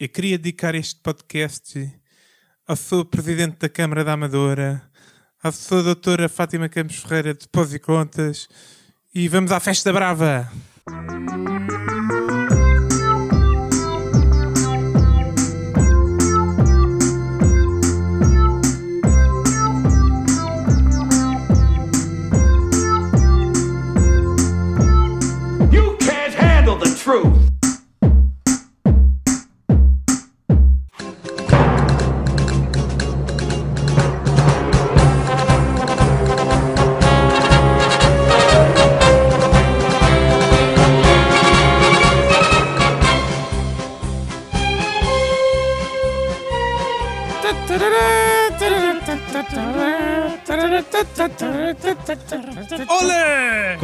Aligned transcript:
Eu 0.00 0.08
queria 0.08 0.38
dedicar 0.38 0.74
este 0.74 0.98
podcast 1.02 1.94
ao 2.66 2.74
seu 2.74 3.04
Presidente 3.04 3.58
da 3.58 3.68
Câmara 3.68 4.02
da 4.02 4.14
Amadora, 4.14 4.82
à 5.42 5.52
sua 5.52 5.82
Doutora 5.82 6.26
Fátima 6.26 6.70
Campos 6.70 7.00
Ferreira 7.00 7.34
de 7.34 7.46
Pós 7.46 7.74
e 7.74 7.78
Contas 7.78 8.48
e 9.14 9.28
vamos 9.28 9.52
à 9.52 9.60
Festa 9.60 9.92
Brava! 9.92 10.50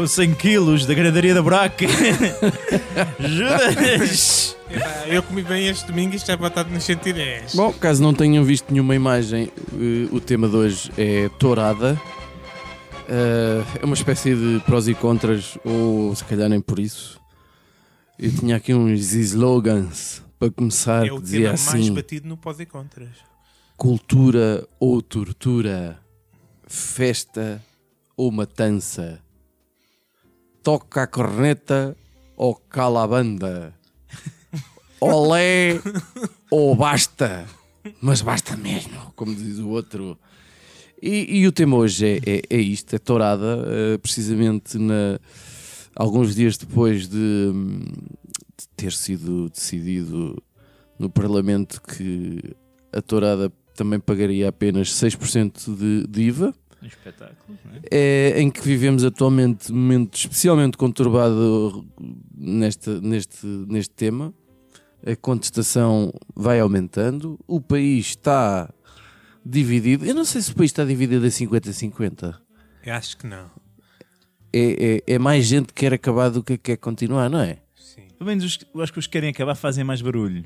Com 0.06 0.10
100 0.10 0.34
quilos 0.37 0.87
da 0.87 0.95
gradaria 0.95 1.34
da 1.34 1.42
Braca. 1.42 1.84
Judas! 3.19 4.56
Eu 5.09 5.20
comi 5.20 5.42
bem 5.42 5.66
este 5.66 5.84
domingo 5.84 6.12
e 6.12 6.16
isto 6.16 6.30
é 6.30 6.37
batata 6.37 6.70
nos 6.70 6.84
110. 6.84 7.56
Bom, 7.56 7.73
caso 7.73 8.05
não 8.05 8.14
tenham 8.14 8.45
visto 8.45 8.70
nenhuma 8.70 8.95
imagem, 8.95 9.50
eh, 9.73 10.08
o 10.12 10.20
tema 10.20 10.48
de 10.48 10.55
hoje 10.55 10.92
é 10.97 11.28
tourada. 11.41 12.00
Eh, 13.08 13.64
é 13.83 13.84
uma 13.84 13.95
espécie 13.95 14.36
de 14.36 14.62
prós 14.64 14.86
e 14.86 14.95
contras, 14.95 15.58
ou 15.64 16.14
se 16.14 16.23
calhar 16.23 16.48
nem 16.48 16.61
por 16.61 16.78
isso. 16.78 17.20
Eu 18.17 18.30
tinha 18.30 18.55
aqui 18.55 18.73
uns 18.73 19.12
slogans 19.12 20.23
para 20.39 20.52
começar 20.52 21.05
é 21.05 21.08
que 21.08 21.14
o 21.14 21.20
dizia 21.20 21.39
tema 21.39 21.48
mais 21.48 21.69
assim: 21.69 21.92
batido 21.92 22.28
no 22.28 22.36
pós 22.36 22.61
e 22.61 22.64
contras. 22.64 23.17
cultura 23.77 24.64
ou 24.78 25.02
tortura, 25.02 25.98
festa 26.69 27.61
ou 28.17 28.30
matança, 28.30 29.20
toca 30.67 31.03
a 31.05 31.06
corneta 31.06 31.97
ou 32.36 32.53
cala 32.53 33.05
a 33.05 33.06
banda, 33.06 33.72
olé 35.00 35.81
ou 36.50 36.75
basta, 36.75 37.47
mas 38.03 38.20
basta 38.20 38.56
mesmo, 38.56 39.12
como 39.14 39.33
diz 39.33 39.61
o 39.61 39.69
outro. 39.69 40.19
E, 41.00 41.39
e 41.39 41.47
o 41.47 41.53
tema 41.53 41.77
hoje 41.77 42.05
é, 42.05 42.17
é, 42.27 42.42
é 42.50 42.61
isto, 42.61 42.97
é 42.97 42.98
tourada, 42.98 43.64
eh, 43.69 43.98
precisamente 43.98 44.77
na, 44.77 45.20
alguns 45.95 46.34
dias 46.34 46.56
depois 46.56 47.06
de, 47.06 47.53
de 48.58 48.69
ter 48.77 48.92
sido 48.92 49.48
decidido 49.48 50.42
no 50.98 51.08
Parlamento 51.08 51.80
que 51.80 52.41
a 52.92 53.01
tourada 53.01 53.53
também 53.77 54.01
pagaria 54.01 54.48
apenas 54.48 54.89
6% 54.89 55.77
de, 55.77 56.08
de 56.08 56.23
IVA, 56.23 56.53
Um 56.82 56.86
espetáculo, 56.86 57.58
não 57.64 57.74
é? 57.74 57.80
é, 57.91 58.41
em 58.41 58.50
que 58.50 58.60
vivemos 58.60 59.05
atualmente 59.05 59.72
um 59.72 59.77
momento 59.77 60.14
especialmente 60.14 60.77
conturbado 60.77 61.86
neste, 62.36 62.91
neste, 63.00 63.46
neste 63.46 63.94
tema. 63.94 64.34
A 65.05 65.14
contestação 65.14 66.12
vai 66.34 66.58
aumentando, 66.60 67.38
o 67.46 67.60
país 67.60 68.06
está 68.06 68.72
dividido. 69.44 70.05
Eu 70.05 70.14
não 70.14 70.24
sei 70.24 70.42
se 70.42 70.50
o 70.50 70.55
país 70.55 70.70
está 70.70 70.84
dividido 70.84 71.24
a 71.24 71.28
50-50. 71.28 72.36
Eu 72.84 72.94
acho 72.94 73.16
que 73.16 73.27
não. 73.27 73.50
É, 74.52 75.02
é, 75.06 75.14
é 75.14 75.18
mais 75.18 75.45
gente 75.46 75.68
que 75.68 75.74
quer 75.74 75.92
acabar 75.92 76.28
do 76.30 76.42
que 76.42 76.58
quer 76.58 76.77
continuar, 76.77 77.28
não 77.28 77.40
é? 77.40 77.58
Sim. 77.77 78.08
Pelo 78.18 78.28
menos 78.28 78.45
os, 78.45 78.58
eu 78.74 78.83
acho 78.83 78.92
que 78.92 78.98
os 78.98 79.06
que 79.06 79.12
querem 79.12 79.30
acabar 79.30 79.55
fazem 79.55 79.84
mais 79.84 80.02
barulho. 80.02 80.45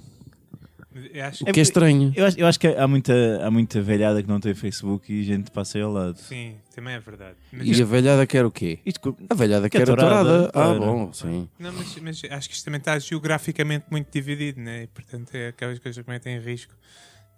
Eu 0.92 1.24
acho 1.24 1.44
O 1.44 1.52
que 1.52 1.60
é 1.60 1.62
estranho. 1.62 2.12
Eu 2.16 2.26
acho, 2.26 2.38
eu 2.38 2.46
acho 2.46 2.58
que 2.58 2.66
há 2.66 2.88
muita, 2.88 3.12
há 3.46 3.50
muita 3.50 3.80
velhada 3.80 4.20
que 4.22 4.28
não 4.28 4.40
tem 4.40 4.54
Facebook 4.54 5.12
e 5.12 5.22
gente 5.22 5.50
passa 5.50 5.78
aí 5.78 5.82
ao 5.84 5.92
lado. 5.92 6.18
Sim, 6.18 6.56
também 6.74 6.94
é 6.94 6.98
verdade. 7.00 7.36
Mas 7.52 7.68
E 7.68 7.82
a 7.82 7.84
velhada 7.84 8.26
quer 8.26 8.44
o 8.44 8.50
quê? 8.50 8.80
Isto, 8.84 9.16
A 9.28 9.34
velhada 9.34 9.70
Que 9.70 9.78
quer 9.78 9.88
a 9.88 10.20
Ah, 10.52 10.74
bom, 10.74 11.12
sim. 11.12 11.48
Não, 11.58 11.72
mas, 11.72 11.96
mas 12.02 12.22
acho 12.30 12.48
que 12.48 12.54
isto 12.56 12.64
também 12.64 12.78
está 12.78 12.98
geograficamente 12.98 13.86
muito 13.90 14.08
dividido, 14.12 14.60
né? 14.60 14.82
E, 14.82 14.86
portanto, 14.88 15.32
é 15.34 15.48
aquelas 15.48 15.78
coisas 15.78 16.02
que 16.04 16.10
metem 16.10 16.36
em 16.36 16.40
risco 16.40 16.74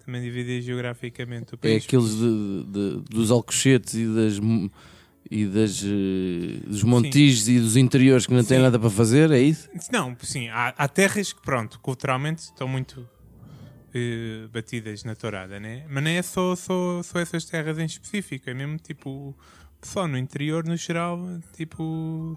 também 0.04 0.22
dividir 0.22 0.62
geograficamente 0.62 1.52
o 1.52 1.56
É 1.56 1.58
país. 1.58 1.84
aqueles 1.84 2.16
de, 2.16 2.64
de- 2.64 3.00
dos 3.10 3.30
alcochetes 3.30 3.94
e 3.94 4.06
das 4.06 4.40
e 5.30 5.46
das, 5.46 5.82
eh, 5.84 6.66
dos 6.66 6.82
montijes 6.82 7.48
e 7.48 7.58
dos 7.60 7.76
interiores 7.76 8.26
que 8.26 8.32
não 8.34 8.42
têm 8.44 8.58
Sim. 8.58 8.64
nada 8.64 8.78
para 8.78 8.90
fazer, 8.90 9.30
é 9.30 9.38
isso? 9.38 9.68
Não, 9.90 10.14
sim, 10.22 10.48
há, 10.48 10.68
há 10.76 10.88
terras 10.88 11.32
que, 11.32 11.40
pronto, 11.40 11.78
culturalmente 11.80 12.42
estão 12.42 12.66
muito 12.66 13.08
eh, 13.94 14.48
batidas 14.52 15.04
na 15.04 15.14
tourada, 15.14 15.60
né? 15.60 15.84
Mas 15.88 16.02
nem 16.02 16.16
é 16.16 16.22
só, 16.22 16.56
só, 16.56 17.02
só 17.02 17.18
essas 17.18 17.44
terras 17.44 17.78
em 17.78 17.84
específico, 17.84 18.48
é 18.48 18.54
mesmo 18.54 18.78
tipo, 18.78 19.36
só 19.82 20.06
no 20.08 20.16
interior, 20.16 20.64
no 20.64 20.76
geral, 20.76 21.18
tipo, 21.56 22.36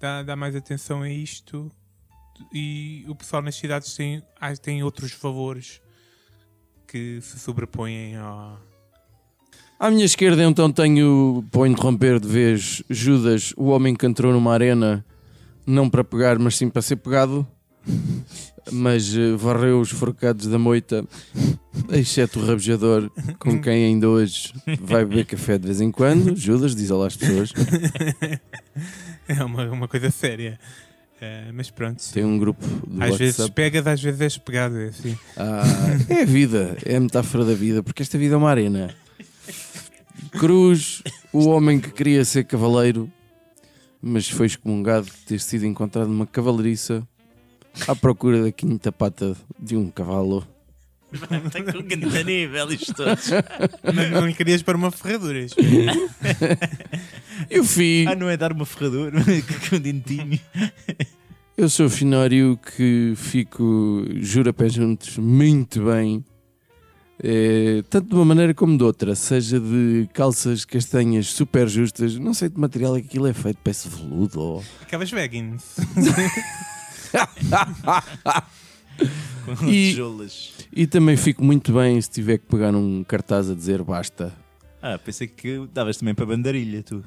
dá, 0.00 0.22
dá 0.22 0.36
mais 0.36 0.56
atenção 0.56 1.02
a 1.02 1.10
isto 1.10 1.70
e 2.52 3.04
o 3.08 3.14
pessoal 3.14 3.42
nas 3.42 3.54
cidades 3.54 3.94
tem, 3.94 4.22
tem 4.62 4.82
outros 4.82 5.12
valores 5.12 5.80
que 6.86 7.20
se 7.20 7.38
sobrepõem 7.38 8.16
ao. 8.16 8.58
À 9.78 9.90
minha 9.90 10.04
esquerda, 10.04 10.42
então, 10.44 10.70
tenho, 10.70 11.44
para 11.50 11.68
interromper 11.68 12.20
de 12.20 12.28
vez, 12.28 12.82
Judas, 12.90 13.54
o 13.56 13.66
homem 13.68 13.94
que 13.94 14.04
entrou 14.04 14.32
numa 14.32 14.52
arena, 14.52 15.04
não 15.66 15.88
para 15.88 16.04
pegar, 16.04 16.38
mas 16.38 16.56
sim 16.56 16.68
para 16.68 16.82
ser 16.82 16.96
pegado, 16.96 17.46
mas 18.70 19.16
eh, 19.16 19.34
varreu 19.36 19.80
os 19.80 19.90
forcados 19.90 20.46
da 20.46 20.58
moita, 20.58 21.04
exceto 21.92 22.40
o 22.40 22.46
rabejador, 22.46 23.10
com 23.38 23.60
quem 23.60 23.84
ainda 23.86 24.08
hoje 24.08 24.52
vai 24.80 25.04
beber 25.04 25.26
café 25.26 25.58
de 25.58 25.66
vez 25.66 25.80
em 25.80 25.90
quando. 25.90 26.34
Judas, 26.38 26.74
diz 26.74 26.90
olá 26.90 27.06
às 27.06 27.16
pessoas. 27.16 27.52
É 29.28 29.44
uma, 29.44 29.64
uma 29.70 29.88
coisa 29.88 30.10
séria. 30.10 30.58
Eh, 31.20 31.50
mas 31.52 31.70
pronto, 31.70 32.02
Tem 32.12 32.24
um 32.24 32.38
grupo 32.38 32.64
do 32.86 33.02
às 33.02 33.16
vezes 33.16 33.38
WhatsApp. 33.38 33.54
pegas, 33.54 33.86
às 33.86 34.00
vezes 34.00 34.20
és 34.22 34.38
pegado, 34.38 34.78
é 34.78 34.86
assim. 34.86 35.16
Ah, 35.36 35.62
é 36.08 36.22
a 36.22 36.24
vida, 36.24 36.76
é 36.84 36.96
a 36.96 37.00
metáfora 37.00 37.44
da 37.44 37.52
vida, 37.52 37.82
porque 37.82 38.02
esta 38.02 38.16
vida 38.16 38.34
é 38.34 38.38
uma 38.38 38.48
arena. 38.48 38.94
Cruz, 40.32 41.02
o 41.32 41.48
homem 41.48 41.78
que 41.78 41.90
queria 41.90 42.24
ser 42.24 42.44
cavaleiro, 42.44 43.10
mas 44.00 44.28
foi 44.30 44.46
excomungado 44.46 45.06
de 45.06 45.26
ter 45.26 45.40
sido 45.40 45.66
encontrado 45.66 46.08
numa 46.08 46.26
cavalariça 46.26 47.06
à 47.86 47.94
procura 47.94 48.42
da 48.42 48.52
quinta 48.52 48.90
pata 48.92 49.36
de 49.58 49.76
um 49.76 49.90
cavalo. 49.90 50.46
Está 51.12 51.62
com 51.72 51.78
um 51.78 51.82
grande 51.82 52.24
nível 52.24 52.72
isto 52.72 52.94
todos. 52.94 53.30
Não, 53.82 54.20
não 54.22 54.32
querias 54.32 54.62
para 54.62 54.76
uma 54.76 54.90
ferraduras. 54.92 55.52
Eu 57.50 57.64
fui, 57.64 58.04
Ah, 58.08 58.14
não 58.14 58.28
é 58.28 58.36
dar 58.36 58.52
uma 58.52 58.64
ferradura 58.66 59.12
com 59.68 59.76
um 59.76 59.80
dentinho. 59.80 60.38
eu 61.56 61.68
sou 61.68 61.86
o 61.86 61.90
finório 61.90 62.56
que 62.76 63.14
fico, 63.16 64.04
jura 64.20 64.52
pé 64.52 64.68
juntos, 64.68 65.16
muito 65.18 65.84
bem. 65.84 66.24
eh, 67.22 67.82
tanto 67.90 68.08
de 68.10 68.14
uma 68.14 68.24
maneira 68.24 68.54
como 68.54 68.76
de 68.78 68.84
outra, 68.84 69.14
seja 69.14 69.58
de 69.58 70.08
calças 70.12 70.64
castanhas 70.64 71.26
super 71.28 71.66
justas, 71.68 72.16
não 72.18 72.32
sei 72.34 72.48
de 72.50 72.58
material 72.60 72.96
é 72.96 73.00
que 73.00 73.06
aquilo 73.08 73.26
é 73.26 73.32
feito, 73.32 73.58
parece 73.64 73.88
veludo 73.88 74.38
ou 74.40 74.64
Aquelas 74.82 75.10
leggings. 75.12 75.64
Com 79.56 79.66
E- 79.70 79.90
tijolas. 79.90 80.52
E 80.72 80.86
também 80.86 81.16
fico 81.16 81.42
muito 81.44 81.72
bem 81.72 82.00
se 82.00 82.10
tiver 82.10 82.38
que 82.38 82.46
pegar 82.46 82.74
um 82.74 83.02
cartaz 83.04 83.50
a 83.50 83.54
dizer 83.54 83.82
basta. 83.82 84.32
Ah, 84.82 84.98
pensei 84.98 85.26
que 85.26 85.66
davas 85.74 85.96
também 85.96 86.14
para 86.14 86.26
bandarilha, 86.26 86.82
tu. 86.82 87.02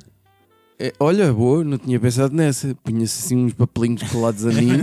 É, 0.80 0.92
olha, 1.00 1.32
boa, 1.32 1.64
não 1.64 1.78
tinha 1.78 2.00
pensado 2.00 2.36
nessa. 2.36 2.76
Punha-se 2.84 3.26
assim 3.26 3.38
uns 3.38 3.54
papelinhos 3.54 4.04
colados 4.12 4.46
a 4.46 4.52
mim 4.52 4.80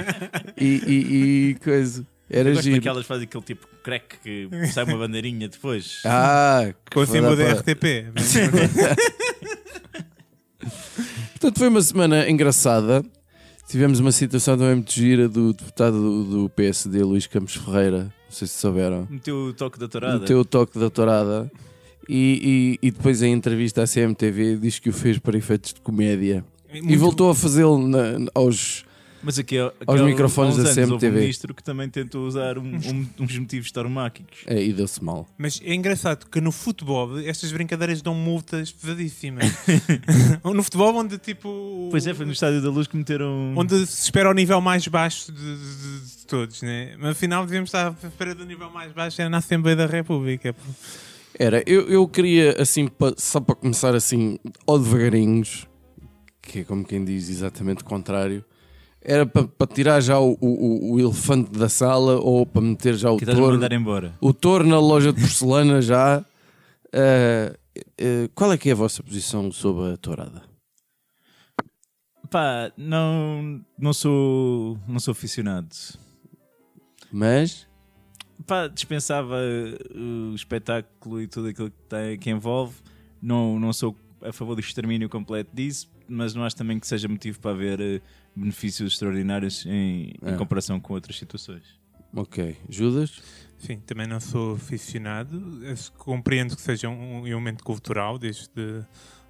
e, 0.56 0.66
e, 0.86 1.50
e 1.50 1.54
coisa. 1.56 2.06
Era 2.30 2.48
Eu 2.50 2.54
gosto 2.54 2.64
giro. 2.64 2.76
daquelas 2.76 3.04
fazem 3.06 3.24
aquele 3.24 3.44
tipo 3.44 3.66
crack 3.82 4.18
que 4.22 4.48
sai 4.72 4.84
uma 4.84 4.96
bandeirinha 4.96 5.48
depois. 5.48 6.00
Ah, 6.04 6.72
Com 6.92 7.00
o 7.00 7.06
símbolo 7.06 7.36
da. 7.36 7.52
RTP. 7.54 8.06
Portanto, 11.32 11.58
foi 11.58 11.68
uma 11.68 11.82
semana 11.82 12.28
engraçada. 12.30 13.04
Tivemos 13.72 14.00
uma 14.00 14.12
situação 14.12 14.58
também 14.58 14.74
muito 14.74 14.92
gira 14.92 15.26
do 15.26 15.54
deputado 15.54 15.98
do, 15.98 16.24
do 16.24 16.48
PSD, 16.50 17.02
Luís 17.02 17.26
Campos 17.26 17.56
Ferreira. 17.56 18.02
Não 18.02 18.12
sei 18.28 18.46
se 18.46 18.60
souberam. 18.60 19.08
Meteu 19.08 19.46
o 19.46 19.54
toque 19.54 19.78
da 19.78 19.88
tourada. 19.88 20.18
Meteu 20.18 20.40
o 20.40 20.44
toque 20.44 20.78
da 20.78 20.90
tourada. 20.90 21.50
E, 22.06 22.78
e, 22.82 22.86
e 22.86 22.90
depois, 22.90 23.22
em 23.22 23.32
entrevista 23.32 23.82
à 23.82 23.86
CMTV, 23.86 24.58
diz 24.58 24.78
que 24.78 24.90
o 24.90 24.92
fez 24.92 25.18
para 25.18 25.38
efeitos 25.38 25.72
de 25.72 25.80
comédia. 25.80 26.44
E 26.70 26.94
voltou 26.98 27.30
a 27.30 27.34
fazê-lo 27.34 27.80
aos, 28.34 28.84
Mas 29.24 29.38
aqui, 29.38 29.56
aqui 29.58 29.74
Aos 29.86 30.00
microfones 30.00 30.56
da 30.56 30.74
CMTV. 30.74 31.08
um 31.16 31.20
ministro 31.20 31.54
que 31.54 31.62
também 31.62 31.88
tentou 31.88 32.26
usar 32.26 32.58
um- 32.58 32.64
um- 32.74 33.06
uns 33.20 33.38
motivos 33.38 33.70
taumáquicos. 33.70 34.40
É, 34.46 34.60
e 34.62 34.72
deu-se 34.72 35.02
mal. 35.02 35.28
Mas 35.38 35.60
é 35.64 35.72
engraçado 35.74 36.26
que 36.28 36.40
no 36.40 36.50
futebol 36.50 37.18
estas 37.20 37.52
brincadeiras 37.52 38.02
dão 38.02 38.14
multas 38.14 38.72
pesadíssimas. 38.72 39.44
no 40.44 40.62
futebol 40.62 40.94
onde 40.96 41.18
tipo. 41.18 41.88
Pois 41.90 42.06
é, 42.06 42.12
foi 42.14 42.26
no 42.26 42.32
Estádio 42.32 42.60
da 42.60 42.68
Luz 42.70 42.86
que 42.88 42.96
meteram. 42.96 43.54
Onde 43.56 43.86
se 43.86 44.02
espera 44.04 44.28
o 44.28 44.34
nível 44.34 44.60
mais 44.60 44.86
baixo 44.88 45.30
de, 45.30 45.38
de- 45.40 46.00
de 46.18 46.26
todos, 46.26 46.62
né? 46.62 46.96
Mas 46.98 47.10
afinal 47.10 47.44
devíamos 47.46 47.68
estar 47.68 47.88
à 48.02 48.06
espera 48.06 48.34
do 48.34 48.44
nível 48.44 48.70
mais 48.70 48.92
baixo 48.92 49.20
era 49.20 49.30
na 49.30 49.38
Assembleia 49.38 49.76
da 49.76 49.86
República. 49.86 50.54
Era, 51.38 51.62
eu, 51.66 51.88
eu 51.88 52.06
queria, 52.08 52.60
assim, 52.60 52.88
pa- 52.88 53.14
só 53.16 53.40
para 53.40 53.54
começar 53.54 53.94
assim, 53.94 54.38
ao 54.66 54.78
devagarinhos, 54.78 55.66
que 56.42 56.60
é 56.60 56.64
como 56.64 56.84
quem 56.84 57.04
diz 57.04 57.28
exatamente 57.30 57.82
o 57.82 57.84
contrário, 57.84 58.44
era 59.04 59.26
para, 59.26 59.46
para 59.48 59.66
tirar 59.66 60.00
já 60.00 60.18
o, 60.18 60.36
o- 60.40 60.92
o 60.94 61.00
elefante 61.00 61.50
da 61.52 61.68
sala 61.68 62.16
ou 62.20 62.46
para 62.46 62.62
meter 62.62 62.94
já 62.94 63.10
o 63.10 63.16
que 63.18 63.26
touro, 63.26 63.54
mandar 63.54 63.72
embora. 63.72 64.14
o 64.20 64.32
touro 64.32 64.66
na 64.66 64.78
loja 64.78 65.12
de 65.12 65.20
porcelana 65.20 65.80
já. 65.82 66.24
Ah, 66.92 67.52
ah, 67.76 68.28
qual 68.34 68.52
é 68.52 68.58
que 68.58 68.68
é 68.68 68.72
a 68.72 68.76
vossa 68.76 69.02
posição 69.02 69.50
sobre 69.52 69.92
a 69.92 69.96
tourada? 69.96 70.42
Pá, 72.30 72.72
não, 72.76 73.60
não, 73.78 73.92
sou, 73.92 74.78
não 74.88 74.98
sou 74.98 75.12
aficionado. 75.12 75.68
Mas, 77.12 77.66
Pá, 78.46 78.66
dispensava 78.68 79.36
uh, 79.94 80.32
o 80.32 80.34
espetáculo 80.34 81.20
e 81.20 81.26
tudo 81.28 81.48
aquilo 81.48 81.70
que, 81.70 81.76
tem, 81.88 82.18
que 82.18 82.30
envolve. 82.30 82.74
Não, 83.20 83.58
não 83.60 83.72
sou 83.72 83.94
a 84.22 84.32
favor 84.32 84.54
do 84.54 84.60
extermínio 84.60 85.08
completo 85.08 85.50
disso, 85.54 85.88
mas 86.08 86.34
não 86.34 86.42
acho 86.42 86.56
também 86.56 86.80
que 86.80 86.86
seja 86.86 87.06
motivo 87.06 87.38
para 87.38 87.50
haver 87.52 87.80
uh, 87.80 88.02
benefícios 88.34 88.92
extraordinários 88.94 89.66
em, 89.66 90.14
em 90.22 90.34
É. 90.34 90.36
comparação 90.36 90.78
com 90.80 90.94
outras 90.94 91.16
situações. 91.18 91.62
ok, 92.14 92.56
Judas? 92.68 93.20
Sim, 93.58 93.78
também 93.86 94.06
não 94.06 94.18
sou 94.20 94.56
aficionado. 94.56 95.60
Eu 95.64 95.74
compreendo 95.98 96.56
que 96.56 96.62
seja 96.62 96.88
um 96.88 97.26
elemento 97.26 97.62
cultural 97.62 98.18
desde 98.18 98.50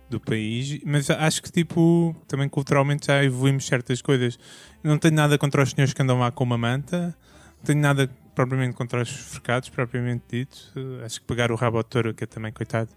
do 0.09 0.21
país, 0.21 0.79
mas 0.85 1.09
acho 1.09 1.43
que 1.43 1.51
tipo 1.51 2.15
também 2.29 2.47
culturalmente 2.49 3.07
já 3.07 3.23
evoluímos 3.25 3.65
certas 3.67 4.03
coisas. 4.03 4.39
Não 4.83 4.99
tenho 4.99 5.15
nada 5.15 5.39
contra 5.39 5.63
os 5.63 5.71
senhores 5.71 5.95
que 5.95 6.03
andam 6.03 6.19
lá 6.19 6.31
com 6.31 6.45
uma 6.45 6.59
manta, 6.59 7.17
não 7.59 7.65
tenho 7.65 7.81
nada 7.81 8.11
propriamente 8.35 8.75
contra 8.75 9.01
os 9.03 9.09
frecados, 9.11 9.69
propriamente 9.71 10.25
dito. 10.31 10.73
Acho 11.05 11.21
que 11.21 11.27
pegar 11.27 11.51
o 11.53 11.55
rabo 11.55 11.79
ao 11.79 11.85
touro, 11.85 12.13
que 12.15 12.25
é 12.25 12.27
também 12.27 12.53
coitado, 12.53 12.91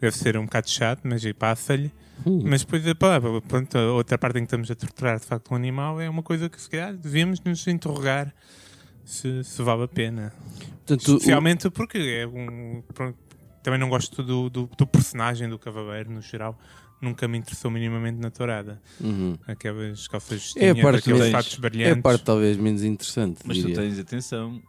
deve 0.00 0.16
ser 0.16 0.36
um 0.36 0.44
bocado 0.44 0.68
chato, 0.70 1.00
mas 1.04 1.24
aí 1.24 1.32
passa-lhe. 1.34 1.90
Hum. 2.26 2.42
Mas 2.44 2.62
depois, 2.64 2.82
pá, 2.94 3.20
pronto, 3.46 3.76
a 3.76 3.92
outra 3.92 4.16
parte 4.16 4.38
em 4.38 4.42
que 4.42 4.46
estamos 4.46 4.70
a 4.70 4.74
torturar 4.74 5.20
de 5.20 5.26
facto 5.26 5.50
um 5.52 5.54
animal 5.54 6.00
é 6.00 6.08
uma 6.08 6.22
coisa 6.22 6.48
que 6.48 6.60
se 6.60 6.68
calhar 6.70 6.94
devíamos 6.96 7.40
nos 7.40 7.66
interrogar 7.66 8.34
se, 9.04 9.44
se 9.44 9.62
vale 9.62 9.82
a 9.84 9.88
pena. 9.88 10.32
Portanto, 10.86 11.08
o- 11.12 11.16
Especialmente 11.16 11.68
porque 11.70 11.98
é 11.98 12.26
um. 12.26 12.82
pronto, 12.94 13.18
também 13.62 13.78
não 13.78 13.88
gosto 13.88 14.22
do, 14.22 14.48
do, 14.48 14.70
do 14.78 14.86
personagem 14.86 15.48
do 15.48 15.58
cavaleiro 15.58 16.10
no 16.10 16.20
geral. 16.22 16.58
Nunca 17.02 17.28
me 17.28 17.36
interessou 17.36 17.70
minimamente 17.70 18.18
na 18.18 18.30
tourada. 18.30 18.80
Uhum. 19.00 19.36
Aquelas 19.46 20.08
calças 20.08 20.54
É 20.56 20.72
parte 20.74 21.00
aqueles 21.10 21.30
fatos 21.30 21.58
É 21.58 21.60
brilhantes. 21.60 21.98
a 21.98 22.02
parte 22.02 22.24
talvez 22.24 22.56
menos 22.56 22.82
interessante. 22.82 23.40
Mas 23.44 23.58
tu 23.58 23.66
diria. 23.66 23.82
tens 23.82 23.98
atenção. 23.98 24.62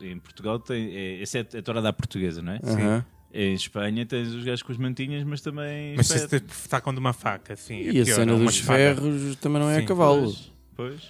Em 0.00 0.18
Portugal 0.18 0.58
tem. 0.58 0.90
É, 0.96 1.20
essa 1.22 1.38
é 1.38 1.58
a 1.58 1.62
tourada 1.62 1.90
à 1.90 1.92
portuguesa, 1.92 2.40
não 2.40 2.52
é? 2.54 2.60
Aham. 2.64 3.04
Em 3.34 3.54
Espanha 3.54 4.04
tens 4.04 4.28
os 4.28 4.44
gajos 4.44 4.62
com 4.62 4.72
as 4.72 4.78
mantinhas, 4.78 5.24
mas 5.24 5.40
também. 5.40 5.94
Mas 5.96 6.06
se 6.08 6.28
te 6.28 6.40
tacam 6.68 6.92
de 6.92 7.00
uma 7.00 7.12
faca, 7.14 7.54
assim. 7.54 7.76
é 7.76 7.92
E 7.92 8.00
a 8.00 8.04
pior, 8.04 8.16
cena 8.16 8.32
é 8.32 8.34
uma 8.34 8.44
dos 8.44 8.58
ferros 8.58 9.36
também 9.36 9.60
não 9.60 9.70
é 9.70 9.78
a 9.78 9.80
Sim, 9.80 9.86
cavalo. 9.86 10.22
Pois, 10.22 10.52
pois. 10.76 11.02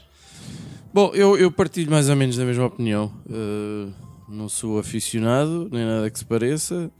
Bom, 0.95 1.11
eu, 1.15 1.37
eu 1.37 1.51
partilho 1.51 1.91
mais 1.91 2.09
ou 2.09 2.15
menos 2.15 2.37
da 2.37 2.45
mesma 2.45 2.67
opinião. 2.67 3.13
Uh, 3.27 3.93
não 4.29 4.49
sou 4.49 4.79
aficionado, 4.79 5.69
nem 5.73 5.85
nada 5.85 6.09
que 6.11 6.19
se 6.19 6.25
pareça. 6.25 6.91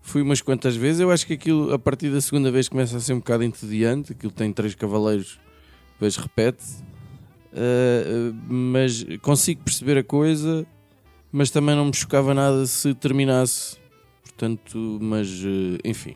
Fui 0.00 0.22
umas 0.22 0.40
quantas 0.40 0.74
vezes. 0.74 1.00
Eu 1.00 1.10
acho 1.10 1.26
que 1.26 1.34
aquilo, 1.34 1.72
a 1.74 1.78
partir 1.78 2.08
da 2.10 2.20
segunda 2.20 2.50
vez, 2.50 2.68
começa 2.68 2.96
a 2.96 3.00
ser 3.00 3.12
um 3.12 3.18
bocado 3.18 3.44
entediante. 3.44 4.12
Aquilo 4.12 4.32
tem 4.32 4.52
três 4.52 4.74
cavaleiros, 4.74 5.38
depois 5.92 6.16
repete. 6.16 6.64
Uh, 7.52 8.32
mas 8.48 9.04
consigo 9.20 9.62
perceber 9.64 9.98
a 9.98 10.04
coisa, 10.04 10.66
mas 11.32 11.50
também 11.50 11.74
não 11.74 11.86
me 11.86 11.94
chocava 11.94 12.32
nada 12.32 12.64
se 12.66 12.94
terminasse. 12.94 13.76
Portanto, 14.36 14.98
mas 15.00 15.28
uh, 15.42 15.78
enfim. 15.82 16.14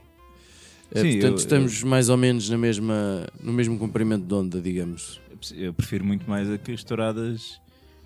Uh, 0.93 1.00
Sim, 1.00 1.12
portanto, 1.12 1.25
eu- 1.32 1.34
estamos 1.37 1.82
mais 1.82 2.11
ou 2.11 2.19
menos 2.19 2.50
na 2.50 2.58
mesma, 2.58 3.26
no 3.43 3.50
mesmo 3.52 3.78
comprimento 3.78 4.26
de 4.26 4.34
onda, 4.34 4.61
digamos. 4.61 5.19
Eu 5.56 5.72
prefiro 5.72 6.05
muito 6.05 6.28
mais 6.28 6.46
as 6.50 6.84
touradas 6.84 7.58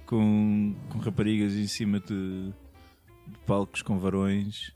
com, 0.06 0.72
com 0.88 0.99
raparigas 0.99 1.55
em 1.55 1.66
cima 1.66 1.99
de, 1.99 2.46
de 3.26 3.38
palcos 3.44 3.82
com 3.82 3.99
varões 3.99 4.70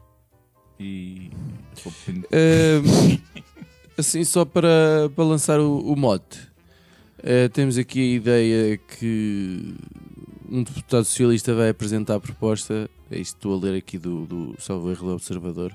e. 0.80 1.30
Uh, 1.76 3.20
assim, 3.96 4.24
só 4.24 4.44
para, 4.44 5.08
para 5.14 5.24
lançar 5.24 5.60
o, 5.60 5.78
o 5.78 5.94
mote, 5.94 6.40
uh, 7.20 7.48
temos 7.52 7.78
aqui 7.78 8.00
a 8.00 8.16
ideia 8.16 8.76
que 8.76 9.76
um 10.50 10.64
deputado 10.64 11.04
socialista 11.04 11.54
vai 11.54 11.68
apresentar 11.68 12.16
a 12.16 12.20
proposta, 12.20 12.90
estou 13.10 13.54
a 13.54 13.60
ler 13.64 13.76
aqui 13.78 13.98
do, 13.98 14.26
do 14.26 14.54
salvo 14.58 14.90
erro 14.90 15.06
do 15.08 15.12
Observador, 15.14 15.74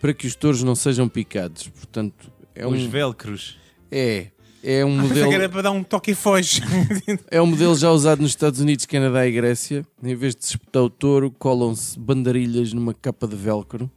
para 0.00 0.12
que 0.12 0.26
os 0.26 0.34
touros 0.34 0.62
não 0.62 0.74
sejam 0.74 1.08
picados. 1.08 1.68
Portanto, 1.68 2.30
é 2.54 2.66
Os 2.66 2.82
um, 2.82 2.88
velcros. 2.88 3.58
é, 3.90 4.28
é 4.62 4.84
um 4.84 4.96
que 5.08 5.18
era 5.18 5.26
modelo, 5.32 5.50
para 5.50 5.62
dar 5.62 5.70
um 5.70 5.82
toque 5.84 6.10
e 6.10 6.14
foge. 6.14 6.60
é 7.30 7.40
um 7.40 7.46
modelo 7.46 7.76
já 7.76 7.90
usado 7.90 8.20
nos 8.20 8.30
Estados 8.30 8.60
Unidos, 8.60 8.86
Canadá 8.86 9.26
e 9.26 9.32
Grécia. 9.32 9.86
Em 10.02 10.14
vez 10.14 10.34
de 10.34 10.44
se 10.44 10.52
espetar 10.52 10.82
o 10.82 10.90
touro, 10.90 11.30
colam-se 11.30 11.98
bandarilhas 11.98 12.72
numa 12.72 12.92
capa 12.94 13.26
de 13.26 13.36
velcro. 13.36 13.90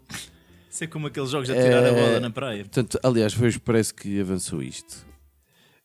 Isso 0.70 0.84
é 0.84 0.88
como 0.88 1.08
aqueles 1.08 1.30
jogos 1.30 1.50
a 1.50 1.54
tirar 1.54 1.84
a 1.84 1.88
É. 1.88 1.92
bola 1.94 2.20
na 2.20 2.30
praia. 2.30 2.64
Portanto, 2.64 3.00
aliás, 3.04 3.34
foi 3.34 3.48
o 3.48 3.50
Expresso 3.50 3.94
que 3.94 4.20
avançou 4.22 4.62
isto. 4.64 5.06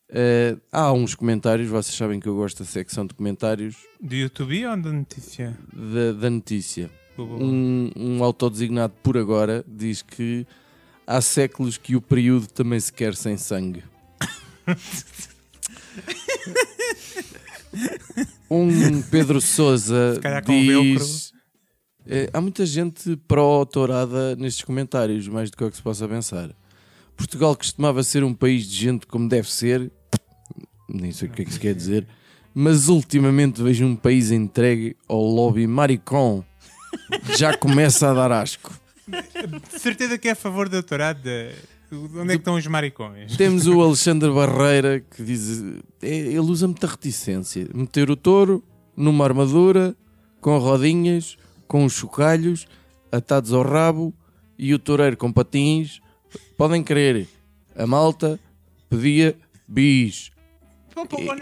Eh, 0.09 0.55
há 0.71 0.93
uns 0.93 1.13
comentários, 1.15 1.67
vocês 1.69 1.95
sabem 1.95 2.19
que 2.19 2.27
eu 2.27 2.35
gosto 2.35 2.59
da 2.59 2.65
secção 2.65 3.05
de 3.05 3.13
comentários 3.13 3.75
Do 3.99 4.15
YouTube 4.15 4.65
ou 4.65 4.77
da 4.77 4.93
notícia? 4.93 5.57
da, 5.73 6.13
da 6.13 6.29
notícia. 6.29 6.89
Um, 7.17 7.91
um 7.95 8.23
autodesignado 8.23 8.93
por 9.03 9.17
agora 9.17 9.65
diz 9.67 10.01
que 10.01 10.45
há 11.05 11.19
séculos 11.19 11.75
que 11.75 11.95
o 11.95 12.01
período 12.01 12.47
também 12.47 12.79
se 12.79 12.93
quer 12.93 13.15
sem 13.15 13.35
sangue. 13.37 13.83
um 18.49 19.01
Pedro 19.03 19.41
Souza 19.41 20.19
diz. 20.45 21.33
Eh, 22.05 22.29
há 22.31 22.39
muita 22.39 22.65
gente 22.65 23.17
pró-tourada 23.27 24.35
nestes 24.37 24.63
comentários, 24.63 25.27
mais 25.27 25.51
do 25.51 25.57
que 25.57 25.63
o 25.63 25.69
que 25.69 25.75
se 25.75 25.83
possa 25.83 26.07
pensar. 26.07 26.55
Portugal 27.17 27.55
costumava 27.55 28.03
ser 28.03 28.23
um 28.23 28.33
país 28.33 28.65
de 28.65 28.75
gente 28.75 29.07
como 29.07 29.27
deve 29.27 29.51
ser, 29.51 29.91
nem 30.87 31.11
sei 31.11 31.27
o 31.27 31.31
que 31.31 31.41
é 31.41 31.45
que 31.45 31.53
se 31.53 31.59
quer 31.59 31.73
dizer, 31.73 32.07
mas 32.53 32.89
ultimamente 32.89 33.61
vejo 33.61 33.85
um 33.85 33.95
país 33.95 34.31
entregue 34.31 34.95
ao 35.07 35.21
lobby 35.21 35.67
maricón. 35.67 36.43
Já 37.37 37.55
começa 37.55 38.09
a 38.09 38.13
dar 38.13 38.31
asco. 38.31 38.73
De 39.07 39.79
certeza 39.79 40.17
que 40.17 40.27
é 40.27 40.31
a 40.31 40.35
favor 40.35 40.67
da 40.67 40.81
tourada. 40.81 41.53
Onde 41.91 42.33
é 42.33 42.35
que 42.35 42.41
estão 42.41 42.55
os 42.55 42.67
maricões? 42.67 43.37
Temos 43.37 43.65
o 43.65 43.81
Alexandre 43.81 44.29
Barreira 44.29 44.99
que 44.99 45.23
diz: 45.23 45.63
é, 46.01 46.15
ele 46.15 46.39
usa 46.39 46.67
muita 46.67 46.87
reticência. 46.87 47.67
Meter 47.73 48.09
o 48.09 48.15
touro 48.15 48.63
numa 48.95 49.23
armadura, 49.23 49.95
com 50.41 50.57
rodinhas, 50.57 51.37
com 51.67 51.85
os 51.85 51.93
chocalhos, 51.93 52.67
atados 53.11 53.53
ao 53.53 53.63
rabo 53.63 54.13
e 54.57 54.73
o 54.73 54.79
toureiro 54.79 55.15
com 55.15 55.31
patins. 55.31 56.01
Podem 56.57 56.83
crer, 56.83 57.27
a 57.75 57.87
malta 57.87 58.39
pedia 58.89 59.37
bis. 59.67 60.31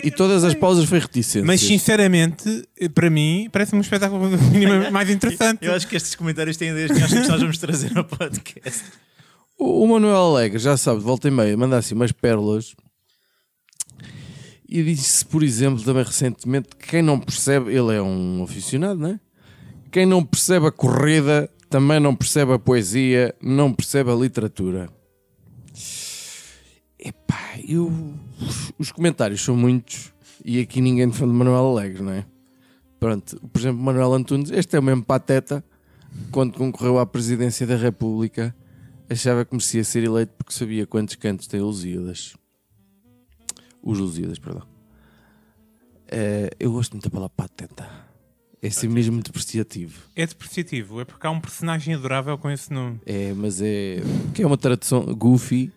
E, 0.04 0.08
e 0.08 0.12
todas 0.12 0.44
as 0.44 0.54
pausas 0.54 0.86
foi 0.86 1.00
reticência. 1.00 1.44
Mas 1.44 1.62
sinceramente, 1.62 2.68
para 2.94 3.10
mim, 3.10 3.50
parece-me 3.52 3.80
um 3.80 3.82
espetáculo 3.82 4.30
mais 4.92 5.10
interessante. 5.10 5.66
Eu 5.66 5.74
acho 5.74 5.88
que 5.88 5.96
estes 5.96 6.16
comentários 6.16 6.58
têm 6.58 6.70
ideias 6.70 6.92
que 6.92 7.00
nós 7.00 7.28
nós 7.28 7.42
vamos 7.42 7.58
trazer 7.58 7.98
ao 7.98 8.04
podcast. 8.04 8.84
O, 9.58 9.84
o 9.84 9.88
Manuel 9.88 10.16
Alegre, 10.16 10.60
já 10.60 10.76
sabe, 10.76 11.00
de 11.00 11.06
volta 11.06 11.28
e 11.28 11.32
meia, 11.32 11.56
manda 11.56 11.78
assim 11.78 11.96
umas 11.96 12.12
pérolas. 12.12 12.76
E 14.68 14.84
disse, 14.84 15.24
por 15.26 15.44
exemplo, 15.44 15.84
também 15.84 16.04
recentemente, 16.04 16.70
que 16.78 16.88
quem 16.88 17.02
não 17.02 17.20
percebe, 17.20 17.72
ele 17.72 17.96
é 17.96 18.02
um 18.02 18.44
aficionado, 18.44 19.00
não 19.00 19.10
é? 19.10 19.20
Quem 19.92 20.06
não 20.06 20.24
percebe 20.24 20.68
a 20.68 20.72
corrida 20.72 21.50
também 21.70 22.00
não 22.00 22.16
percebe 22.16 22.54
a 22.54 22.60
poesia, 22.60 23.34
não 23.42 23.72
percebe 23.72 24.12
a 24.12 24.16
literatura. 24.16 24.90
Eu. 27.68 27.88
os- 28.42 28.72
Os 28.78 28.92
comentários 28.92 29.42
são 29.44 29.56
muitos 29.56 30.14
e 30.44 30.60
aqui 30.60 30.82
ninguém 30.82 31.08
defende 31.08 31.32
Manuel 31.34 31.66
Alegre, 31.72 32.04
não 32.04 32.12
é? 32.12 32.26
Pronto, 33.00 33.40
por 33.52 33.60
exemplo, 33.60 33.82
Manuel 33.82 34.14
Antunes, 34.14 34.52
este 34.52 34.76
é 34.76 34.80
o 34.80 34.84
mesmo 34.84 35.04
pateta, 35.04 35.64
quando 36.32 36.54
concorreu 36.58 36.98
à 37.00 37.06
presidência 37.06 37.66
da 37.68 37.76
República, 37.76 38.56
achava 39.10 39.46
que 39.46 39.54
merecia 39.54 39.84
ser 39.84 40.04
eleito 40.04 40.34
porque 40.38 40.54
sabia 40.54 40.86
quantos 40.88 41.16
cantos 41.16 41.48
tem 41.48 41.60
Lusíadas. 41.62 42.36
Os 43.82 44.00
Lusíadas, 44.00 44.40
perdão. 44.40 44.64
Eh, 46.08 46.50
eu 46.60 46.72
gosto 46.72 46.94
muito 46.94 47.04
da 47.06 47.10
palavra 47.10 47.34
pateta. 47.36 47.88
É 48.62 48.68
assim 48.68 48.88
mesmo 48.88 49.22
depreciativo. 49.22 50.02
É 50.16 50.26
depreciativo, 50.26 51.00
é 51.02 51.06
porque 51.06 51.26
há 51.28 51.30
um 51.32 51.40
personagem 51.40 51.94
adorável 51.94 52.38
com 52.38 52.50
esse 52.50 52.72
nome. 52.74 53.00
É, 53.06 53.34
mas 53.34 53.62
é. 53.62 53.98
Que 54.34 54.42
é 54.42 54.48
uma 54.48 54.58
tradução 54.58 55.04
goofy. 55.16 55.72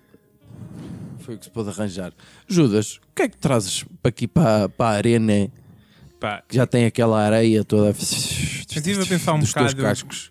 Foi 1.29 1.35
o 1.35 1.39
que 1.39 1.45
se 1.45 1.51
pôde 1.51 1.69
arranjar. 1.69 2.15
Judas, 2.49 2.97
o 2.97 3.15
que 3.15 3.21
é 3.21 3.29
que 3.29 3.37
trazes 3.37 3.85
para 4.01 4.09
aqui 4.09 4.27
para, 4.27 4.67
para 4.71 4.87
a 4.87 4.93
arena 4.95 5.53
Pá, 6.19 6.43
que 6.49 6.57
já 6.57 6.67
tem 6.67 6.87
aquela 6.87 7.21
areia 7.21 7.63
toda. 7.63 7.89
eu 7.89 7.93
estive 7.93 9.03
a 9.03 9.07
pensar 9.07 9.35
um 9.35 9.41
bocado 9.41 9.77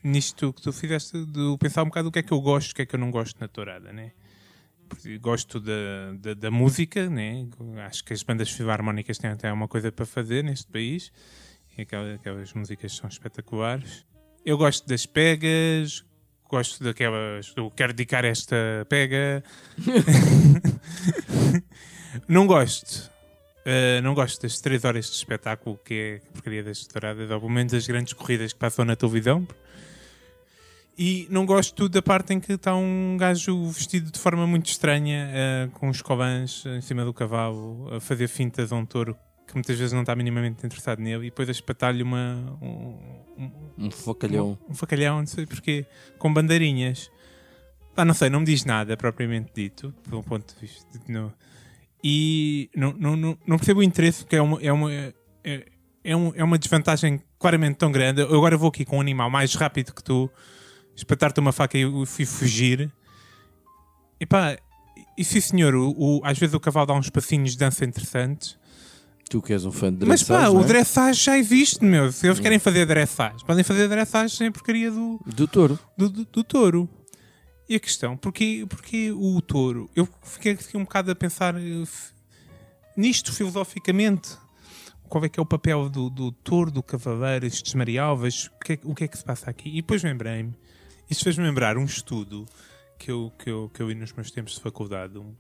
nisto 0.04 0.51
que 0.51 0.60
tu 0.60 0.74
fizeste, 0.74 1.24
de 1.24 1.56
pensar 1.60 1.84
um 1.84 1.86
bocado 1.86 2.10
o 2.10 2.12
que 2.12 2.18
é 2.18 2.24
que 2.24 2.32
eu 2.32 2.42
gosto, 2.42 2.72
o 2.72 2.75
que 2.75 2.82
é 2.82 2.86
que 2.88 2.96
eu 2.96 3.00
não 3.00 3.12
gosto 3.12 3.39
na 3.39 3.48
tourada, 3.48 3.94
né? 3.94 4.12
Porque 4.89 5.20
Gosto 5.20 5.60
da, 5.60 6.13
da, 6.20 6.34
da 6.34 6.50
música, 6.50 7.08
né? 7.08 7.46
Acho 7.86 8.04
que 8.04 8.13
as 8.13 8.24
bandas 8.24 8.50
filarmónicas 8.50 9.20
têm 9.20 9.30
até 9.30 9.54
uma 9.54 9.68
coisa 9.68 9.92
para 9.92 10.08
fazer 10.08 10.44
neste 10.44 10.66
país. 10.66 11.12
E 11.77 11.84
aquelas, 11.84 12.16
aquelas 12.16 12.51
músicas 12.54 12.96
são 12.96 13.08
espetaculares. 13.08 14.04
Eu 14.44 14.58
gosto 14.58 14.88
das 14.88 15.06
pegas, 15.06 16.04
gosto 16.50 16.84
daquelas. 16.84 17.54
Eu 17.56 17.72
quero 17.72 17.94
dedicar 17.94 18.25
esta 18.25 18.56
pega. 18.89 19.44
não 22.27 22.48
gosto. 22.48 23.12
Uh, 23.66 24.01
não 24.01 24.13
gosto 24.13 24.42
das 24.42 24.60
3 24.60 24.86
horas 24.86 25.08
de 25.08 25.18
espetáculo 25.18 25.77
que 25.84 25.94
é 25.94 26.30
a 26.30 26.32
porcaria 26.32 26.63
das 26.63 26.86
touradas, 26.86 27.30
ou 27.30 27.39
pelo 27.39 27.51
menos 27.51 27.74
as 27.74 27.86
grandes 27.86 28.13
corridas 28.13 28.54
que 28.54 28.60
passam 28.60 28.86
na 28.86 28.96
televisão. 28.96 29.46
E 30.98 31.27
não 31.30 31.46
gosto 31.46 31.88
da 31.88 32.01
parte 32.01 32.34
em 32.34 32.39
que 32.39 32.54
está 32.54 32.75
um 32.75 33.18
gajo 33.20 33.68
vestido 33.68 34.10
de 34.10 34.18
forma 34.18 34.48
muito 34.48 34.68
estranha, 34.68 35.30
uh, 35.30 35.72
com 35.72 35.89
os 35.89 36.01
covãs 36.01 36.66
em 36.66 36.82
cima 36.82 37.06
do 37.06 37.13
cavalo, 37.13 37.94
a 37.94 38.00
fazer 38.00 38.27
fintas 38.27 38.72
a 38.72 38.75
um 38.75 38.86
touro 38.86 39.16
que 39.48 39.54
muitas 39.56 39.77
vezes 39.80 39.94
não 39.94 40.01
está 40.01 40.13
minimamente 40.16 40.66
interessado 40.66 41.00
nele, 41.00 41.27
e 41.27 41.30
depois 41.30 41.48
a 41.48 41.51
espetar-lhe 41.51 42.04
uma, 42.04 42.58
um, 42.62 42.98
um, 43.38 43.51
Um 43.88 43.92
facalhão. 43.92 44.58
um 44.70 44.74
facalhão, 44.75 45.20
não 45.20 45.25
sei 45.25 45.46
porquê, 45.46 45.86
com 46.20 46.34
bandeirinhas. 46.34 47.10
Ah, 47.96 48.06
não 48.06 48.13
sei, 48.13 48.30
não 48.30 48.42
me 48.42 48.46
diz 48.46 48.63
nada 48.66 48.96
propriamente 48.98 49.50
dito, 49.56 49.94
pelo 50.08 50.22
ponto 50.22 50.54
de 50.54 50.60
vista. 50.62 51.00
de- 51.00 51.12
no- 51.12 51.34
e 52.04 52.70
não, 52.75 52.94
não, 52.94 53.16
não, 53.16 53.38
não 53.48 53.58
percebo 53.58 53.80
o 53.80 53.84
interesse, 53.84 54.24
porque 54.24 54.36
é 54.36 54.42
uma, 54.42 54.62
é, 54.62 54.72
uma, 54.72 54.94
é, 54.94 55.13
é, 56.04 56.16
um- 56.16 56.32
é 56.36 56.44
uma 56.44 56.58
desvantagem 56.60 57.20
claramente 57.39 57.77
tão 57.77 57.92
grande. 57.92 58.22
Eu 58.22 58.36
agora 58.36 58.56
vou 58.56 58.70
aqui 58.70 58.86
com 58.86 58.98
um 58.98 59.01
animal 59.01 59.30
mais 59.32 59.56
rápido 59.56 59.94
que 59.94 60.04
tu, 60.04 60.30
espetar-te 60.96 61.39
uma 61.39 61.51
faca 61.51 61.75
e, 61.77 61.82
e 61.84 62.25
fugir. 62.25 62.92
E 64.20 64.25
pá, 64.25 64.58
e 65.18 65.24
sim 65.24 65.39
senhor, 65.42 65.74
o, 65.74 65.89
o- 65.98 66.22
às 66.24 66.38
vezes 66.38 66.54
o 66.54 66.60
cavalo 66.60 66.86
dá 66.88 66.94
uns 66.94 67.10
passinhos 67.10 67.51
de 67.54 67.58
dança 67.58 67.84
interessantes. 67.84 68.58
Tu 69.29 69.41
que 69.41 69.51
és 69.53 69.65
um 69.65 69.72
fã 69.72 69.93
de 69.93 70.05
Mas 70.05 70.24
pá, 70.24 70.38
dressage, 70.38 70.55
o 70.57 70.62
é? 70.62 70.63
dressage 70.65 71.24
já 71.24 71.38
existe, 71.38 71.84
meu. 71.84 72.12
Se 72.12 72.27
eles 72.27 72.39
querem 72.39 72.60
fazer 72.60 72.86
dressage, 72.86 73.43
podem 73.46 73.63
fazer 73.63 73.88
dressage 73.89 74.36
sem 74.36 74.51
porcaria 74.51 74.89
do, 74.89 75.19
Do 75.25 75.48
touro. 75.48 75.77
do, 75.98 76.10
do, 76.10 76.25
do 76.25 76.43
touro. 76.43 76.89
E 77.67 77.75
a 77.75 77.79
questão, 77.79 78.15
porque, 78.15 78.65
porque 78.69 79.12
o 79.12 79.41
touro? 79.41 79.89
Eu 79.93 80.07
fiquei 80.24 80.57
um 80.75 80.84
bocado 80.84 81.12
a 81.12 81.15
pensar 81.15 81.55
eh, 81.55 81.84
nisto 82.96 83.34
filosoficamente. 83.34 84.29
Qual 85.10 85.24
é 85.25 85.29
que 85.29 85.39
é 85.39 85.43
o 85.43 85.46
papel 85.46 85.89
do, 85.89 86.10
do 86.10 86.31
touro, 86.31 86.72
do 86.72 86.81
cavaleiro, 86.81 87.46
estes 87.46 87.74
marialvas? 87.74 88.50
O 88.55 88.60
que, 88.63 88.74
é, 88.74 88.79
o 88.84 88.96
que 88.96 89.03
é 89.03 89.07
que 89.07 89.17
se 89.17 89.24
passa 89.25 89.50
aqui? 89.50 89.69
E 89.69 89.81
depois 89.81 90.01
lembrei-me, 90.03 90.53
isto 91.10 91.24
fez-me 91.25 91.43
lembrar 91.46 91.77
um 91.77 91.84
estudo 91.86 92.46
que 92.98 93.12
eu, 93.12 93.32
que, 93.38 93.50
eu, 93.50 93.70
que 93.74 93.82
eu 93.82 93.88
li 93.89 93.96
nos 93.96 94.12
meus 94.13 94.32
tempos 94.32 94.54
de 94.56 94.62
faculdade. 94.62 95.18
Um- 95.18 95.36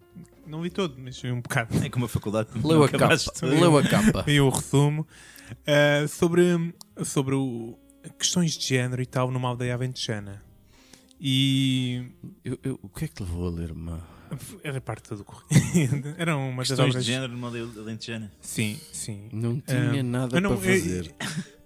não 0.45 0.61
vi 0.61 0.69
todo, 0.69 0.95
mas 0.97 1.19
vi 1.21 1.31
um 1.31 1.41
bocado. 1.41 1.75
É 1.83 1.89
como 1.89 2.05
a 2.05 2.09
faculdade. 2.09 2.49
Leu 2.63 2.83
a 2.83 2.89
capa. 2.89 3.15
Leu 3.43 3.77
a 3.77 3.83
capa. 3.83 4.23
E 4.27 4.39
o 4.39 4.49
resumo 4.49 5.05
uh, 5.51 6.07
sobre, 6.07 6.73
sobre 7.03 7.35
o- 7.35 7.77
questões 8.17 8.57
de 8.57 8.65
género 8.65 9.01
e 9.01 9.05
tal 9.05 9.29
numa 9.31 9.49
aldeia 9.49 9.73
aventejana. 9.73 10.41
E 11.19 12.05
Eu- 12.45 12.59
eu- 12.63 12.79
o 12.83 12.89
que 12.89 13.05
é 13.05 13.07
que 13.07 13.15
te 13.15 13.23
levou 13.23 13.47
a 13.47 13.51
ler, 13.51 13.73
mano? 13.73 14.03
era 14.61 14.81
parte 14.81 15.15
do 15.15 15.23
corrido. 15.23 16.13
Era 16.19 16.35
uma 16.35 16.57
das 16.57 16.67
Questões 16.67 16.89
obras. 16.89 17.05
de 17.05 17.11
género 17.13 17.31
numa 17.31 17.47
aldeia 17.47 17.65
alentejana. 17.77 18.29
Sim, 18.41 18.77
sim. 18.91 19.29
Não 19.31 19.57
tinha 19.61 20.01
Ah, 20.01 20.03
nada 20.03 20.41
não- 20.41 20.57
para 20.57 20.65
fazer. 20.67 21.15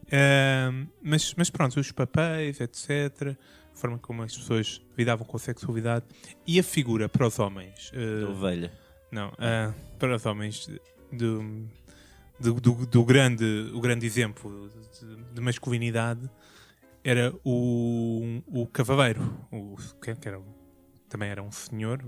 Uh, 0.06 0.88
mas, 1.02 1.34
mas 1.36 1.50
pronto, 1.50 1.80
os 1.80 1.92
papéis, 1.92 2.60
etc. 2.62 3.36
Forma 3.82 3.98
como 3.98 4.22
as 4.22 4.38
pessoas 4.38 4.80
lidavam 4.96 5.26
com 5.26 5.38
a 5.38 5.40
sexualidade 5.40 6.06
e 6.46 6.60
a 6.60 6.64
figura 6.64 7.10
para 7.10 7.26
os 7.26 7.40
homens. 7.40 7.90
uh, 7.90 8.26
Da 8.26 8.30
ovelha. 8.30 8.72
Não, 9.12 9.34
ah, 9.40 9.74
para 9.98 10.16
os 10.16 10.26
homens 10.26 10.70
do, 11.12 11.68
do, 12.40 12.54
do, 12.62 12.86
do 12.86 13.04
grande, 13.04 13.44
o 13.74 13.82
grande 13.82 14.06
exemplo 14.06 14.70
de, 14.70 15.34
de 15.34 15.42
masculinidade 15.42 16.30
era 17.04 17.34
o, 17.44 18.42
o 18.46 18.68
cavaleiro, 18.68 19.22
o, 19.52 19.76
que, 20.00 20.12
era, 20.28 20.40
também 21.10 21.30
era 21.30 21.42
um 21.42 21.52
senhor, 21.52 22.00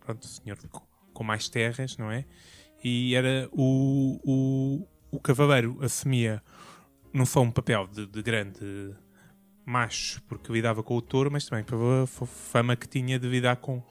pronto, 0.00 0.24
um 0.24 0.28
senhor 0.28 0.56
com, 0.70 0.80
com 1.12 1.24
mais 1.24 1.48
terras, 1.48 1.96
não 1.96 2.10
é? 2.12 2.24
E 2.82 3.14
era 3.14 3.48
o, 3.52 4.20
o, 4.24 4.88
o 5.10 5.20
cavaleiro 5.20 5.78
assumia 5.82 6.40
não 7.12 7.26
só 7.26 7.40
um 7.42 7.50
papel 7.50 7.88
de, 7.88 8.06
de 8.06 8.22
grande 8.22 8.94
macho, 9.66 10.22
porque 10.28 10.52
lidava 10.52 10.82
com 10.82 10.96
o 10.96 11.02
touro, 11.02 11.30
mas 11.30 11.44
também 11.46 11.64
pela 11.64 12.06
fa- 12.06 12.24
fama 12.26 12.76
que 12.76 12.88
tinha 12.88 13.18
de 13.18 13.28
lidar 13.28 13.56
com, 13.56 13.82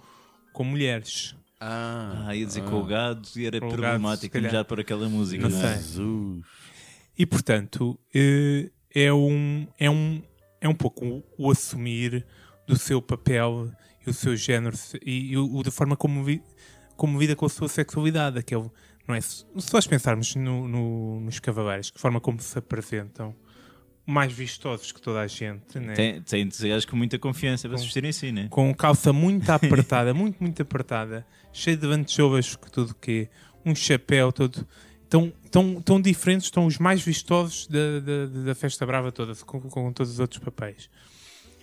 com 0.53 0.63
mulheres. 0.63 1.35
Ah, 1.59 2.25
Ah, 2.27 2.35
ia 2.35 2.45
dizer 2.45 2.63
com 2.63 2.79
o 2.79 2.85
gado 2.85 3.27
e 3.35 3.45
era 3.45 3.59
gado, 3.59 3.71
problemático 3.73 4.33
calhar. 4.33 4.51
já 4.51 4.63
por 4.65 4.79
aquela 4.79 5.07
música. 5.09 5.43
Não 5.47 5.49
não 5.49 5.57
é? 5.67 5.73
sei. 5.73 5.83
Jesus. 5.83 6.45
E 7.17 7.25
portanto, 7.25 7.99
eh, 8.13 8.71
é 8.93 9.11
um, 9.13 9.67
é 9.79 9.89
um, 9.89 10.21
é 10.61 10.67
um 10.69 10.73
pouco 10.75 11.23
o, 11.37 11.51
assumir 11.51 12.25
do 12.67 12.77
seu 12.77 13.01
papel 13.01 13.71
e 14.05 14.09
o 14.09 14.13
seu 14.13 14.35
género 14.35 14.75
e, 15.05 15.31
e 15.31 15.37
o, 15.37 15.61
da 15.63 15.71
forma 15.71 15.95
como, 15.95 16.23
vi, 16.23 16.41
como 16.97 17.19
lida 17.19 17.35
com 17.35 17.45
a 17.45 17.49
sua 17.49 17.67
sexualidade. 17.69 18.37
Aquele, 18.37 18.69
não 19.07 19.15
é? 19.15 19.21
Se 19.21 19.45
se 19.57 19.73
nós 19.73 19.87
pensarmos 19.87 20.35
no, 20.35 20.67
no- 20.67 21.19
nos 21.21 21.39
cavaleiros, 21.39 21.89
que 21.89 21.99
forma 21.99 22.19
como 22.19 22.39
se 22.41 22.57
apresentam, 22.59 23.33
mais 24.05 24.31
vistosos 24.31 24.91
que 24.91 25.01
toda 25.01 25.19
a 25.21 25.27
gente, 25.27 25.79
né? 25.79 25.93
Tem, 25.93 26.21
tem 26.21 26.47
de 26.47 26.55
ser 26.55 26.69
gajos 26.69 26.85
com 26.85 26.95
muita 26.95 27.17
confiança 27.17 27.67
para 27.67 27.75
Com- 27.75 27.79
se 27.79 27.85
vestirem 27.85 28.09
assim, 28.11 28.31
né? 28.31 28.47
com 28.49 28.73
calça 28.73 29.11
muito 29.11 29.49
apertada, 29.49 30.13
muito, 30.15 30.37
muito 30.41 30.61
apertada, 30.61 31.25
cheio 31.51 31.75
de 31.77 31.85
lantejovas, 31.87 32.55
que 32.55 32.71
tudo 32.71 32.93
que 32.95 33.27
um 33.65 33.73
chapéu 33.75 34.31
todo. 34.31 34.65
Tão, 35.09 35.31
tão, 35.51 35.81
tão 35.81 36.01
diferentes, 36.01 36.47
estão 36.47 36.65
os 36.65 36.77
mais 36.79 37.01
vistosos 37.01 37.67
da, 37.67 37.99
da, 37.99 38.25
da 38.47 38.55
festa 38.55 38.85
brava 38.85 39.11
toda, 39.11 39.33
com, 39.35 39.61
com 39.61 39.93
todos 39.93 40.11
os 40.13 40.19
outros 40.19 40.43
papéis. 40.43 40.89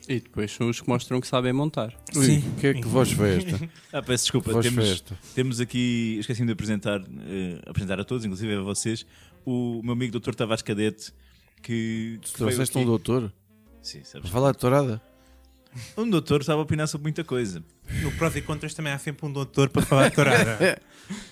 E 0.08 0.20
depois 0.20 0.50
são 0.50 0.68
os 0.70 0.80
que 0.80 0.88
mostram 0.88 1.20
que 1.20 1.26
sabem 1.26 1.52
montar. 1.52 1.92
Ui, 2.16 2.38
o 2.38 2.60
que 2.60 2.66
é 2.68 2.74
que 2.74 2.86
voz 2.86 3.12
foi 3.12 3.36
esta? 3.36 3.68
Ah, 3.92 4.00
peço 4.02 4.24
desculpa, 4.24 4.50
temos, 4.62 4.72
foi 4.84 4.92
esta. 4.92 5.18
temos 5.34 5.60
aqui, 5.60 6.16
esqueci 6.20 6.44
de 6.44 6.52
apresentar, 6.52 7.00
eh, 7.00 7.60
apresentar 7.66 8.00
a 8.00 8.04
todos, 8.04 8.24
inclusive 8.24 8.54
a 8.54 8.60
vocês, 8.62 9.04
o 9.44 9.80
meu 9.82 9.92
amigo 9.92 10.18
Dr. 10.18 10.34
Tavares 10.34 10.62
Cadete, 10.62 11.12
que 11.62 12.18
Tu 12.22 12.32
trouxeste 12.34 12.76
um 12.78 12.84
doutor? 12.84 13.32
Sim, 13.82 13.98
Para 14.00 14.08
sabes? 14.08 14.30
falar 14.30 14.52
de 14.52 14.58
tourada? 14.58 15.02
Um 15.96 16.08
doutor 16.08 16.44
sabe 16.44 16.60
opinar 16.60 16.86
sobre 16.86 17.04
muita 17.04 17.24
coisa. 17.24 17.64
No 18.02 18.12
prós 18.12 18.36
e 18.36 18.42
contras 18.42 18.74
também 18.74 18.92
há 18.92 18.98
sempre 18.98 19.26
um 19.26 19.32
doutor 19.32 19.68
para 19.70 19.82
falar 19.82 20.08
de 20.10 20.14
tourada. 20.14 20.80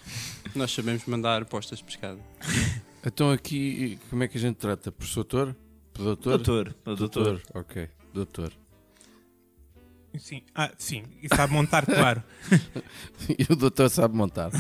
Nós 0.55 0.73
sabemos 0.73 1.05
mandar 1.07 1.45
postas 1.45 1.79
de 1.79 1.85
pescado. 1.85 2.21
Então 3.03 3.31
aqui, 3.31 3.99
como 4.11 4.23
é 4.23 4.29
que 4.29 4.37
a 4.37 4.41
gente 4.41 4.57
trata? 4.57 4.93
Professor 4.93 5.25
doutor? 5.25 5.57
Doutor? 5.95 6.37
Doutor, 6.37 6.75
doutor. 6.85 7.25
Doutor, 7.25 7.43
ok. 7.55 7.89
Doutor. 8.13 8.53
sim. 10.19 10.43
Ah, 10.55 10.71
sim, 10.77 11.05
e 11.23 11.29
sabe 11.35 11.51
montar, 11.55 11.85
claro. 11.89 12.23
E 13.39 13.51
o 13.51 13.57
doutor 13.57 13.89
sabe 13.89 14.15
montar. 14.15 14.51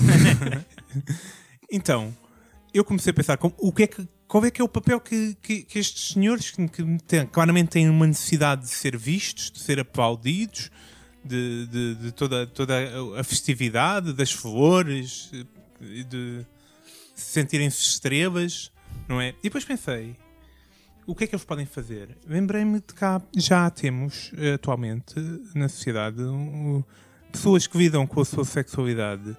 Então, 1.71 2.17
eu 2.73 2.83
comecei 2.83 3.11
a 3.11 3.15
pensar 3.15 3.37
como, 3.37 3.55
o 3.59 3.71
que 3.73 3.83
é 3.83 3.87
que, 3.87 4.09
qual 4.31 4.45
é 4.45 4.51
que 4.51 4.61
é 4.63 4.65
o 4.65 4.69
papel 4.69 5.01
que, 5.01 5.37
que, 5.43 5.63
que 5.63 5.79
estes 5.79 6.13
senhores 6.13 6.53
que, 6.53 6.69
que 6.69 6.99
têm- 7.07 7.27
claramente 7.27 7.71
têm 7.71 7.89
uma 7.91 8.07
necessidade 8.07 8.63
de 8.63 8.69
ser 8.69 8.97
vistos, 8.97 9.51
de 9.51 9.59
ser 9.59 9.81
aplaudidos, 9.81 10.71
de, 11.25 11.67
de, 11.67 11.95
de 11.97 12.13
toda, 12.13 12.47
toda 12.47 12.75
a 13.19 13.25
festividade, 13.25 14.13
das 14.13 14.31
flores, 14.31 15.31
de 15.81 16.47
sentirem-se 17.15 17.81
estrelas, 17.83 18.71
não 19.09 19.21
é? 19.21 19.31
E 19.41 19.43
depois 19.45 19.65
pensei, 19.65 20.17
o 21.07 21.15
que 21.15 21.25
é 21.25 21.27
que 21.27 21.35
eles 21.35 21.45
podem 21.45 21.67
fazer? 21.67 22.17
Lembrei-me 22.27 22.79
de 22.79 22.85
há- 23.03 23.21
já 23.37 23.69
temos 23.69 24.31
eh, 24.39 24.55
atualmente 24.55 25.15
na 25.55 25.69
sociedade 25.69 26.23
um, 26.23 26.83
pessoas 27.33 27.67
que 27.67 27.77
lidam 27.77 28.07
com 28.07 28.21
a 28.21 28.25
sua 28.25 28.45
sexualidade 28.45 29.37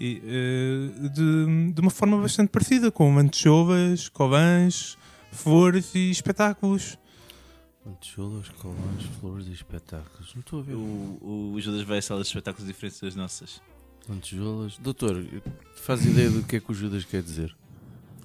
e, 0.00 0.22
eh, 0.24 1.08
de, 1.10 1.72
de 1.72 1.80
uma 1.80 1.90
forma 1.90 2.16
bastante 2.18 2.48
parecida, 2.48 2.90
com 2.90 3.10
mantejovas, 3.10 4.08
covãs, 4.08 4.96
flores 5.30 5.94
e 5.94 6.10
espetáculos. 6.10 6.98
Chulas, 8.00 8.48
colãs, 8.50 9.02
flores 9.20 9.46
e 9.48 9.52
espetáculos. 9.52 10.34
Não 10.34 10.40
estou 10.40 10.60
a 10.60 10.62
ver. 10.62 10.74
O, 10.74 11.52
o 11.54 11.60
Judas 11.60 11.82
vai 11.82 11.98
a 11.98 12.02
salas 12.02 12.26
de 12.26 12.30
espetáculos 12.30 12.66
diferentes 12.66 13.00
das 13.00 13.14
nossas. 13.14 13.60
Lantejoulas. 14.08 14.78
Doutor, 14.78 15.24
faz 15.76 16.04
ideia 16.04 16.30
do 16.30 16.42
que 16.42 16.56
é 16.56 16.60
que 16.60 16.70
o 16.70 16.74
Judas 16.74 17.04
quer 17.04 17.22
dizer? 17.22 17.54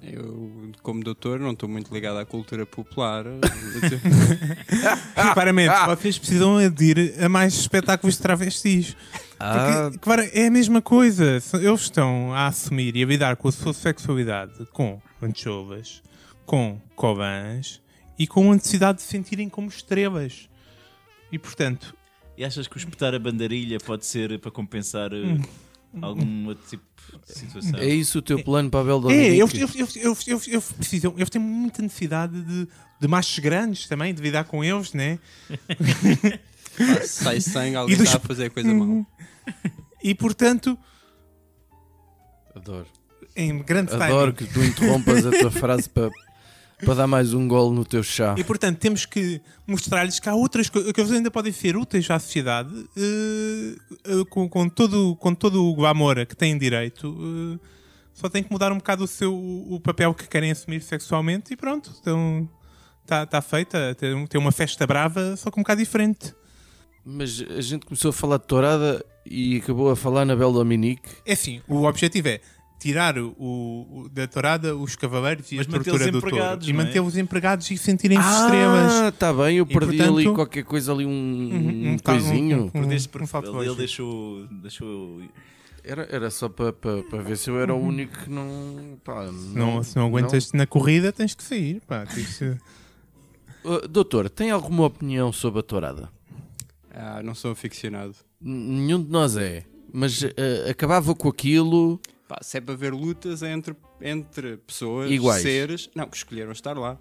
Eu, 0.02 0.70
como 0.82 1.02
doutor, 1.02 1.40
não 1.40 1.50
estou 1.52 1.68
muito 1.68 1.92
ligado 1.92 2.18
à 2.18 2.24
cultura 2.24 2.64
popular. 2.64 3.24
Claramente, 5.34 5.72
vocês 5.86 6.18
precisam 6.18 6.58
aderir 6.58 7.14
a 7.22 7.28
mais 7.28 7.54
espetáculos 7.54 8.16
de 8.16 8.22
travestis. 8.22 8.96
Ah, 9.38 9.88
Porque, 9.90 9.98
claro, 9.98 10.22
é 10.32 10.46
a 10.46 10.50
mesma 10.50 10.80
coisa. 10.80 11.38
Eles 11.54 11.80
estão 11.82 12.32
a 12.32 12.46
assumir 12.46 12.96
e 12.96 13.02
a 13.02 13.06
lidar 13.06 13.36
com 13.36 13.48
a 13.48 13.52
sua 13.52 13.72
sexualidade 13.72 14.52
com 14.72 15.00
anchovas, 15.22 16.02
com 16.44 16.80
cobãs 16.94 17.82
e 18.18 18.26
com 18.26 18.50
a 18.50 18.54
necessidade 18.54 18.98
de 18.98 19.02
se 19.02 19.08
sentirem 19.08 19.48
como 19.48 19.68
estrelas. 19.68 20.48
E 21.30 21.38
portanto, 21.38 21.94
E 22.38 22.44
achas 22.44 22.66
que 22.68 22.76
o 22.76 22.78
espetar 22.78 23.14
a 23.14 23.18
bandarilha 23.18 23.78
pode 23.78 24.06
ser 24.06 24.38
para 24.38 24.50
compensar 24.50 25.12
eh, 25.12 25.16
Hum. 25.16 25.42
Algum 26.02 26.46
outro 26.48 26.64
tipo 26.68 26.84
de 27.26 27.32
situação? 27.38 27.78
é 27.78 27.86
isso 27.88 28.18
o 28.18 28.22
teu 28.22 28.42
plano 28.42 28.70
para 28.70 28.80
a 28.80 28.84
Bel 28.84 28.98
é, 28.98 29.00
Dominique? 29.00 29.40
eles, 29.40 29.54
eles, 29.54 29.96
eles, 29.96 30.28
eles, 30.28 30.48
eles 30.48 30.72
precisam, 30.72 31.14
eles 31.16 31.30
têm 31.30 31.40
muita 31.40 31.82
necessidade 31.82 32.40
de, 32.42 32.68
de 33.00 33.08
machos 33.08 33.38
grandes 33.38 33.86
também, 33.88 34.12
de 34.14 34.20
lidar 34.22 34.44
com 34.44 34.62
eles, 34.64 34.92
né? 34.92 35.18
Se 37.02 37.08
sai 37.24 37.40
sangue, 37.40 37.76
alguém 37.76 37.96
dos- 37.96 38.06
está 38.06 38.18
a 38.18 38.20
fazer 38.20 38.50
coisa 38.50 38.72
mal. 38.72 39.06
E 40.02 40.14
portanto, 40.14 40.76
Adoro. 42.54 42.86
em 43.34 43.58
grande 43.62 43.92
Adoro 43.94 44.32
timing. 44.32 44.48
que 44.48 44.54
tu 44.54 44.64
interrompas 44.64 45.26
a 45.26 45.30
tua 45.30 45.50
frase 45.50 45.88
para, 45.88 46.10
para 46.84 46.94
dar 46.94 47.06
mais 47.06 47.32
um 47.32 47.48
gol 47.48 47.72
no 47.72 47.84
teu 47.84 48.02
chá. 48.02 48.34
E 48.36 48.44
portanto 48.44 48.78
temos 48.78 49.06
que 49.06 49.40
mostrar-lhes 49.66 50.20
que 50.20 50.28
há 50.28 50.34
outras 50.34 50.68
coisas 50.68 50.92
que 50.92 51.00
eles 51.00 51.12
ainda 51.12 51.30
podem 51.30 51.52
ser 51.52 51.76
úteis 51.76 52.10
à 52.10 52.18
sociedade 52.18 52.70
eh, 52.96 53.76
eh, 54.04 54.24
com, 54.28 54.48
com 54.48 54.68
todo, 54.68 55.16
com 55.16 55.34
todo 55.34 55.64
o 55.64 55.74
glamour 55.74 56.18
a 56.18 56.26
que 56.26 56.36
têm 56.36 56.58
direito. 56.58 57.16
eh, 57.60 57.76
só 58.12 58.30
tem 58.30 58.42
que 58.42 58.50
mudar 58.50 58.72
um 58.72 58.78
bocado 58.78 59.04
o, 59.04 59.06
seu, 59.06 59.34
o 59.34 59.78
papel 59.78 60.14
que 60.14 60.26
querem 60.26 60.50
assumir 60.50 60.80
sexualmente 60.80 61.52
e 61.52 61.56
pronto. 61.56 61.92
Então 62.00 62.48
está 63.02 63.26
tá 63.26 63.42
feita. 63.42 63.94
Tem, 63.94 64.26
tem 64.26 64.40
uma 64.40 64.52
festa 64.52 64.86
brava, 64.86 65.36
só 65.36 65.50
que 65.50 65.58
um 65.58 65.62
bocado 65.62 65.80
diferente. 65.80 66.34
Mas 67.04 67.44
a 67.56 67.60
gente 67.60 67.86
começou 67.86 68.08
a 68.08 68.12
falar 68.12 68.38
de 68.38 68.46
tourada 68.46 69.04
e 69.24 69.58
acabou 69.58 69.90
a 69.90 69.96
falar 69.96 70.24
na 70.24 70.34
Bel 70.34 70.52
Dominique. 70.52 71.08
É 71.24 71.34
assim, 71.34 71.60
o 71.68 71.84
objetivo 71.84 72.28
é 72.28 72.40
tirar 72.78 73.18
o, 73.18 73.28
o- 73.38 74.08
da 74.12 74.26
tourada 74.26 74.76
os 74.76 74.94
cavaleiros 74.96 75.50
e 75.52 75.56
Mas 75.56 75.66
a 75.66 75.78
do 75.78 75.84
touro. 75.84 76.08
empregados, 76.08 76.68
E 76.68 76.72
não 76.72 76.80
é? 76.80 76.84
mantê-los 76.84 77.16
empregados 77.16 77.70
e 77.70 77.76
sentirem-se 77.78 78.28
estrelas. 78.28 78.92
Ah, 78.92 79.08
está 79.08 79.32
bem, 79.32 79.56
eu 79.58 79.64
E, 79.68 79.72
perdi 79.72 79.96
portanto- 79.96 80.16
ali 80.18 80.32
qualquer 80.34 80.64
coisa 80.64 80.92
ali, 80.92 81.06
um, 81.06 81.10
Um- 81.10 81.54
um, 81.90 81.92
um- 81.94 81.98
coisinho. 81.98 82.64
um- 82.64 82.68
Perdeste 82.68 83.08
um 83.08 83.10
porque 83.12 83.26
fato 83.26 83.62
ele, 83.62 83.74
deixou, 83.74 84.46
deixou 84.48 85.22
Era, 85.88 86.06
era 86.10 86.30
só 86.32 86.48
para 86.48 86.72
para- 86.72 87.02
para 87.04 87.22
ver 87.22 87.36
se 87.36 87.48
eu 87.48 87.60
era 87.60 87.72
o 87.72 87.78
único 87.80 88.18
que 88.24 88.28
não. 88.30 88.98
Pá, 89.04 89.30
Não, 89.54 89.80
se 89.84 89.94
não 89.96 90.06
aguentas 90.06 90.52
na 90.52 90.66
corrida, 90.66 91.12
tens 91.12 91.32
que 91.32 91.44
sair. 91.44 91.80
Pá, 91.86 92.04
tens 92.04 92.38
que- 92.38 92.56
Uh, 93.64 93.86
doutor, 93.88 94.28
tem 94.30 94.50
alguma 94.50 94.84
opinião 94.86 95.32
sobre 95.32 95.58
a 95.60 95.62
tourada? 95.62 96.08
Ah, 96.94 97.20
não 97.22 97.34
sou 97.34 97.50
aficionado. 97.52 98.14
Nenhum 98.40 99.02
de 99.02 99.10
nós 99.10 99.36
é. 99.36 99.64
Mas 99.92 100.22
uh, 100.22 100.28
acabava 100.70 101.14
com 101.14 101.28
aquilo. 101.28 102.00
Pá, 102.28 102.38
se 102.42 102.58
é 102.58 102.60
para 102.60 102.74
ver 102.74 102.92
lutas 102.92 103.42
entre, 103.42 103.74
entre 104.00 104.56
pessoas, 104.58 105.10
Iguais. 105.10 105.42
seres, 105.42 105.88
não, 105.94 106.06
que 106.08 106.16
escolheram 106.16 106.52
estar 106.52 106.76
lá. 106.76 106.98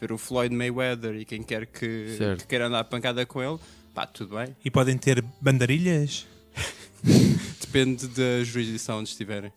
Ver 0.00 0.12
o 0.12 0.18
Floyd 0.18 0.54
Mayweather 0.54 1.14
e 1.16 1.24
quem 1.24 1.42
quer 1.42 1.66
que, 1.66 2.14
Certo. 2.16 2.40
que 2.42 2.46
queira 2.46 2.68
andar 2.68 2.80
a 2.80 2.84
pancada 2.84 3.26
com 3.26 3.42
ele, 3.42 3.58
pá, 3.92 4.06
tudo 4.06 4.36
bem. 4.36 4.56
E 4.64 4.70
podem 4.70 4.96
ter 4.96 5.22
bandarilhas? 5.40 6.26
Depende 7.60 8.06
da 8.08 8.42
jurisdição 8.44 8.98
onde 9.00 9.08
estiverem. 9.10 9.52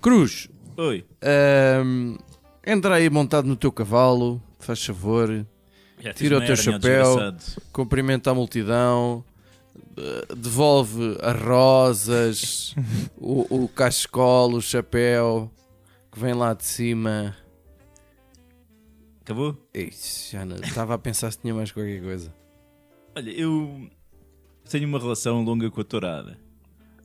Cruz, 0.00 0.48
Oi, 0.76 1.04
ahm, 1.22 2.16
entra 2.66 2.96
aí 2.96 3.08
montado 3.08 3.46
no 3.46 3.54
teu 3.56 3.70
cavalo, 3.70 4.42
faz 4.58 4.84
favor, 4.84 5.46
já 6.00 6.10
fiz 6.12 6.18
Tira 6.18 6.36
o 6.36 6.38
uma 6.40 6.46
teu 6.46 6.54
hérnia, 6.54 6.72
chapéu. 6.72 7.04
desgraçado. 7.16 7.62
cumprimenta 7.72 8.30
a 8.30 8.34
multidão, 8.34 9.24
devolve 10.36 11.16
as 11.22 11.40
rosas, 11.40 12.74
o, 13.16 13.64
o 13.64 13.68
cachecol, 13.68 14.52
o 14.54 14.60
chapéu 14.62 15.50
que 16.12 16.18
vem 16.20 16.32
lá 16.34 16.54
de 16.54 16.64
cima. 16.64 17.36
Acabou? 19.20 19.56
Ixi, 19.74 20.32
já 20.32 20.44
não- 20.44 20.56
estava 20.56 20.94
a 20.94 20.98
pensar 20.98 21.30
se 21.30 21.38
tinha 21.38 21.54
mais 21.54 21.72
qualquer 21.72 22.02
coisa. 22.02 22.32
Olha, 23.16 23.30
eu 23.30 23.88
tenho 24.68 24.86
uma 24.88 24.98
relação 24.98 25.42
longa 25.42 25.70
com 25.70 25.80
a 25.80 25.84
tourada. 25.84 26.38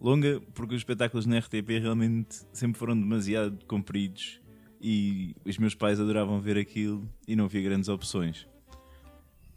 Longa 0.01 0.41
porque 0.53 0.75
os 0.75 0.81
espetáculos 0.81 1.25
na 1.25 1.37
RTP 1.39 1.79
realmente 1.81 2.41
sempre 2.53 2.77
foram 2.79 2.97
demasiado 2.99 3.63
compridos 3.65 4.39
e 4.81 5.35
os 5.45 5.57
meus 5.57 5.75
pais 5.75 5.99
adoravam 5.99 6.39
ver 6.39 6.57
aquilo 6.57 7.07
e 7.27 7.35
não 7.35 7.45
havia 7.45 7.61
grandes 7.61 7.89
opções. 7.89 8.47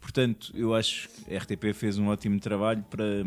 Portanto, 0.03 0.51
eu 0.53 0.75
acho 0.75 1.07
que 1.07 1.33
a 1.33 1.39
RTP 1.39 1.73
fez 1.73 1.97
um 1.97 2.09
ótimo 2.09 2.37
trabalho 2.37 2.83
para, 2.89 3.25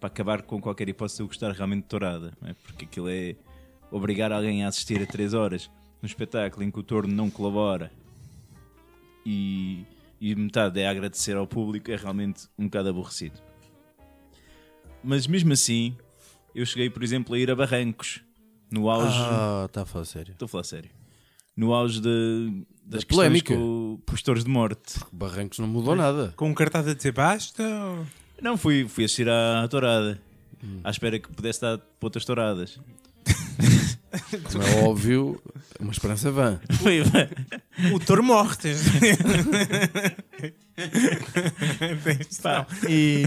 para 0.00 0.08
acabar 0.08 0.42
com 0.42 0.60
qualquer 0.60 0.88
hipótese 0.88 1.18
de 1.18 1.22
eu 1.22 1.28
gostar 1.28 1.52
realmente 1.52 1.84
de 1.84 1.88
tourada, 1.88 2.32
é? 2.42 2.52
porque 2.64 2.84
aquilo 2.84 3.08
é 3.08 3.36
obrigar 3.92 4.32
alguém 4.32 4.64
a 4.64 4.68
assistir 4.68 5.00
a 5.00 5.06
3 5.06 5.34
horas 5.34 5.70
num 6.02 6.06
espetáculo 6.06 6.64
em 6.64 6.70
que 6.70 6.80
o 6.80 6.82
torno 6.82 7.14
não 7.14 7.30
colabora 7.30 7.92
e, 9.24 9.86
e 10.20 10.34
metade 10.34 10.80
é 10.80 10.88
agradecer 10.88 11.36
ao 11.36 11.46
público, 11.46 11.92
é 11.92 11.96
realmente 11.96 12.48
um 12.58 12.64
bocado 12.64 12.88
aborrecido. 12.88 13.40
Mas 15.02 15.28
mesmo 15.28 15.52
assim, 15.52 15.96
eu 16.54 16.66
cheguei, 16.66 16.90
por 16.90 17.04
exemplo, 17.04 17.36
a 17.36 17.38
ir 17.38 17.52
a 17.52 17.54
Barrancos, 17.54 18.20
no 18.68 18.90
auge. 18.90 19.16
Ah, 19.16 19.62
está 19.66 19.82
a 19.82 19.86
falar 19.86 20.04
sério. 20.06 20.32
Estou 20.32 20.46
a 20.46 20.48
falar 20.48 20.64
sério. 20.64 20.90
No 21.56 21.72
auge 21.72 22.00
de, 22.00 22.64
das 22.84 23.02
Da 23.04 23.08
polémica. 23.08 23.54
com, 23.54 24.00
com 24.06 24.14
os 24.14 24.22
touros 24.22 24.44
de 24.44 24.50
morte. 24.50 24.98
Barrancos 25.12 25.58
não 25.60 25.68
mudou 25.68 25.94
nada. 25.94 26.32
Com 26.36 26.48
um 26.50 26.54
cartaz 26.54 26.88
a 26.88 26.94
dizer 26.94 27.12
basta? 27.12 27.62
ou- 27.62 28.06
Não, 28.42 28.56
fui, 28.56 28.88
fui 28.88 29.04
assistir 29.04 29.28
à 29.28 29.66
tourada. 29.68 30.20
Hum. 30.62 30.80
À 30.82 30.90
espera 30.90 31.18
que 31.18 31.28
pudesse 31.28 31.60
dar 31.60 31.78
para 31.78 32.06
outras 32.06 32.24
touradas. 32.24 32.80
Como 34.52 34.64
é 34.64 34.82
óbvio, 34.84 35.40
é 35.78 35.82
uma 35.82 35.92
esperança 35.92 36.30
vã. 36.30 36.60
O 37.92 37.98
touro 38.00 38.22
morre. 38.22 38.56
Tens- 38.56 38.84
Pá, 42.42 42.66
e 42.88 43.24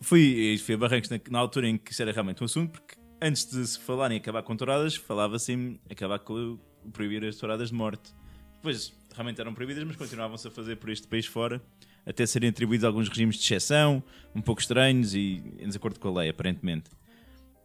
fui, 0.00 0.20
e 0.54 0.58
fui 0.58 0.74
a 0.74 0.78
Barrancos 0.78 1.10
na, 1.10 1.18
na 1.30 1.38
altura 1.38 1.68
em 1.68 1.76
que 1.78 1.92
isso 1.92 2.02
era 2.02 2.12
realmente 2.12 2.42
um 2.42 2.46
assunto, 2.46 2.72
porque 2.72 2.94
antes 3.20 3.46
de 3.50 3.66
se 3.66 3.78
falar 3.80 4.10
em 4.12 4.16
acabar 4.16 4.42
com 4.42 4.56
touradas, 4.56 4.94
falava-se 4.96 5.52
em 5.52 5.80
acabar 5.90 6.18
com 6.20 6.58
proibir 6.92 7.24
as 7.24 7.36
touradas 7.36 7.68
de 7.68 7.74
morte. 7.74 8.12
Depois, 8.56 8.92
realmente 9.12 9.40
eram 9.40 9.54
proibidas, 9.54 9.84
mas 9.84 9.96
continuavam-se 9.96 10.46
a 10.48 10.50
fazer 10.50 10.76
por 10.76 10.90
este 10.90 11.06
país 11.06 11.26
fora, 11.26 11.62
até 12.04 12.24
serem 12.26 12.50
atribuídos 12.50 12.84
alguns 12.84 13.08
regimes 13.08 13.36
de 13.36 13.42
exceção, 13.42 14.02
um 14.34 14.40
pouco 14.40 14.60
estranhos 14.60 15.14
e 15.14 15.42
em 15.58 15.66
desacordo 15.66 15.98
com 15.98 16.08
a 16.08 16.20
lei, 16.20 16.30
aparentemente. 16.30 16.90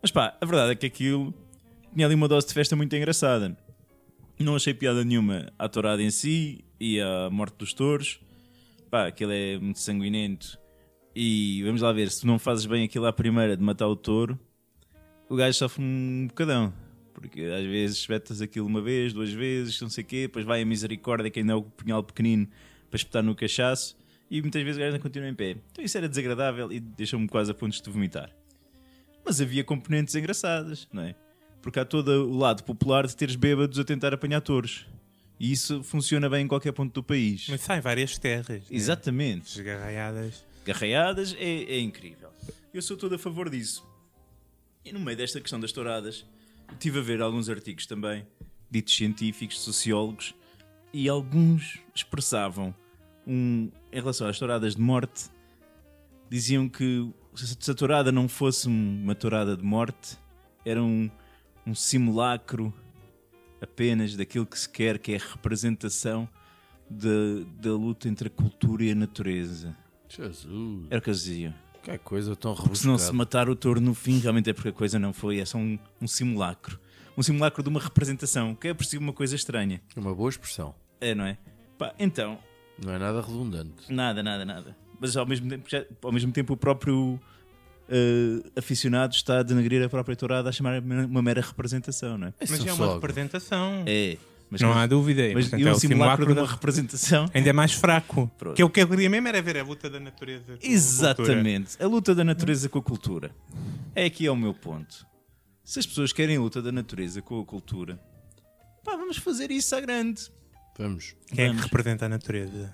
Mas 0.01 0.12
pá, 0.12 0.36
a 0.39 0.45
verdade 0.45 0.71
é 0.71 0.75
que 0.75 0.86
aquilo 0.86 1.34
tinha 1.93 2.05
ali 2.05 2.15
uma 2.15 2.27
dose 2.27 2.47
de 2.47 2.53
festa 2.53 2.75
muito 2.75 2.95
engraçada. 2.95 3.55
Não 4.39 4.55
achei 4.55 4.73
piada 4.73 5.03
nenhuma 5.03 5.51
à 5.60 5.69
tourada 5.69 6.01
em 6.01 6.10
si 6.10 6.63
e 6.79 6.99
à 6.99 7.29
morte 7.29 7.57
dos 7.57 7.73
touros. 7.73 8.19
Pá, 8.89 9.07
aquilo 9.07 9.31
é 9.31 9.57
muito 9.60 9.79
sanguinento. 9.79 10.57
E 11.15 11.62
vamos 11.63 11.81
lá 11.81 11.91
ver, 11.91 12.10
se 12.10 12.21
tu 12.21 12.27
não 12.27 12.39
fazes 12.39 12.65
bem 12.65 12.86
aquilo 12.86 13.05
à 13.05 13.13
primeira 13.13 13.55
de 13.55 13.63
matar 13.63 13.88
o 13.88 13.95
touro, 13.95 14.39
o 15.29 15.36
gajo 15.36 15.57
sofre 15.57 15.84
um 15.84 16.27
bocadão. 16.27 16.73
Porque 17.21 17.41
às 17.41 17.65
vezes 17.65 17.97
espetas 17.97 18.41
aquilo 18.41 18.65
uma 18.65 18.81
vez, 18.81 19.13
duas 19.13 19.31
vezes, 19.31 19.79
não 19.79 19.89
sei 19.89 20.03
o 20.03 20.07
quê, 20.07 20.21
depois 20.23 20.43
vai 20.43 20.62
a 20.62 20.65
misericórdia, 20.65 21.29
que 21.29 21.39
ainda 21.39 21.53
é 21.53 21.55
o 21.55 21.62
punhal 21.62 22.03
pequenino, 22.03 22.47
para 22.89 22.97
espetar 22.97 23.23
no 23.23 23.36
cachaço, 23.36 23.95
e 24.29 24.41
muitas 24.41 24.62
vezes 24.63 24.77
o 24.77 24.79
gajo 24.79 24.93
não 24.93 24.99
continua 24.99 25.29
em 25.29 25.36
pé. 25.36 25.57
Então 25.71 25.84
isso 25.86 25.97
era 25.97 26.10
desagradável 26.10 26.71
e 26.71 26.79
deixou-me 26.79 27.27
quase 27.27 27.51
a 27.51 27.53
pontos 27.53 27.79
de 27.79 27.89
vomitar. 27.89 28.31
Mas 29.23 29.39
havia 29.39 29.63
componentes 29.63 30.15
engraçadas, 30.15 30.88
não 30.91 31.03
é? 31.03 31.15
Porque 31.62 31.79
há 31.79 31.86
todo 31.86 32.10
o 32.27 32.38
lado 32.38 32.63
popular 32.63 33.05
de 33.05 33.15
teres 33.15 33.36
bêbados 33.36 33.77
a 33.77 33.84
tentar 33.84 34.13
apanhar 34.13 34.41
touros. 34.41 34.88
E 35.39 35.51
isso 35.51 35.84
funciona 35.84 36.29
bem 36.29 36.45
em 36.45 36.47
qualquer 36.47 36.71
ponto 36.71 36.93
do 36.93 37.03
país. 37.03 37.47
Mas 37.49 37.62
sai 37.62 37.81
várias 37.81 38.17
terras. 38.17 38.47
né? 38.62 38.62
Exatamente. 38.69 39.55
Desgarraiadas. 39.55 40.43
Garraiadas 40.65 41.36
é, 41.38 41.63
é 41.63 41.79
incrível. 41.79 42.29
Eu 42.73 42.81
sou 42.81 42.97
todo 42.97 43.15
a 43.15 43.19
favor 43.19 43.49
disso. 43.49 43.86
E 44.84 44.91
no 44.91 44.99
meio 44.99 45.17
desta 45.17 45.39
questão 45.39 45.60
das 45.60 45.71
touradas, 45.71 46.25
estive 46.73 46.99
a 46.99 47.01
ver 47.01 47.21
alguns 47.21 47.49
artigos 47.49 47.86
também, 47.86 48.25
ditos 48.69 48.95
científicos, 48.95 49.60
sociólogos, 49.60 50.34
e 50.93 51.07
alguns 51.07 51.79
expressavam, 51.93 52.73
um, 53.25 53.69
em 53.91 53.99
relação 53.99 54.27
às 54.27 54.38
touradas 54.38 54.75
de 54.75 54.81
morte, 54.81 55.29
diziam 56.29 56.67
que 56.67 57.10
se 57.36 57.71
a 57.71 57.73
tourada 57.73 58.12
não 58.12 58.27
fosse 58.27 58.67
uma 58.67 59.15
tourada 59.15 59.55
de 59.55 59.63
morte, 59.63 60.17
era 60.65 60.81
um, 60.81 61.10
um 61.65 61.75
simulacro 61.75 62.73
apenas 63.62 64.15
daquilo 64.15 64.45
que 64.45 64.57
se 64.57 64.67
quer, 64.67 64.97
que 64.97 65.13
é 65.13 65.17
a 65.17 65.19
representação 65.19 66.27
da, 66.89 67.10
da 67.62 67.71
luta 67.71 68.10
entre 68.10 68.27
a 68.27 68.31
cultura 68.31 68.84
e 68.84 68.91
a 68.91 68.95
natureza. 68.95 69.75
Jesus, 70.10 70.88
Era 70.89 70.99
o 70.99 71.01
que 71.01 71.10
eles 71.10 71.23
diziam. 71.23 71.53
Que 71.84 71.98
coisa 72.00 72.36
tão 72.36 72.54
Porque 72.56 72.76
se 72.76 72.86
não 72.88 72.98
se 72.98 73.06
rebuscada. 73.06 73.13
matar 73.17 73.50
o 73.50 73.56
touro 73.56 73.82
no 73.82 73.94
fim, 73.94 74.20
realmente 74.20 74.50
é 74.50 74.54
porque 74.54 74.70
a 74.70 74.74
coisa 74.74 74.98
não 75.00 75.12
foi, 75.13 75.39
é 75.39 75.46
só 75.46 75.58
um, 75.58 75.78
um 76.02 76.08
simulacro. 76.08 76.80
um 77.17 77.24
simulacro 77.24 77.62
de 77.63 77.70
uma 77.70 77.80
representação, 77.80 78.56
que 78.56 78.67
é 78.70 78.74
por 78.74 78.86
si 78.86 78.98
uma 78.98 79.13
coisa 79.13 79.36
estranha. 79.36 79.82
É 79.96 80.00
uma 80.00 80.13
boa 80.15 80.30
expressão. 80.30 80.74
É, 81.00 81.13
não 81.15 81.26
é? 81.26 81.38
Pá, 81.78 81.94
então, 82.00 82.38
Não 82.84 82.94
é 82.94 82.98
nada 83.00 83.22
redundante. 83.22 83.91
nada, 83.91 84.22
nada, 84.24 84.46
nada. 84.46 84.78
Mas 85.00 85.17
ao 85.17 85.26
mesmo 85.26 85.50
tempo, 85.50 85.67
já- 85.70 85.86
ao 86.04 86.12
mesmo 86.12 86.32
tempo 86.32 86.54
o 86.54 86.58
próprio 86.58 87.20
eh, 87.89 88.44
aficionado 88.56 89.13
está 89.13 89.39
a 89.39 89.44
denegrir 89.44 89.84
a 89.84 89.89
própria 89.89 90.15
tourada 90.15 90.48
a 90.48 90.52
chamar 90.52 90.80
uma 90.82 91.22
mera 91.22 91.41
representação, 91.41 92.17
não 92.17 92.28
é? 92.28 92.34
Mas 92.39 92.50
São 92.52 92.67
é 92.67 92.74
uma 92.74 92.94
representação. 92.94 93.84
É. 93.86 94.17
Mas, 94.51 94.59
não 94.61 94.73
há 94.73 94.85
dúvida. 94.85 95.21
mas 95.33 95.45
Portanto, 95.45 95.61
e 95.61 95.67
é 95.67 95.71
um 95.71 95.75
o 95.75 95.79
simulacro 95.79 96.25
de 96.27 96.33
da- 96.33 96.41
uma 96.41 96.47
representação. 96.51 97.25
Ainda 97.33 97.49
é 97.49 97.53
mais 97.53 97.71
fraco. 97.71 98.29
Pronto. 98.37 98.55
Que 98.55 98.61
é 98.61 98.65
o 98.65 98.69
que 98.69 98.81
eu 98.81 98.87
queria 98.87 99.09
mesmo 99.09 99.27
era 99.29 99.41
ver 99.41 99.57
a 99.57 99.63
luta 99.63 99.89
da 99.89 99.97
natureza. 99.99 100.43
com 100.45 100.51
a. 100.53 100.57
Exatamente. 100.69 101.81
A 101.81 101.87
luta 101.87 102.13
da 102.13 102.23
natureza 102.25 102.67
com 102.67 102.79
a 102.79 102.81
cultura. 102.81 103.31
É 103.95 104.03
aqui 104.05 104.25
é 104.27 104.31
o 104.31 104.35
meu 104.35 104.53
ponto. 104.53 105.07
Se 105.63 105.79
as 105.79 105.85
pessoas 105.85 106.11
querem 106.11 106.35
a 106.35 106.41
luta 106.41 106.61
da 106.61 106.69
natureza 106.71 107.21
com 107.21 107.39
a 107.39 107.45
cultura, 107.45 107.97
pá, 108.83 108.97
vamos 108.97 109.15
fazer 109.17 109.51
isso 109.51 109.73
à 109.73 109.79
grande. 109.79 110.21
Vamos. 110.77 111.15
Quem 111.27 111.45
é 111.45 111.47
que 111.47 111.55
Vamos. 111.55 111.63
representa 111.63 112.05
a 112.07 112.09
natureza? 112.09 112.73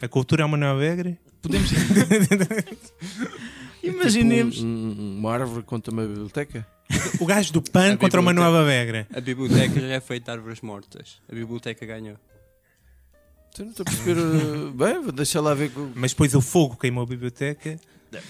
A 0.00 0.08
cultura 0.08 0.42
é 0.42 0.46
uma 0.46 0.56
nova 0.56 0.80
regra? 0.80 1.18
Podemos. 1.42 1.70
Imaginemos. 3.82 4.54
Tipo, 4.56 4.66
um- 4.66 5.18
uma 5.18 5.32
árvore 5.34 5.62
contra 5.64 5.92
uma 5.92 6.06
biblioteca? 6.06 6.66
O 7.20 7.26
gajo 7.26 7.52
do 7.52 7.62
PAN 7.62 7.94
A 7.94 7.96
contra 7.96 8.20
uma 8.20 8.32
nova 8.32 8.64
regra. 8.64 9.06
A 9.12 9.20
biblioteca 9.20 9.80
já 9.80 9.86
é 9.88 10.00
feita 10.00 10.26
de 10.32 10.38
árvores 10.38 10.60
mortas. 10.60 11.20
A 11.30 11.34
biblioteca 11.34 11.84
ganhou. 11.84 12.16
Eu 13.58 13.64
não 13.64 13.70
estou 13.70 13.82
a 13.86 13.90
perceber. 13.90 14.18
uh, 14.20 14.70
Bem, 14.72 15.00
vou 15.02 15.12
deixar 15.12 15.40
lá 15.40 15.54
ver. 15.54 15.70
com- 15.72 15.90
Mas 15.94 16.12
depois 16.12 16.34
o 16.34 16.40
fogo 16.40 16.76
queimou 16.76 17.02
a 17.02 17.06
biblioteca. 17.06 17.78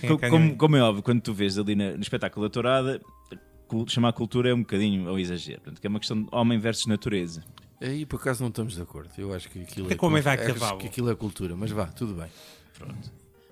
É 0.02 0.30
como, 0.30 0.56
como 0.56 0.76
é 0.76 0.82
óbvio, 0.82 1.02
quando 1.02 1.20
tu 1.20 1.34
vês 1.34 1.58
ali 1.58 1.74
na- 1.74 1.92
no 1.92 2.00
espetáculo 2.00 2.46
da 2.46 2.52
tourada, 2.52 3.00
chamar 3.88 4.12
cultura 4.12 4.50
é 4.50 4.54
um 4.54 4.60
bocadinho 4.60 5.08
ao 5.08 5.18
exagero. 5.18 5.60
Portanto, 5.60 5.80
que 5.80 5.86
é 5.86 5.90
uma 5.90 5.98
questão 5.98 6.22
de 6.22 6.28
homem 6.32 6.58
versus 6.58 6.86
natureza. 6.86 7.44
Aí 7.80 8.06
por 8.06 8.16
acaso 8.16 8.40
não 8.42 8.48
estamos 8.48 8.74
de 8.74 8.80
acordo. 8.82 9.10
Eu 9.18 9.34
acho 9.34 9.50
que 9.50 9.60
aquilo 9.60 9.92
é, 9.92 9.94
que 9.96 10.02
o 10.04 10.08
homem 10.08 10.22
vai 10.22 10.38
a 10.38 10.50
acho 10.52 10.78
que 10.78 10.86
aquilo 10.86 11.10
é 11.10 11.14
cultura, 11.14 11.54
mas 11.56 11.70
vá, 11.70 11.86
tudo 11.86 12.14
bem. 12.14 12.30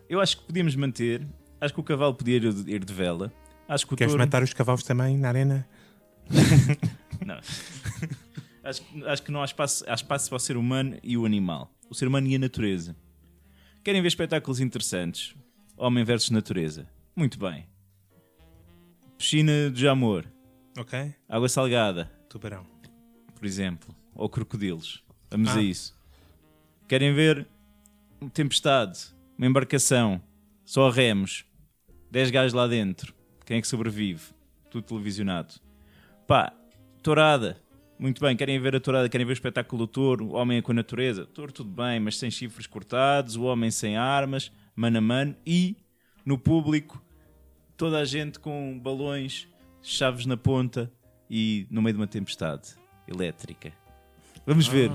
Eu 0.08 0.20
acho 0.20 0.38
que 0.38 0.44
podíamos 0.44 0.74
manter. 0.76 1.26
Acho 1.60 1.74
que 1.74 1.80
o 1.80 1.84
cavalo 1.84 2.14
podia 2.14 2.36
ir 2.36 2.84
de 2.84 2.92
vela. 2.94 3.32
Que 3.66 3.94
o 3.94 3.96
Queres 3.96 4.14
matar 4.14 4.42
os 4.42 4.52
cavalos 4.52 4.82
também 4.82 5.16
na 5.16 5.28
arena? 5.28 5.66
Não. 7.24 7.36
acho, 8.62 8.82
que- 8.82 9.04
acho 9.06 9.22
que 9.22 9.30
não 9.32 9.40
há 9.42 9.44
espaço, 9.44 9.84
há 9.88 9.94
espaço 9.94 10.28
para 10.28 10.36
o 10.36 10.40
ser 10.40 10.56
humano 10.56 10.98
e 11.02 11.16
o 11.16 11.24
animal. 11.24 11.70
O 11.88 11.94
ser 11.94 12.06
humano 12.08 12.26
e 12.26 12.34
a 12.34 12.38
natureza. 12.38 12.94
Querem 13.82 14.00
ver 14.02 14.08
espetáculos 14.08 14.60
interessantes? 14.60 15.34
Homem 15.76 16.04
versus 16.04 16.30
natureza. 16.30 16.86
Muito 17.16 17.38
bem. 17.38 17.66
Piscina 19.18 19.70
de 19.70 19.86
amor. 19.88 20.26
Ok? 20.78 21.14
Água 21.28 21.48
salgada, 21.48 22.10
Tubarão. 22.28 22.66
por 23.34 23.44
exemplo. 23.46 23.94
Ou 24.14 24.28
crocodilos. 24.28 25.02
Vamos 25.30 25.50
Ah. 25.50 25.58
a 25.58 25.62
isso. 25.62 25.94
Querem 26.88 27.14
ver 27.14 27.46
uma 28.20 28.30
tempestade, 28.30 28.98
uma 29.38 29.46
embarcação, 29.46 30.20
só 30.64 30.90
remos, 30.90 31.44
10 32.10 32.30
gajos 32.30 32.52
lá 32.52 32.66
dentro. 32.66 33.14
Quem 33.44 33.58
é 33.58 33.60
que 33.60 33.66
sobrevive? 33.66 34.22
Tudo 34.70 34.84
televisionado. 34.84 35.54
Pá, 36.26 36.52
tourada. 37.02 37.62
Muito 37.98 38.20
bem, 38.20 38.36
querem 38.36 38.58
ver 38.58 38.74
a 38.74 38.80
tourada, 38.80 39.08
querem 39.08 39.26
ver 39.26 39.32
o 39.32 39.34
espetáculo 39.34 39.86
do 39.86 39.86
touro, 39.86 40.26
o 40.26 40.32
homem 40.32 40.58
é 40.58 40.62
com 40.62 40.72
a 40.72 40.74
natureza. 40.74 41.26
Touro 41.26 41.52
tudo 41.52 41.70
bem, 41.70 42.00
mas 42.00 42.18
sem 42.18 42.30
chifres 42.30 42.66
cortados, 42.66 43.36
o 43.36 43.44
homem 43.44 43.70
sem 43.70 43.96
armas, 43.96 44.50
mano 44.74 44.98
a 44.98 45.00
mano 45.00 45.36
e 45.46 45.76
no 46.24 46.36
público 46.36 47.02
toda 47.76 47.98
a 47.98 48.04
gente 48.04 48.38
com 48.38 48.78
balões, 48.78 49.46
chaves 49.82 50.26
na 50.26 50.36
ponta 50.36 50.90
e 51.30 51.66
no 51.70 51.82
meio 51.82 51.94
de 51.94 52.00
uma 52.00 52.06
tempestade 52.06 52.74
elétrica. 53.06 53.72
Vamos 54.46 54.66
ver. 54.66 54.90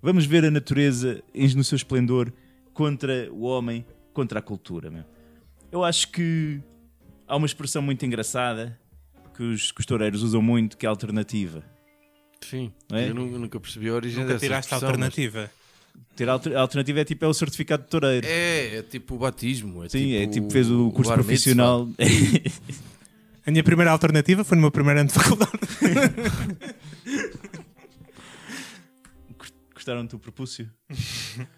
Vamos 0.00 0.26
ver 0.26 0.44
a 0.44 0.50
natureza 0.50 1.22
no 1.56 1.64
seu 1.64 1.76
esplendor 1.76 2.32
contra 2.72 3.28
o 3.32 3.42
homem, 3.42 3.84
contra 4.12 4.38
a 4.38 4.42
cultura. 4.42 4.90
Meu. 4.90 5.04
Eu 5.72 5.82
acho 5.82 6.10
que 6.10 6.60
há 7.26 7.36
uma 7.36 7.46
expressão 7.46 7.82
muito 7.82 8.04
engraçada 8.06 8.78
que 9.36 9.42
os, 9.42 9.72
que 9.72 9.80
os 9.80 9.86
toureiros 9.86 10.22
usam 10.22 10.40
muito, 10.42 10.76
que 10.76 10.86
é 10.86 10.88
a 10.88 10.90
alternativa. 10.90 11.62
Sim. 12.40 12.72
É? 12.92 13.08
Eu 13.08 13.14
nu- 13.14 13.38
nunca 13.38 13.58
percebi 13.58 13.88
a 13.88 13.94
origem 13.94 14.20
Nunca 14.20 14.34
dessa 14.34 14.44
tiraste 14.46 14.74
a 14.74 14.76
expressão, 14.76 14.98
mas- 14.98 15.06
alternativa. 15.08 15.50
Ter 16.16 16.28
a 16.28 16.32
alter- 16.32 16.56
a 16.56 16.60
alternativa 16.60 17.00
é 17.00 17.04
tipo 17.04 17.24
é 17.24 17.28
o 17.28 17.34
certificado 17.34 17.84
de 17.84 17.88
toureiro. 17.88 18.26
É, 18.26 18.76
é 18.78 18.82
tipo 18.82 19.14
o 19.14 19.18
batismo. 19.18 19.84
É 19.84 19.88
Sim, 19.88 19.98
tipo 20.08 20.14
é 20.16 20.26
tipo 20.26 20.50
fez 20.50 20.70
o 20.70 20.90
curso 20.90 21.10
mitzvah. 21.10 21.14
profissional. 21.24 21.88
A 23.46 23.50
minha 23.50 23.62
primeira 23.62 23.90
alternativa 23.90 24.42
foi 24.42 24.56
no 24.56 24.62
meu 24.62 24.70
primeiro 24.70 25.00
ano 25.00 25.08
de 25.08 25.14
faculdade. 25.14 25.52
Gostaram 29.74 30.04
do 30.04 30.08
teu 30.10 30.18
propúcio? 30.18 30.70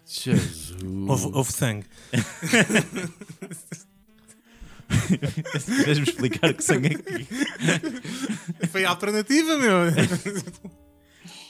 Jesus. 0.05 0.75
Houve, 1.07 1.25
houve 1.33 1.51
sangue. 1.51 1.85
Queres-me 5.83 6.05
explicar 6.05 6.53
que 6.53 6.63
sangue 6.63 6.97
que 6.97 8.67
Foi 8.67 8.85
a 8.85 8.89
alternativa, 8.89 9.57
meu. 9.57 9.77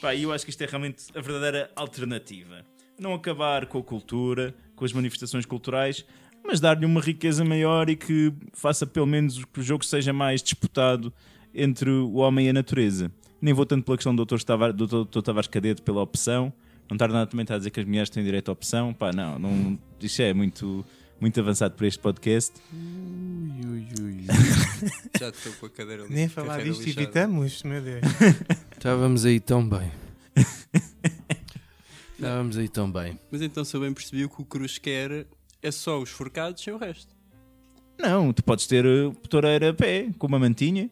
Pá, 0.02 0.16
eu 0.16 0.32
acho 0.32 0.46
que 0.46 0.52
isto 0.52 0.62
é 0.62 0.68
realmente 0.68 1.06
a 1.16 1.22
verdadeira 1.22 1.72
alternativa. 1.76 2.66
Não 3.00 3.14
acabar 3.14 3.66
com 3.68 3.80
a 3.80 3.84
cultura, 3.84 4.56
com 4.76 4.86
as 4.86 4.94
manifestações 4.94 5.46
culturais, 5.46 6.06
mas 6.44 6.60
dar-lhe 6.60 6.86
uma 6.86 7.02
riqueza 7.02 7.44
maior 7.44 7.90
e 7.90 7.96
que 7.96 8.34
faça 8.54 8.86
pelo 8.86 9.06
menos 9.06 9.44
que 9.46 9.60
o 9.60 9.64
jogo 9.64 9.86
seja 9.86 10.14
mais 10.14 10.42
disputado 10.42 11.14
entre 11.54 11.90
o 11.90 12.16
homem 12.16 12.48
e 12.48 12.50
a 12.50 12.54
natureza. 12.54 13.12
Nem 13.42 13.54
vou 13.54 13.66
tanto 13.66 13.86
pela 13.86 13.98
questão 13.98 14.16
do 14.16 14.26
Dr. 14.26 14.42
Tavares, 14.42 14.76
do 14.76 15.06
Dr. 15.06 15.22
Tavares 15.22 15.48
Cadete 15.48 15.82
pela 15.82 16.02
opção. 16.02 16.52
Não 16.90 16.96
estar 16.96 17.10
nada 17.10 17.28
também 17.28 17.46
a 17.50 17.58
dizer 17.58 17.70
que 17.70 17.80
as 17.80 17.86
mulheres 17.86 18.10
têm 18.10 18.24
direito 18.24 18.50
à 18.50 18.54
opção. 18.54 18.94
Pá, 18.94 19.12
não, 19.12 19.38
não 19.38 19.80
isto 20.02 20.22
é 20.22 20.34
muito, 20.34 20.86
muito 21.20 21.40
avançado 21.40 21.76
para 21.76 21.88
este 21.88 22.00
podcast. 22.00 22.54
Ui, 22.74 23.66
ui, 23.66 23.88
ui. 24.02 24.26
Já 25.20 25.30
estou 25.30 25.54
com 25.54 25.66
a 25.66 25.70
cadeira 25.70 26.04
ali. 26.04 26.14
Nem 26.14 26.26
a 26.26 26.30
falar 26.30 26.64
disto 26.64 26.84
lixada. 26.84 27.04
evitamos, 27.04 27.64
meu 27.64 27.82
Deus. 27.82 28.02
Estávamos 28.78 29.26
aí 29.26 29.40
tão 29.40 29.68
bem. 29.68 29.92
Estávamos 32.14 32.58
aí 32.58 32.68
tão 32.68 32.92
bem. 32.92 33.20
Mas 33.32 33.42
então, 33.42 33.64
se 33.64 33.76
eu 33.76 33.82
bem 33.82 33.94
percebi, 33.94 34.26
o 34.26 34.30
que 34.30 34.42
o 34.42 34.46
Cruz 34.46 34.78
quer 34.78 35.26
é 35.62 35.72
só 35.72 36.00
os 36.00 36.10
forcados 36.10 36.64
sem 36.64 36.74
o 36.74 36.78
resto. 36.78 37.16
Não, 37.98 38.32
tu 38.32 38.44
podes 38.44 38.68
ter 38.68 38.86
uh, 38.86 39.12
toureira 39.28 39.72
a 39.72 39.74
pé, 39.74 40.10
com 40.20 40.28
uma 40.28 40.38
mantinha, 40.38 40.90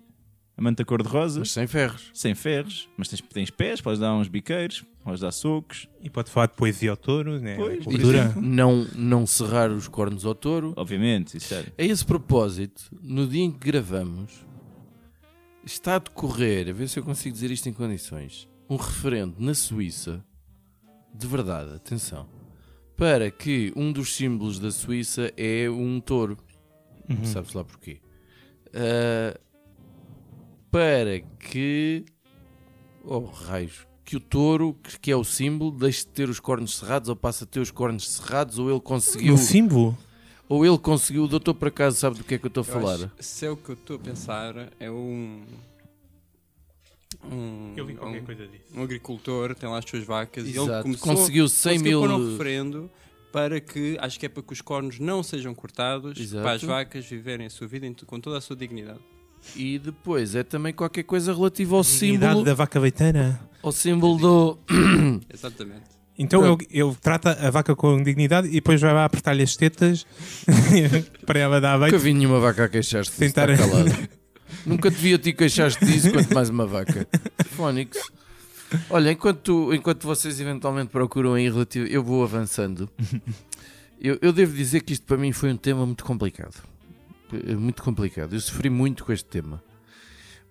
a 0.58 0.62
manta 0.62 0.86
cor-de-rosa. 0.86 1.40
Mas 1.40 1.52
sem 1.52 1.68
ferros. 1.68 2.10
sem 2.14 2.34
ferros, 2.36 2.88
mas 2.98 3.08
tens, 3.10 3.22
tens 3.22 3.50
pés, 3.50 3.82
podes 3.82 4.00
dar 4.00 4.14
uns 4.16 4.28
biqueiros, 4.28 4.84
podes 5.04 5.20
dar 5.22 5.32
socos, 5.32 5.88
E 6.02 6.10
pode 6.10 6.30
falar 6.32 6.48
de 6.48 6.54
poesia 6.54 6.92
ao 6.92 6.98
touro, 6.98 7.40
né? 7.40 7.56
Pois, 7.58 7.84
Cultura. 7.84 8.34
Não, 8.42 8.88
não 8.96 9.26
serrar 9.28 9.70
os 9.72 9.88
cornos 9.88 10.26
ao 10.26 10.34
touro. 10.36 10.74
obviamente, 10.78 11.38
isso 11.38 11.54
é. 11.54 11.66
A 11.78 11.84
esse 11.84 12.06
propósito, 12.06 12.84
no 13.02 13.28
dia 13.28 13.44
em 13.44 13.52
que 13.52 13.60
gravamos, 13.60 14.32
está 15.66 15.96
a 15.96 16.00
decorrer, 16.00 16.70
a 16.70 16.74
ver 16.74 16.88
se 16.88 17.00
eu 17.00 17.04
consigo 17.04 17.34
dizer 17.34 17.52
isto 17.52 17.68
em 17.68 17.74
condições, 17.74 18.48
um 18.70 18.76
referendo 18.78 19.36
na 19.40 19.54
Suíça, 19.54 20.24
de 21.14 21.28
verdade, 21.28 21.74
atenção, 21.74 22.28
para 22.96 23.30
que 23.30 23.74
um 23.76 23.92
dos 23.92 24.16
símbolos 24.16 24.58
da 24.60 24.72
Suíça 24.72 25.32
é 25.36 25.70
um 25.70 26.00
touro. 26.00 26.38
Sabes 27.26 27.54
lá 27.54 27.64
porquê? 27.64 28.00
Ah, 28.74 29.38
para 30.76 31.22
que. 31.40 32.04
Oh, 33.04 33.20
raios. 33.20 33.88
Que 34.04 34.18
o 34.18 34.20
touro, 34.20 34.78
que 35.02 35.10
é 35.10 35.16
o 35.16 35.24
símbolo, 35.24 35.72
deixe 35.72 36.00
de 36.02 36.08
ter 36.08 36.28
os 36.30 36.40
cornos 36.40 36.78
cerrados 36.78 37.08
ou 37.10 37.16
passe 37.16 37.44
a 37.44 37.48
ter 37.48 37.60
os 37.62 37.72
cornos 37.72 38.08
cerrados, 38.12 38.60
ou 38.60 38.70
ele 38.70 38.80
conseguiu. 38.82 39.34
Um 39.34 39.38
símbolo? 39.38 39.98
Ou 40.50 40.66
ele 40.66 40.78
conseguiu, 40.78 41.24
o 41.24 41.28
doutor 41.28 41.54
por 41.56 41.70
acaso 41.70 41.98
sabe 41.98 42.18
do 42.18 42.24
que 42.24 42.36
é 42.36 42.38
que 42.38 42.46
eu 42.46 42.50
estou 42.50 42.62
a 42.62 42.66
falar? 42.66 42.96
acho- 42.96 43.10
se 43.20 43.46
é 43.46 43.50
o 43.50 43.56
que 43.58 43.70
eu 43.70 43.74
estou 43.74 43.96
a 43.96 44.00
pensar, 44.00 44.54
é 44.80 44.92
um. 44.92 45.44
Um, 47.32 47.74
Eu 47.76 47.86
vi 47.86 47.96
qualquer 47.96 48.22
um, 48.22 48.26
coisa 48.26 48.46
disso. 48.46 48.64
um 48.76 48.84
agricultor 48.84 49.56
tem 49.56 49.68
lá 49.70 49.80
as 49.80 49.86
suas 49.90 50.04
vacas 50.04 50.46
e 50.46 50.50
ele 50.50 50.60
Exato. 50.60 50.84
começou, 50.84 51.16
Conseguiu 51.16 51.48
100 51.50 51.74
conseguiu 51.78 52.02
mil. 52.02 52.12
um 52.18 52.32
referendo 52.32 52.92
para 53.32 53.60
que, 53.60 53.98
acho 54.00 54.20
que 54.20 54.26
é 54.28 54.30
para 54.30 54.44
que 54.44 54.54
os 54.54 54.62
cornos 54.62 55.00
não 55.00 55.24
sejam 55.24 55.56
cortados, 55.56 56.20
Exato. 56.20 56.44
para 56.44 56.52
as 56.52 56.62
vacas 56.62 57.06
viverem 57.06 57.48
a 57.48 57.50
sua 57.50 57.66
vida 57.66 57.90
com 58.06 58.20
toda 58.20 58.38
a 58.38 58.42
sua 58.42 58.56
dignidade. 58.56 59.00
E 59.56 59.80
depois 59.80 60.36
é 60.36 60.44
também 60.44 60.74
qualquer 60.74 61.04
coisa 61.04 61.34
relativa 61.34 61.76
ao 61.76 61.82
Dignidade 61.82 62.28
símbolo, 62.32 62.46
da 62.46 62.54
vaca 62.54 62.80
leiteira. 62.80 63.40
ao 63.62 63.72
símbolo 63.72 64.18
do. 64.18 64.58
Exatamente. 65.34 65.84
Então 66.18 66.46
ele, 66.46 66.66
ele 66.72 66.96
trata 67.02 67.32
a 67.46 67.52
vaca 67.52 67.76
com 67.76 68.02
dignidade 68.02 68.48
e 68.48 68.52
depois 68.52 68.80
vai 68.80 68.94
lá 68.94 69.04
apertar-lhe 69.04 69.44
as 69.44 69.56
tetas 69.58 70.06
para 71.26 71.40
ela 71.40 71.60
dar 71.60 71.74
Nunca 71.78 71.92
beijo. 71.92 72.04
vi 72.06 72.14
nenhuma 72.14 72.40
vaca 72.40 72.64
a 72.66 72.70
queixar-se 72.70 73.12
disso, 73.12 73.20
Tentar- 73.20 73.50
está 73.50 73.68
calado. 73.68 74.10
Nunca 74.66 74.90
devia 74.90 75.18
te 75.18 75.34
queixar-te 75.34 75.84
disso, 75.86 76.12
quanto 76.14 76.34
mais 76.34 76.50
uma 76.50 76.66
vaca. 76.66 77.06
Fónix. 77.52 77.98
Olha, 78.90 79.12
enquanto, 79.12 79.74
enquanto 79.74 80.04
vocês 80.04 80.40
eventualmente 80.40 80.90
procuram 80.90 81.34
aí 81.34 81.50
relativo, 81.50 81.86
eu 81.88 82.02
vou 82.04 82.24
avançando. 82.24 82.90
Eu, 84.00 84.18
eu 84.22 84.32
devo 84.32 84.56
dizer 84.56 84.82
que 84.82 84.94
isto 84.94 85.06
para 85.06 85.18
mim 85.18 85.32
foi 85.34 85.52
um 85.52 85.58
tema 85.58 85.86
muito 85.86 86.04
complicado. 86.06 86.56
Eh, 87.34 87.56
Muito 87.56 87.82
complicado. 87.84 88.34
Eu 88.34 88.40
sofri 88.40 88.70
muito 88.70 89.04
com 89.06 89.12
este 89.12 89.28
tema. 89.30 89.64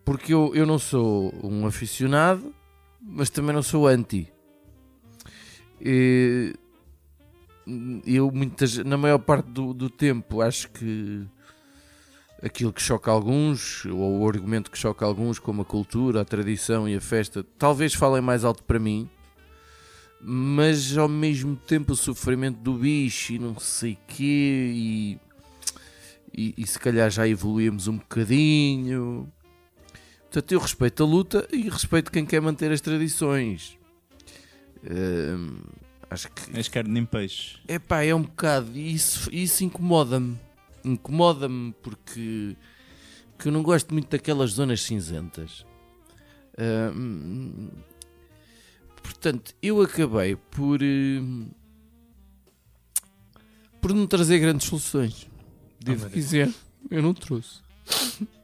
porque 0.05 0.35
eu, 0.35 0.53
eu 0.55 0.67
não 0.67 0.79
sou 0.79 1.33
um 1.43 1.67
aficionado, 1.67 2.55
mas 3.01 3.31
também 3.31 3.55
não 3.55 3.63
sou 3.63 3.87
anti. 3.87 4.31
E, 5.81 6.55
eu 8.07 8.31
muitas, 8.31 8.77
na 8.79 8.97
maior 8.99 9.19
parte 9.19 9.51
do, 9.51 9.73
do 9.73 9.89
tempo 9.89 10.43
acho 10.43 10.71
que 10.71 11.27
aquilo 12.43 12.73
que 12.73 12.83
choca 12.83 13.11
alguns, 13.11 13.87
ou 13.87 14.21
o 14.21 14.29
argumento 14.29 14.71
que 14.71 14.77
choca 14.79 15.05
alguns, 15.07 15.39
como 15.39 15.63
a 15.63 15.65
cultura, 15.65 16.21
a 16.21 16.25
tradição 16.25 16.87
e 16.87 16.95
a 16.95 17.01
festa, 17.01 17.43
talvez 17.59 17.95
falem 17.95 18.21
mais 18.21 18.45
alto 18.45 18.63
para 18.65 18.79
mim, 18.79 19.09
mas 20.21 20.97
ao 20.99 21.09
mesmo 21.09 21.57
tempo 21.57 21.93
o 21.95 21.97
sofrimento 21.97 22.59
do 22.59 22.75
bicho 22.75 23.33
e 23.33 23.39
não 23.39 23.59
sei 23.59 23.97
quê, 24.07 24.73
e, 24.75 25.19
e, 26.37 26.55
e 26.57 26.67
se 26.67 26.79
calhar 26.79 27.11
já 27.11 27.27
evoluímos 27.29 27.89
um 27.89 27.97
bocadinho. 27.99 29.33
Portanto, 30.25 30.53
eu 30.53 30.59
respeito 30.59 31.03
a 31.03 31.07
luta 31.07 31.49
e 31.53 31.69
respeito 31.69 32.11
quem 32.11 32.27
quer 32.27 32.41
manter 32.41 32.73
as 32.73 32.81
tradições. 32.81 33.79
Hum, 34.83 35.59
acho 36.11 36.29
que 36.31 36.57
És 36.57 36.69
carne 36.69 36.91
nem 36.91 37.05
peixe. 37.05 37.59
é 37.69 37.79
pá, 37.79 38.03
é 38.03 38.15
um 38.15 38.23
bocado. 38.23 38.71
e 38.77 38.93
Isso, 38.93 39.29
isso 39.33 39.65
incomoda-me. 39.65 40.39
Incomoda-me 40.85 41.73
porque 41.83 42.57
que 43.39 43.49
eu 43.49 43.53
não 43.53 43.63
gosto 43.63 43.93
muito 43.93 44.11
daquelas 44.11 44.51
zonas 44.53 44.83
cinzentas. 44.83 45.65
Hum, 46.59 47.69
portanto, 49.03 49.55
eu 49.63 49.81
acabei 49.83 50.37
por. 50.37 50.81
hum, 50.83 51.49
por 53.81 53.93
não 53.93 54.07
trazer 54.07 54.39
grandes 54.39 54.67
soluções. 54.67 55.29
Devo 55.85 56.01
meu 56.01 56.09
Deus. 56.11 56.13
dizer, 56.25 56.55
eu 56.91 57.03
não 57.03 57.15
trouxe. 57.15 57.61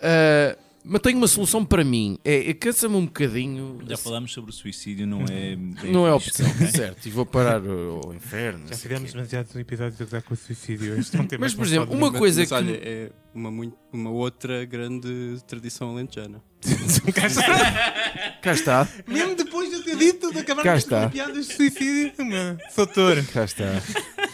Ah, 0.00 0.56
mas 0.88 1.00
tenho 1.02 1.16
uma 1.18 1.26
solução 1.26 1.64
para 1.64 1.82
mim. 1.82 2.16
É, 2.24 2.50
é 2.50 2.54
cansa-me 2.54 2.94
um 2.94 3.06
bocadinho. 3.06 3.80
Já 3.88 3.96
falámos 3.96 4.32
sobre 4.32 4.50
o 4.50 4.54
suicídio, 4.54 5.04
não 5.06 5.22
é. 5.22 5.56
Não 5.84 6.06
é 6.06 6.12
opção, 6.12 6.48
ok? 6.48 6.66
certo. 6.68 7.06
E 7.06 7.10
vou 7.10 7.26
parar 7.26 7.60
ao 7.66 8.14
inferno. 8.14 8.68
Já 8.68 8.76
fizemos 8.76 9.12
demasiados 9.12 9.56
episódios 9.56 10.00
a 10.00 10.04
gozar 10.04 10.22
com 10.22 10.34
o 10.34 10.36
suicídio. 10.36 10.96
Este 10.96 11.16
é 11.16 11.20
um 11.20 11.26
tema 11.26 11.40
Mas, 11.40 11.54
por 11.54 11.66
exemplo, 11.66 11.92
uma 11.92 12.12
coisa 12.12 12.40
Mas 12.42 12.48
que. 12.48 12.54
olha, 12.54 12.80
é 12.80 13.10
uma, 13.34 13.50
muito, 13.50 13.76
uma 13.92 14.10
outra 14.10 14.64
grande 14.64 15.38
tradição 15.48 15.90
alentejana. 15.90 16.40
Cá 18.42 18.52
está. 18.52 18.88
Mesmo 19.08 19.34
depois 19.34 19.68
de 19.70 19.76
eu 19.76 19.82
ter 19.82 19.96
dito 19.96 20.32
de 20.32 20.38
acabar 20.38 20.62
Cá 20.62 20.72
com 20.72 20.78
está. 20.78 21.08
piadas 21.08 21.48
de 21.48 21.54
suicídio, 21.54 22.24
meu, 22.24 22.58
sou 22.70 22.86
touro. 22.86 23.24
Cá 23.32 23.44
está. 23.44 23.82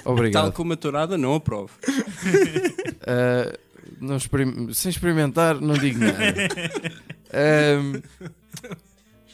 Tal 0.05 0.13
Obrigado. 0.13 0.53
como 0.53 0.73
a 0.73 0.77
tourada, 0.77 1.17
não 1.19 1.35
aprovo. 1.35 1.73
Ah, 3.05 3.59
não 4.01 4.17
experim- 4.17 4.73
Sem 4.73 4.91
experimentar, 4.91 5.61
não 5.61 5.75
digo 5.75 5.99
nada. 5.99 6.23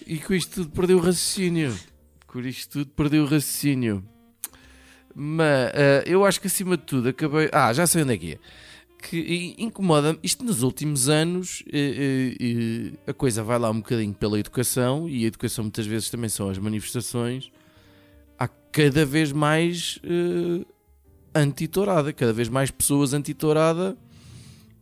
E 0.06 0.18
com 0.18 0.32
isto 0.34 0.62
tudo 0.62 0.70
perdeu 0.70 0.96
o 0.98 1.00
raciocínio. 1.00 1.76
Com 2.26 2.40
isto 2.40 2.70
tudo 2.80 2.90
perdeu 2.92 3.22
o 3.24 3.26
raciocínio. 3.26 4.02
Mas 5.14 5.70
ah, 5.74 6.02
eu 6.06 6.24
acho 6.24 6.40
que 6.40 6.46
acima 6.46 6.76
de 6.76 6.84
tudo 6.84 7.08
acabei. 7.10 7.48
Ah, 7.52 7.72
já 7.72 7.86
sei 7.86 8.02
onde 8.02 8.14
é 8.14 8.18
que 8.18 8.32
é. 8.32 8.38
Que 9.02 9.54
incomoda-me. 9.58 10.18
Isto 10.22 10.44
nos 10.44 10.62
últimos 10.62 11.08
anos 11.08 11.62
eh, 11.72 12.34
eh, 12.40 12.92
a 13.10 13.12
coisa 13.14 13.44
vai 13.44 13.58
lá 13.58 13.70
um 13.70 13.76
bocadinho 13.76 14.12
pela 14.12 14.38
educação 14.40 15.08
e 15.08 15.24
a 15.24 15.28
educação 15.28 15.64
muitas 15.64 15.86
vezes 15.86 16.10
também 16.10 16.28
são 16.28 16.48
as 16.48 16.58
manifestações. 16.58 17.50
Cada 18.72 19.04
vez 19.04 19.32
mais 19.32 19.98
eh, 20.04 20.64
anti-tourada, 21.34 22.12
cada 22.12 22.32
vez 22.32 22.48
mais 22.48 22.70
pessoas 22.70 23.12
anti-tourada 23.14 23.96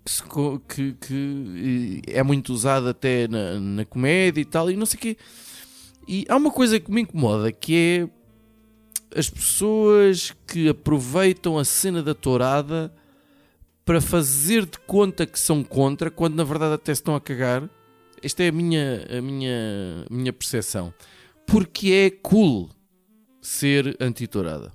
que, 0.05 0.11
se 0.11 0.23
que- 0.69 0.93
que, 0.95 2.03
eh, 2.07 2.19
é 2.19 2.23
muito 2.23 2.53
usada 2.53 2.91
até 2.91 3.27
na, 3.29 3.59
na 3.61 3.85
comédia 3.85 4.41
e 4.41 4.45
tal, 4.45 4.71
e 4.71 4.77
não 4.77 4.87
sei 4.87 4.97
o 4.99 5.01
quê. 5.01 5.17
E 6.09 6.25
há 6.29 6.37
uma 6.37 6.51
coisa 6.51 6.79
que 6.79 6.91
me 6.91 7.03
incomoda 7.03 7.51
que 7.51 7.75
é 9.15 9.19
as 9.19 9.31
pessoas 9.31 10.33
que 10.47 10.69
aproveitam 10.69 11.59
a 11.59 11.65
cena 11.65 12.03
da 12.03 12.15
tourada 12.15 12.93
para 13.85 14.01
fazer 14.01 14.67
de 14.67 14.79
conta 14.81 15.25
que 15.27 15.39
são 15.39 15.63
contra, 15.63 16.11
quando 16.11 16.35
na 16.35 16.45
verdade 16.45 16.75
até 16.75 16.93
se 16.95 17.01
estão 17.01 17.15
a 17.15 17.21
cagar. 17.21 17.69
Esta 18.23 18.43
é 18.43 18.49
a 18.49 18.53
minha, 18.53 19.07
a 19.17 19.23
minha, 19.23 20.05
a 20.11 20.13
minha 20.15 20.33
percepção. 20.33 20.93
Porque 21.47 21.93
é 21.93 22.11
cool 22.11 22.69
ser 23.47 23.97
anti-tourada 24.01 24.73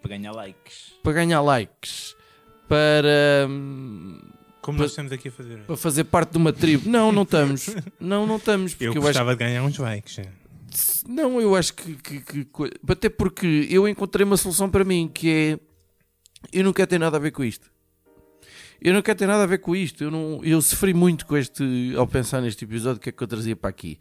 Para 0.00 0.10
ganhar 0.10 0.32
likes. 0.32 0.92
para 1.02 1.12
ganhar 1.12 1.40
likes, 1.40 2.14
para, 2.68 3.46
hum, 3.48 4.20
Como 4.62 4.78
nós 4.78 4.90
estamos 4.90 5.12
aqui 5.12 5.28
a 5.28 5.32
fazer. 5.32 5.58
para 5.64 5.76
fazer 5.76 6.04
parte 6.04 6.30
de 6.32 6.38
uma 6.38 6.52
tribo. 6.52 6.88
Não, 6.88 7.10
não 7.12 7.22
estamos. 7.22 7.68
Não, 8.00 8.26
não 8.26 8.36
estamos. 8.36 8.72
Porque 8.72 8.84
Eu 8.86 8.92
eu, 8.94 8.98
acho, 9.00 9.08
gostava 9.08 9.32
de 9.32 9.38
ganhar 9.44 9.62
uns 9.62 9.76
likes. 9.78 10.20
não, 11.08 11.40
eu 11.40 11.54
acho 11.56 11.74
que, 11.74 11.94
que, 11.96 12.20
que 12.20 12.46
até 12.88 13.08
porque 13.08 13.66
eu 13.70 13.86
encontrei 13.88 14.24
uma 14.24 14.36
solução 14.36 14.70
para 14.70 14.84
mim 14.84 15.08
que 15.12 15.28
é 15.30 15.58
eu 16.52 16.62
não 16.62 16.72
quero 16.74 16.88
ter 16.88 16.98
nada 16.98 17.16
a 17.16 17.20
ver 17.20 17.30
com 17.32 17.42
isto. 17.42 17.70
Eu 18.80 18.92
não 18.92 19.00
quero 19.02 19.18
ter 19.18 19.26
nada 19.26 19.42
a 19.44 19.46
ver 19.46 19.58
com 19.58 19.74
isto. 19.74 20.04
Eu, 20.04 20.10
não, 20.10 20.40
eu 20.44 20.60
sofri 20.60 20.92
muito 20.92 21.24
com 21.26 21.36
este 21.36 21.94
ao 21.96 22.06
pensar 22.06 22.42
neste 22.42 22.64
episódio 22.64 23.00
que 23.00 23.08
é 23.08 23.12
que 23.12 23.22
eu 23.22 23.26
trazia 23.26 23.56
para 23.56 23.70
aqui. 23.70 23.98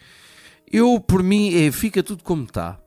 Eu, 0.70 1.00
por 1.00 1.24
mim, 1.24 1.54
é 1.56 1.72
fica 1.72 2.04
tudo 2.04 2.22
como 2.24 2.44
está. 2.44 2.80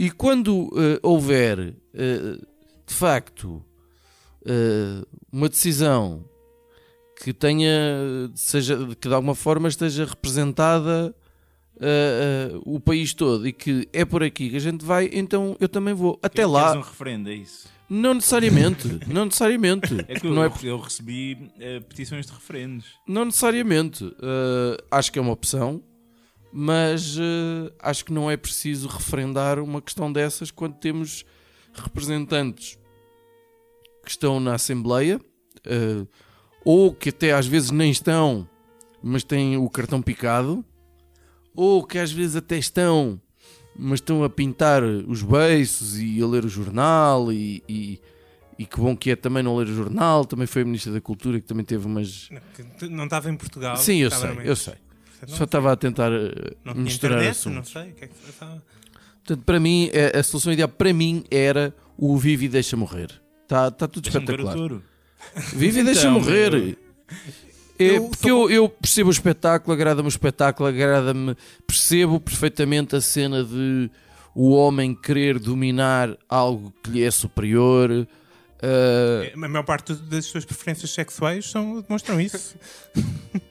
E 0.00 0.10
quando 0.10 0.70
eh, 0.78 0.98
houver 1.02 1.74
eh, 1.92 2.38
de 2.86 2.94
facto 2.94 3.62
eh, 4.46 5.04
uma 5.30 5.46
decisão 5.46 6.24
que 7.22 7.34
tenha 7.34 7.70
seja 8.34 8.78
que 8.98 9.06
de 9.06 9.14
alguma 9.14 9.34
forma 9.34 9.68
esteja 9.68 10.06
representada 10.06 11.14
o 12.64 12.78
país 12.78 13.14
todo 13.14 13.46
e 13.48 13.52
que 13.54 13.88
é 13.92 14.04
por 14.04 14.22
aqui 14.22 14.50
que 14.50 14.56
a 14.56 14.60
gente 14.60 14.84
vai, 14.84 15.08
então 15.12 15.56
eu 15.60 15.68
também 15.68 15.92
vou. 15.94 16.18
Até 16.22 16.42
Queres 16.42 16.50
lá, 16.50 16.72
um 16.74 16.80
referendo, 16.80 17.30
é 17.30 17.34
isso? 17.34 17.68
não 17.88 18.14
necessariamente, 18.14 19.00
não 19.06 19.26
necessariamente. 19.26 19.94
É 20.08 20.18
que 20.18 20.26
eu, 20.26 20.34
não, 20.34 20.44
é, 20.44 20.52
eu 20.62 20.78
recebi 20.78 21.50
petições 21.88 22.26
de 22.26 22.32
referendos. 22.32 22.86
não 23.06 23.26
necessariamente. 23.26 24.04
Acho 24.90 25.12
que 25.12 25.18
é 25.18 25.22
uma 25.22 25.32
opção, 25.32 25.82
mas 26.52 27.16
eh, 27.18 27.72
acho 27.78 28.04
que 28.04 28.12
não 28.12 28.30
é 28.30 28.36
preciso 28.36 28.88
referendar 28.88 29.58
uma 29.58 29.80
questão 29.80 30.12
dessas 30.12 30.50
quando 30.50 30.74
temos 30.74 31.24
representantes 31.72 32.78
que 34.04 34.10
estão 34.10 34.40
na 34.40 34.54
Assembleia 34.54 35.20
eh, 35.64 36.06
ou 36.64 36.92
que 36.92 37.10
até 37.10 37.32
às 37.32 37.46
vezes 37.46 37.70
nem 37.70 37.90
estão, 37.90 38.48
mas 39.02 39.22
têm 39.22 39.56
o 39.56 39.68
cartão 39.70 40.02
picado, 40.02 40.64
ou 41.54 41.84
que 41.84 41.98
às 41.98 42.12
vezes 42.12 42.36
até 42.36 42.58
estão, 42.58 43.20
mas 43.76 44.00
estão 44.00 44.22
a 44.24 44.28
pintar 44.28 44.82
os 44.82 45.22
beiços 45.22 45.98
e 45.98 46.20
a 46.22 46.26
ler 46.26 46.44
o 46.44 46.48
jornal 46.48 47.32
e, 47.32 47.62
e, 47.68 48.00
e 48.58 48.66
que 48.66 48.78
bom 48.78 48.96
que 48.96 49.10
é 49.10 49.16
também 49.16 49.42
não 49.42 49.56
ler 49.56 49.68
o 49.68 49.74
jornal, 49.74 50.24
também 50.24 50.46
foi 50.46 50.62
a 50.62 50.64
Ministra 50.64 50.92
da 50.92 51.00
Cultura 51.00 51.40
que 51.40 51.46
também 51.46 51.64
teve 51.64 51.86
umas... 51.86 52.28
Não 52.90 53.04
estava 53.04 53.30
em 53.30 53.36
Portugal. 53.36 53.76
Sim, 53.76 53.98
eu 53.98 54.10
sei, 54.10 54.30
eu 54.44 54.56
sei. 54.56 54.74
Não, 55.28 55.36
Só 55.36 55.44
estava 55.44 55.72
a 55.72 55.76
tentar 55.76 56.10
eh, 56.12 56.54
não 56.64 56.74
misturar 56.74 57.18
internet, 57.18 57.30
assuntos. 57.38 57.56
não 57.74 57.82
sei. 57.82 57.90
o 57.90 57.94
que 57.94 58.04
é 58.04 58.08
que 58.08 58.14
se 58.14 58.32
passava. 58.32 58.62
Portanto, 59.24 59.44
para 59.44 59.60
mim, 59.60 59.90
eh, 59.92 60.18
a 60.18 60.22
solução 60.22 60.52
ideal 60.52 60.68
para 60.68 60.92
mim 60.92 61.24
era 61.30 61.74
o 61.96 62.16
Vive 62.16 62.46
e 62.46 62.48
Deixa 62.48 62.76
Morrer. 62.76 63.10
Está 63.42 63.70
tá 63.70 63.86
tudo 63.86 64.06
espetacular. 64.08 64.56
Vive 65.54 65.80
e 65.80 65.84
deixa 65.84 66.00
Então, 66.08 66.12
morrer. 66.12 66.54
eu- 66.54 66.76
É, 67.78 67.96
Eu 67.96 68.08
porque 68.10 68.30
eu, 68.30 68.50
eu 68.50 68.68
percebo 68.68 69.08
o 69.08 69.12
espetáculo, 69.12 69.72
agrada-me 69.72 70.06
o 70.06 70.10
espetáculo, 70.10 70.68
agrada-me, 70.68 71.34
percebo 71.66 72.20
perfeitamente 72.20 72.94
a 72.94 73.00
cena 73.00 73.42
de 73.42 73.90
o 74.34 74.50
homem 74.50 74.94
querer 74.94 75.38
dominar 75.38 76.14
algo 76.28 76.72
que 76.82 76.90
lhe 76.90 77.02
é 77.02 77.10
superior. 77.10 78.06
Ah, 78.62 79.30
A 79.34 79.48
maior 79.48 79.62
parte 79.64 79.92
das 79.94 80.24
suas 80.26 80.44
preferências 80.44 80.90
sexuais 80.90 81.50
são, 81.50 81.80
demonstram 81.80 82.20
isso. 82.20 82.56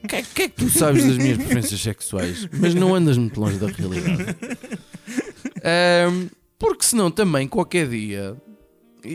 O 0.03 0.05
que, 0.07 0.15
é- 0.15 0.21
que 0.23 0.41
é 0.43 0.49
que 0.49 0.55
tu 0.55 0.69
sabes 0.69 1.03
das 1.05 1.17
minhas 1.17 1.37
preferências 1.37 1.79
sexuais? 1.81 2.47
Mas 2.51 2.73
não 2.75 2.93
andas 2.95 3.17
muito 3.17 3.39
longe 3.39 3.57
da 3.57 3.67
realidade. 3.67 4.35
Ahm, 5.63 6.27
porque 6.57 6.83
senão 6.83 7.09
também, 7.11 7.47
qualquer 7.47 7.87
dia, 7.87 8.35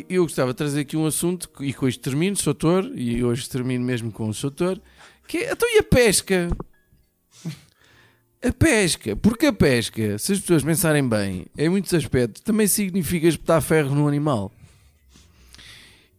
eu 0.09 0.23
gostava 0.25 0.53
de 0.53 0.57
trazer 0.57 0.81
aqui 0.81 0.97
um 0.97 1.07
assunto, 1.07 1.51
e 1.61 1.73
com 1.73 1.87
isto 1.87 2.01
termino, 2.03 2.37
sou 2.37 2.51
autor, 2.53 2.91
e 2.95 3.23
hoje 3.23 3.49
termino 3.49 3.85
mesmo 3.85 4.11
com 4.11 4.29
o 4.29 4.33
doutor, 4.33 4.81
que 5.29 5.39
é, 5.39 5.53
então 5.53 5.69
e 5.75 5.79
a 5.79 5.83
pesca? 5.83 6.51
A 8.47 8.53
pesca, 8.53 9.17
porque 9.17 9.47
a 9.47 9.53
pesca, 9.55 10.19
se 10.19 10.33
as 10.35 10.41
pessoas 10.41 10.63
pensarem 10.63 11.07
bem, 11.09 11.47
em 11.57 11.69
muitos 11.71 11.95
aspectos, 11.95 12.43
também 12.43 12.67
significa 12.67 13.27
espetar 13.27 13.63
ferro 13.63 13.95
no 13.95 14.07
animal. 14.07 14.53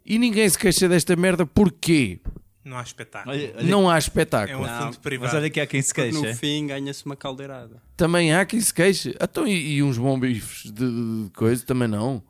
E 0.06 0.20
ninguém 0.20 0.48
se 0.48 0.58
queixa 0.58 0.88
desta 0.88 1.16
merda, 1.16 1.46
porquê? 1.46 2.20
Não 2.64 2.78
há 2.78 2.82
espetáculo. 2.84 3.36
Olha, 3.36 3.54
olha, 3.58 3.64
Não 3.68 3.90
há 3.90 3.96
É 3.96 4.00
espetáculo. 4.00 4.60
um 4.60 4.64
Não, 4.64 4.70
assunto 4.74 4.86
mas 4.88 4.98
privado. 4.98 5.36
olha 5.38 5.50
que 5.50 5.60
há 5.60 5.68
quem 5.68 5.82
se 5.82 5.94
Porque 5.94 6.12
queixa. 6.12 6.28
no 6.30 6.36
fim 6.36 6.68
ganha-se 6.68 7.06
uma 7.06 7.16
caldeirada. 7.16 7.82
Também 7.96 8.34
há 8.34 8.46
quem 8.46 8.60
se 8.60 8.74
queixe. 8.74 9.16
Então, 9.22 9.48
e, 9.48 9.76
e 9.78 9.84
uns 9.84 9.98
bons 9.98 10.20
bifes 10.20 10.64
de, 10.72 10.72
de- 10.74 11.24
de 11.26 11.30
coisa 11.32 11.64
também 11.66 11.88
não. 11.88 12.24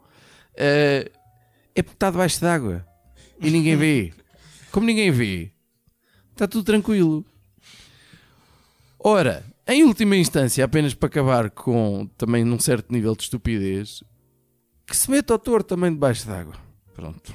Eh, 0.55 1.09
é 1.73 1.81
porque 1.81 1.95
está 1.95 2.11
debaixo 2.11 2.39
d'água 2.41 2.85
e 3.41 3.49
ninguém 3.49 3.75
vê. 3.77 4.13
Como 4.71 4.85
ninguém 4.85 5.09
vê, 5.11 5.51
está 6.33 6.47
tudo 6.47 6.65
tranquilo. 6.65 7.25
Ora, 8.99 9.45
em 9.67 9.83
última 9.83 10.15
instância, 10.17 10.63
apenas 10.65 10.93
para 10.93 11.07
acabar 11.07 11.49
com 11.49 12.07
também 12.17 12.43
num 12.43 12.59
certo 12.59 12.91
nível 12.91 13.15
de 13.15 13.23
estupidez, 13.23 14.03
que 14.85 14.95
se 14.97 15.09
meta 15.09 15.33
o 15.33 15.39
touro 15.39 15.63
também 15.63 15.91
debaixo 15.93 16.27
d'água. 16.27 16.55
Pronto. 16.93 17.33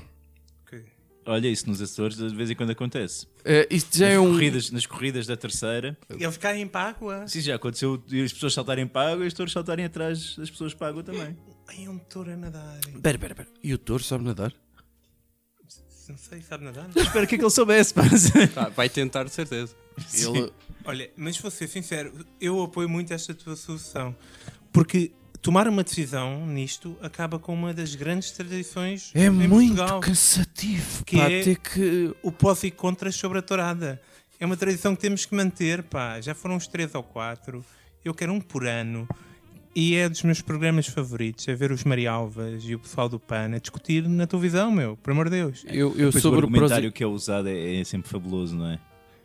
Olha, 1.26 1.48
isso 1.48 1.68
nos 1.68 1.80
Açores 1.80 2.16
de 2.16 2.34
vez 2.34 2.50
em 2.50 2.54
quando 2.54 2.70
acontece. 2.70 3.26
Eh, 3.44 3.68
isto 3.70 3.96
já 3.96 4.06
nas, 4.06 4.14
é 4.14 4.20
um. 4.20 4.32
corridas, 4.32 4.70
nas 4.70 4.86
corridas 4.86 5.26
da 5.26 5.36
terceira. 5.36 5.96
Eles 6.08 6.36
caem 6.36 6.66
para 6.66 6.80
a 6.80 6.88
água. 6.88 7.28
Sim, 7.28 7.40
já 7.40 7.56
aconteceu 7.56 8.02
e 8.10 8.22
as 8.22 8.32
pessoas 8.32 8.54
saltarem 8.54 8.86
para 8.86 9.08
a 9.08 9.12
água 9.12 9.24
e 9.24 9.28
os 9.28 9.34
touros 9.34 9.52
saltarem 9.52 9.84
atrás 9.84 10.36
das 10.36 10.50
pessoas 10.50 10.74
para 10.74 10.88
a 10.88 10.90
água 10.90 11.02
também. 11.02 11.36
Ai, 11.68 11.84
é 11.84 11.90
um 11.90 11.98
touro 11.98 12.32
a 12.32 12.36
nadar. 12.36 12.78
Espera, 12.78 13.16
espera, 13.16 13.32
espera. 13.32 13.48
E 13.62 13.74
o 13.74 13.78
touro 13.78 14.02
sabe 14.02 14.24
nadar? 14.24 14.52
Não 16.08 16.18
sei, 16.18 16.42
sabe 16.42 16.64
nadar? 16.64 16.90
Espero 16.96 17.26
que 17.26 17.36
ele 17.36 17.50
soubesse. 17.50 17.94
Tá, 18.52 18.68
vai 18.74 18.88
tentar, 18.88 19.22
de 19.22 19.30
certeza. 19.30 19.76
Ele. 20.12 20.50
Olha, 20.84 21.08
mas 21.16 21.38
vou 21.38 21.50
ser 21.50 21.68
sincero, 21.68 22.12
eu 22.40 22.60
apoio 22.62 22.88
muito 22.88 23.12
esta 23.12 23.32
tua 23.32 23.54
solução. 23.54 24.16
Porque 24.72 25.12
tomar 25.42 25.66
uma 25.68 25.82
decisão 25.82 26.46
nisto 26.46 26.96
acaba 27.02 27.38
com 27.38 27.52
uma 27.54 27.72
das 27.74 27.94
grandes 27.94 28.30
tradições 28.32 29.10
É 29.14 29.26
em 29.26 29.30
muito 29.30 29.74
Portugal. 29.76 30.00
cansativo. 30.00 31.04
Que 31.04 31.16
pá, 31.16 31.30
é- 31.30 31.42
ter 31.42 31.58
que. 31.58 32.14
O 32.22 32.30
pós 32.32 32.62
e 32.64 32.70
contras 32.70 33.14
sobre 33.14 33.38
a 33.38 33.42
tourada. 33.42 34.00
É 34.38 34.46
uma 34.46 34.56
tradição 34.56 34.94
que 34.94 35.02
temos 35.02 35.24
que 35.26 35.34
manter, 35.34 35.82
pá. 35.82 36.20
Já 36.20 36.34
foram 36.34 36.56
uns 36.56 36.66
três 36.66 36.94
ou 36.94 37.02
quatro. 37.02 37.64
Eu 38.04 38.14
quero 38.14 38.32
um 38.32 38.40
por 38.40 38.66
ano. 38.66 39.06
E 39.76 39.94
é 39.94 40.08
dos 40.08 40.22
meus 40.24 40.40
programas 40.42 40.86
favoritos. 40.88 41.46
É 41.46 41.54
ver 41.54 41.70
os 41.70 41.84
Marialvas 41.84 42.64
e 42.64 42.74
o 42.74 42.78
pessoal 42.78 43.08
do 43.08 43.20
PAN 43.20 43.54
a 43.54 43.58
discutir 43.58 44.08
na 44.08 44.26
televisão, 44.26 44.70
meu. 44.72 44.96
Por 44.96 45.12
amor 45.12 45.26
de 45.30 45.36
Deus. 45.36 45.62
Eu, 45.68 45.94
eu 45.96 46.08
o 46.08 46.12
sobre 46.12 46.40
o 46.44 46.48
pros 46.48 46.54
argumentário 46.72 46.88
e- 46.88 46.92
que 46.92 47.04
é 47.04 47.06
usado 47.06 47.48
é, 47.48 47.76
é 47.80 47.84
sempre 47.84 48.10
fabuloso, 48.10 48.56
não 48.56 48.66
é? 48.66 48.78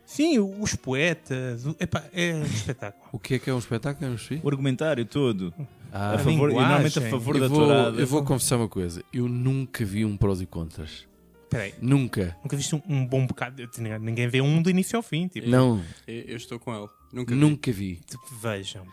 Sim, 0.06 0.38
os 0.38 0.74
poetas. 0.76 1.66
Epá, 1.80 2.04
é 2.12 2.32
um 2.32 2.44
espetáculo. 2.44 3.04
O 3.12 3.18
que 3.18 3.34
é 3.34 3.38
que 3.40 3.50
é 3.50 3.54
um 3.54 3.58
espetáculo? 3.58 4.08
Não 4.08 4.16
sei. 4.16 4.40
O 4.42 4.48
argumentário 4.48 5.04
todo. 5.04 5.52
Ah, 5.92 6.14
a 6.14 6.18
favor, 6.18 6.50
e 6.50 6.54
normalmente 6.54 6.98
a 6.98 7.02
favor 7.02 7.38
da 7.38 7.46
eu, 7.46 7.50
vou, 7.50 7.58
tourada. 7.58 8.00
eu 8.00 8.06
vou 8.06 8.22
confessar 8.24 8.56
uma 8.56 8.68
coisa. 8.68 9.02
Eu 9.12 9.28
nunca 9.28 9.84
vi 9.84 10.04
um 10.04 10.16
prós 10.16 10.40
e 10.40 10.46
contras. 10.46 11.06
Espera 11.44 11.64
aí. 11.64 11.74
Nunca. 11.80 12.36
Nunca 12.42 12.56
viste 12.56 12.74
um, 12.74 12.82
um 12.88 13.06
bom 13.06 13.26
bocado. 13.26 13.62
Ninguém 14.00 14.28
vê 14.28 14.40
um 14.40 14.62
do 14.62 14.70
início 14.70 14.96
ao 14.96 15.02
fim. 15.02 15.26
Tipo, 15.26 15.48
Não, 15.48 15.82
Eu, 16.06 16.14
eu 16.22 16.36
estou 16.36 16.58
com 16.58 16.74
ele. 16.74 16.88
Nunca 17.12 17.34
vi. 17.34 17.40
nunca 17.40 17.72
vi. 17.72 18.00
tipo, 18.06 18.22
vejam. 18.40 18.86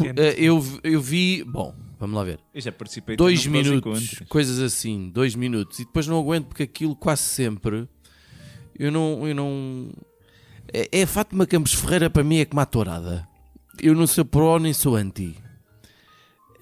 É- 0.00 0.28
eh, 0.28 0.34
eu, 0.38 0.64
eu 0.82 1.00
vi. 1.00 1.44
Bom, 1.44 1.74
vamos 1.98 2.16
lá 2.16 2.24
ver. 2.24 2.38
Eu 2.54 2.60
já 2.60 2.72
participei 2.72 3.16
Dois 3.16 3.46
minutos, 3.46 4.22
coisas 4.28 4.58
assim, 4.60 5.10
dois 5.10 5.34
minutos. 5.34 5.78
E 5.80 5.84
depois 5.84 6.06
não 6.06 6.18
aguento 6.18 6.46
porque 6.46 6.62
aquilo 6.64 6.94
quase 6.96 7.22
sempre. 7.22 7.88
Eu 8.78 8.90
não. 8.90 9.26
Eu 9.26 9.34
não 9.34 9.90
é, 10.72 10.88
é 11.00 11.06
Fátima 11.06 11.46
Campos 11.46 11.74
Ferreira 11.74 12.08
para 12.10 12.24
mim 12.24 12.38
é 12.38 12.44
como 12.44 12.60
a 12.60 12.66
tourada. 12.66 13.26
Eu 13.80 13.94
não 13.94 14.06
sou 14.06 14.24
pró 14.24 14.58
nem 14.58 14.72
sou 14.72 14.96
anti. 14.96 15.36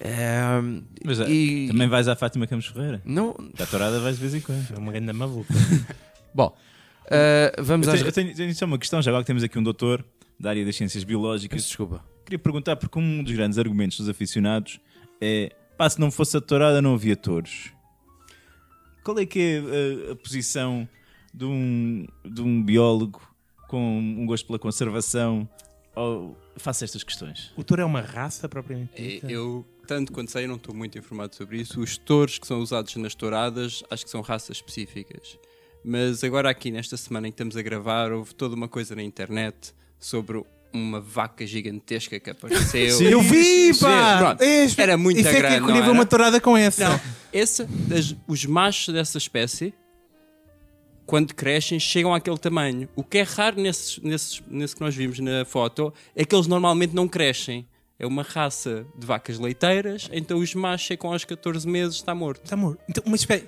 Ehm, 0.00 0.82
Mas 1.04 1.20
ah, 1.20 1.28
e- 1.28 1.68
também 1.68 1.88
vais 1.88 2.08
à 2.08 2.16
Fátima 2.16 2.46
Campos 2.46 2.66
Ferreira. 2.66 3.02
Não. 3.04 3.36
Já 3.56 3.64
a 3.64 3.66
tourada 3.66 4.00
vais 4.00 4.16
de 4.16 4.20
vez 4.22 4.34
em 4.34 4.40
quando. 4.40 4.66
É 4.74 4.78
uma 4.78 4.92
grande 4.92 5.12
maluca. 5.12 5.52
Bom, 6.34 6.56
eh, 7.10 7.52
vamos 7.58 7.86
Eu 7.86 7.92
às. 7.94 7.98
tenho, 8.00 8.08
eu 8.08 8.12
tenho- 8.12 8.34
tenho 8.34 8.54
só 8.54 8.64
uma 8.64 8.78
questão, 8.78 9.02
já 9.02 9.10
agora 9.10 9.22
que 9.22 9.26
temos 9.26 9.42
aqui 9.42 9.58
um 9.58 9.62
doutor 9.62 10.04
da 10.38 10.50
área 10.50 10.64
das 10.64 10.76
ciências 10.76 11.04
biológicas. 11.04 11.56
Peço 11.56 11.68
desculpa. 11.68 12.02
Queria 12.24 12.38
perguntar, 12.38 12.76
porque 12.76 12.98
um 12.98 13.22
dos 13.22 13.32
grandes 13.32 13.58
argumentos 13.58 13.98
dos 13.98 14.08
aficionados 14.08 14.80
é 15.20 15.52
pá, 15.76 15.88
se 15.90 15.98
não 16.00 16.10
fosse 16.10 16.36
a 16.36 16.40
tourada 16.40 16.80
não 16.80 16.94
havia 16.94 17.16
touros. 17.16 17.72
Qual 19.04 19.18
é 19.18 19.26
que 19.26 19.38
é 19.40 20.08
a, 20.08 20.12
a 20.12 20.16
posição 20.16 20.88
de 21.34 21.44
um, 21.44 22.06
de 22.24 22.40
um 22.40 22.62
biólogo 22.62 23.20
com 23.70 23.98
um 24.00 24.26
gosto 24.26 24.46
pela 24.46 24.58
conservação 24.58 25.48
ou 25.94 26.36
a 26.56 26.70
estas 26.70 27.04
questões? 27.04 27.52
O 27.56 27.62
touro 27.62 27.82
é 27.82 27.84
uma 27.84 28.00
raça 28.00 28.48
propriamente 28.48 28.90
É, 28.96 29.02
dita? 29.02 29.30
Eu, 29.30 29.64
tanto 29.86 30.12
quanto 30.12 30.28
sei, 30.32 30.44
eu 30.44 30.48
não 30.48 30.56
estou 30.56 30.74
muito 30.74 30.98
informado 30.98 31.36
sobre 31.36 31.60
isso. 31.60 31.80
Os 31.80 31.96
touros 31.96 32.36
que 32.36 32.48
são 32.48 32.58
usados 32.58 32.96
nas 32.96 33.14
touradas, 33.14 33.84
acho 33.88 34.04
que 34.04 34.10
são 34.10 34.22
raças 34.22 34.56
específicas. 34.56 35.38
Mas 35.84 36.24
agora 36.24 36.50
aqui, 36.50 36.72
nesta 36.72 36.96
semana 36.96 37.28
em 37.28 37.30
que 37.30 37.34
estamos 37.34 37.56
a 37.56 37.62
gravar, 37.62 38.10
houve 38.10 38.34
toda 38.34 38.56
uma 38.56 38.66
coisa 38.66 38.96
na 38.96 39.04
internet 39.04 39.72
sobre 40.00 40.44
uma 40.72 41.00
vaca 41.00 41.46
gigantesca 41.46 42.18
que 42.18 42.30
apareceu. 42.30 42.90
Sim. 42.98 43.04
Eu 43.04 43.22
vi, 43.22 43.72
pá! 43.78 44.36
É, 44.40 44.66
Era 44.76 44.96
muito 44.96 45.20
Isso 45.20 45.28
é 45.28 45.34
que 45.34 45.40
grande, 45.42 45.72
ver 45.72 45.90
uma 45.90 46.04
tourada 46.04 46.40
com 46.40 46.56
essa. 46.56 46.88
Não, 46.88 47.00
esse, 47.32 47.64
os 48.26 48.44
machos 48.44 48.92
dessa 48.92 49.16
espécie, 49.16 49.72
quando 51.10 51.34
crescem, 51.34 51.80
chegam 51.80 52.14
àquele 52.14 52.38
tamanho. 52.38 52.88
O 52.94 53.02
que 53.02 53.18
é 53.18 53.22
raro 53.22 53.60
nesses, 53.60 53.98
nesses, 53.98 54.40
nesse 54.48 54.76
que 54.76 54.80
nós 54.80 54.94
vimos 54.94 55.18
na 55.18 55.44
foto 55.44 55.92
é 56.14 56.24
que 56.24 56.32
eles 56.32 56.46
normalmente 56.46 56.94
não 56.94 57.08
crescem. 57.08 57.66
É 57.98 58.06
uma 58.06 58.22
raça 58.22 58.86
de 58.96 59.04
vacas 59.04 59.36
leiteiras, 59.38 60.08
então 60.12 60.38
os 60.38 60.54
machos 60.54 60.86
chegam 60.86 61.12
aos 61.12 61.24
14 61.24 61.66
meses, 61.68 61.96
está 61.96 62.14
morto. 62.14 62.44
Está 62.44 62.56
morto. 62.56 62.78
Então, 62.88 63.02
mas 63.08 63.20
espera. 63.22 63.42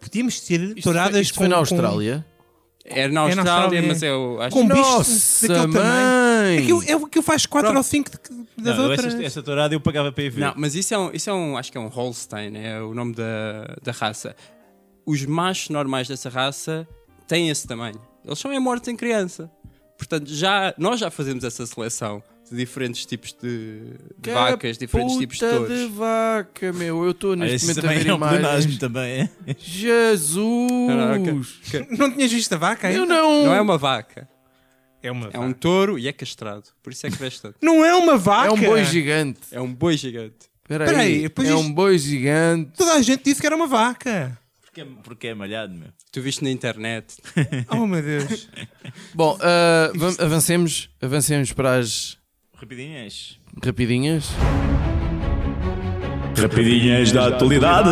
Podíamos 0.00 0.40
ter 0.40 0.60
Isto, 0.60 0.82
touradas 0.82 1.12
foi, 1.12 1.20
isto 1.20 1.34
foi 1.34 1.44
com- 1.46 1.50
na 1.50 1.54
com- 1.56 1.60
Austrália. 1.60 2.26
É 2.84 2.94
na 2.94 3.02
É 3.06 3.08
na 3.08 3.20
Austrália, 3.22 3.52
Austrália, 3.52 3.82
mas 3.88 4.02
é 4.02 4.12
o. 4.12 4.40
Acho 4.40 4.56
Com 4.56 4.66
bichos 4.66 4.82
Nossa, 4.86 5.48
daquele 5.48 5.72
tamanho. 5.72 6.42
mãe! 6.42 6.58
Aquilo, 6.58 6.82
é 6.88 6.96
o 6.96 7.06
que 7.06 7.18
eu 7.18 7.22
faz 7.22 7.46
4 7.46 7.68
Pronto. 7.70 7.76
ou 7.78 7.82
5 7.84 8.10
das 8.10 8.76
Não, 8.76 8.84
eu 8.84 8.90
outras. 8.90 9.14
essa, 9.14 9.22
essa 9.22 9.42
tourada 9.42 9.74
eu 9.74 9.80
pagava 9.80 10.10
para 10.10 10.24
ir 10.24 10.30
ver. 10.30 10.40
Não, 10.40 10.54
mas 10.56 10.74
isso 10.74 10.92
é 10.92 10.98
um, 10.98 11.10
isso 11.12 11.30
é 11.30 11.32
um, 11.32 11.56
acho 11.56 11.70
que 11.70 11.78
é 11.78 11.80
um 11.80 11.86
Holstein, 11.88 12.56
é 12.56 12.80
o 12.82 12.92
nome 12.94 13.14
da, 13.14 13.76
da 13.82 13.92
raça. 13.92 14.34
Os 15.06 15.24
machos 15.24 15.68
normais 15.70 16.06
dessa 16.08 16.28
raça 16.28 16.86
têm 17.26 17.48
esse 17.48 17.66
tamanho. 17.66 18.00
Eles 18.24 18.38
são 18.38 18.52
é 18.52 18.58
mortos 18.58 18.88
em 18.88 18.96
criança. 18.96 19.50
Portanto, 19.96 20.28
já, 20.32 20.74
nós 20.78 20.98
já 21.00 21.10
fazemos 21.10 21.44
essa 21.44 21.66
seleção 21.66 22.22
de 22.50 22.56
diferentes 22.56 23.04
tipos 23.06 23.32
de, 23.40 23.82
Que 24.22 24.30
vacas, 24.32 24.76
diferentes 24.78 25.16
tipos 25.18 25.36
de 25.38 25.46
touros. 25.48 25.78
de 25.78 25.86
vaca, 25.86 26.72
meu. 26.72 27.04
Eu 27.04 27.10
estou 27.12 27.36
neste 27.36 27.56
esse 27.56 27.64
momento 27.66 27.78
a 27.78 27.82
também 27.82 27.98
ver 27.98 28.08
é 28.08 28.12
um 28.12 28.16
imagens. 28.16 28.78
também, 28.78 29.20
é? 29.46 29.56
Jesus! 29.58 30.50
Não 31.98 32.10
tinhas 32.12 32.32
visto 32.32 32.52
a 32.52 32.58
vaca 32.58 32.88
ainda? 32.88 32.98
Eu 33.00 33.06
não. 33.06 33.44
Não 33.46 33.54
é 33.54 33.60
uma 33.60 33.78
vaca, 33.78 34.28
É 35.02 35.10
uma 35.10 35.26
é 35.28 35.30
vaca. 35.30 35.40
um 35.40 35.52
touro 35.52 35.98
e 35.98 36.08
é 36.08 36.12
castrado. 36.12 36.64
Por 36.82 36.92
isso 36.92 37.06
é 37.06 37.10
que 37.10 37.16
veste 37.16 37.40
tanto. 37.42 37.56
Não 37.62 37.84
é 37.84 37.94
uma 37.94 38.16
vaca! 38.16 38.48
É 38.48 38.52
um 38.52 38.60
boi 38.60 38.84
gigante. 38.84 39.40
É 39.52 39.60
um 39.60 39.72
boi 39.72 39.96
gigante. 39.96 40.50
Espera 40.62 40.98
aí. 40.98 41.24
É 41.24 41.26
isto- 41.26 41.56
um 41.58 41.72
boi 41.72 41.98
gigante. 41.98 42.70
Toda 42.76 42.94
a 42.94 43.02
gente 43.02 43.22
disse 43.24 43.40
que 43.40 43.46
era 43.46 43.56
uma 43.56 43.66
vaca. 43.66 44.38
Porque, 44.70 44.80
é- 44.82 45.02
porque 45.02 45.26
é 45.28 45.34
malhado, 45.34 45.74
meu. 45.74 45.88
Tu 46.12 46.20
viste 46.22 46.44
na 46.44 46.50
internet. 46.50 47.16
Oh 47.70 47.86
meu 47.86 48.00
Deus. 48.02 48.48
Bom, 49.14 49.36
vam- 49.96 50.16
avancemos, 50.20 50.88
avancemos 51.02 51.52
para 51.52 51.76
as 51.78 52.16
Rapidinhas. 52.54 53.38
rapidinhas. 53.64 54.28
Rapidinhas 56.40 57.12
da 57.12 57.26
atualidade. 57.28 57.90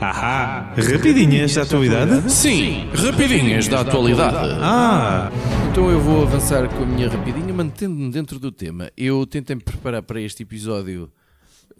Ahá. 0.00 0.74
Rapidinhas 0.76 1.54
da 1.54 1.62
atualidade? 1.62 2.30
Sim, 2.30 2.88
rapidinhas 2.94 3.66
da 3.68 3.80
atualidade. 3.80 4.58
Ah. 4.60 5.30
Então 5.70 5.90
eu 5.90 6.00
vou 6.00 6.22
avançar 6.22 6.68
com 6.68 6.82
a 6.82 6.86
minha 6.86 7.08
rapidinha, 7.08 7.52
mantendo-me 7.54 8.10
dentro 8.10 8.38
do 8.38 8.52
tema. 8.52 8.90
Eu 8.96 9.26
tentei 9.26 9.56
me 9.56 9.62
preparar 9.62 10.02
para 10.02 10.20
este 10.20 10.42
episódio, 10.42 11.10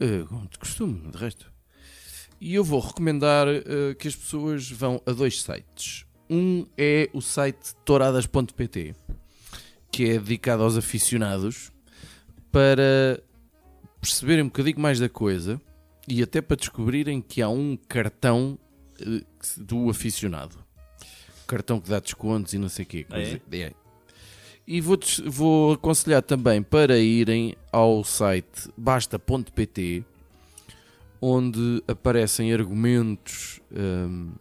eh, 0.01 0.25
como 0.29 0.49
de 0.49 0.59
costume, 0.59 1.11
de 1.11 1.19
resto. 1.19 1.50
E 2.41 2.55
eu 2.55 2.65
vou 2.65 2.81
recomendar 2.81 3.47
eh, 3.49 3.95
que 3.99 4.09
as 4.09 4.17
pessoas 4.17 4.71
vão 4.71 5.01
a 5.05 5.13
dois 5.13 5.43
sites. 5.43 6.07
Um 6.29 6.65
é 6.79 7.11
o 7.13 7.21
site 7.21 7.75
touradas.pt, 7.85 8.95
que 9.93 10.05
é 10.11 10.19
dedicado 10.19 10.63
aos 10.63 10.77
aficionados, 10.77 11.71
para 12.51 13.21
perceberem 14.01 14.45
um 14.45 14.47
bocadinho 14.47 14.81
mais 14.81 14.99
da 14.99 15.09
coisa 15.09 15.61
e 16.09 16.23
até 16.23 16.41
para 16.41 16.57
descobrirem 16.57 17.21
que 17.21 17.43
há 17.43 17.49
um 17.49 17.77
cartão 17.77 18.59
eh, 19.01 19.23
do 19.59 19.91
aficionado. 19.91 20.57
Cartão 21.47 21.81
que 21.81 21.91
dá 21.91 21.99
descontos 22.01 22.55
e 22.55 22.59
não 22.59 22.69
sei 22.69 22.85
o 22.85 22.89
quê. 22.89 23.07
Ah, 23.11 23.19
é? 23.21 23.23
coisa- 23.25 23.41
é. 23.53 23.73
E 24.67 24.81
vou, 24.81 24.99
vou 25.27 25.73
aconselhar 25.73 26.23
também 26.23 26.63
para 26.63 26.97
irem 26.99 27.57
ao 27.73 28.05
site 28.05 28.71
basta.pt 28.77 30.05
onde 31.21 31.83
aparecem 31.87 32.53
argumentos 32.53 33.61
hum, 33.73 34.33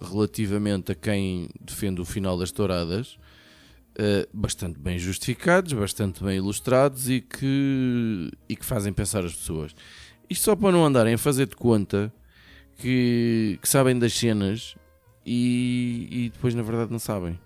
relativamente 0.00 0.92
a 0.92 0.94
quem 0.94 1.48
defende 1.60 2.00
o 2.00 2.04
final 2.04 2.38
das 2.38 2.52
touradas 2.52 3.18
eh, 4.00 4.28
bastante 4.32 4.78
bem 4.78 4.96
justificados, 4.96 5.72
bastante 5.72 6.22
bem 6.22 6.36
ilustrados 6.36 7.10
e 7.10 7.20
que, 7.20 8.30
e 8.48 8.54
que 8.54 8.64
fazem 8.64 8.92
pensar 8.92 9.24
as 9.24 9.34
pessoas. 9.34 9.74
Isto 10.30 10.44
só 10.44 10.54
para 10.54 10.70
não 10.70 10.84
andarem 10.84 11.14
a 11.14 11.18
fazer 11.18 11.46
de 11.46 11.56
conta 11.56 12.12
que, 12.76 13.58
que 13.60 13.68
sabem 13.68 13.98
das 13.98 14.12
cenas 14.14 14.76
e, 15.26 16.06
e 16.10 16.30
depois 16.30 16.54
na 16.54 16.62
verdade 16.62 16.92
não 16.92 17.00
sabem. 17.00 17.36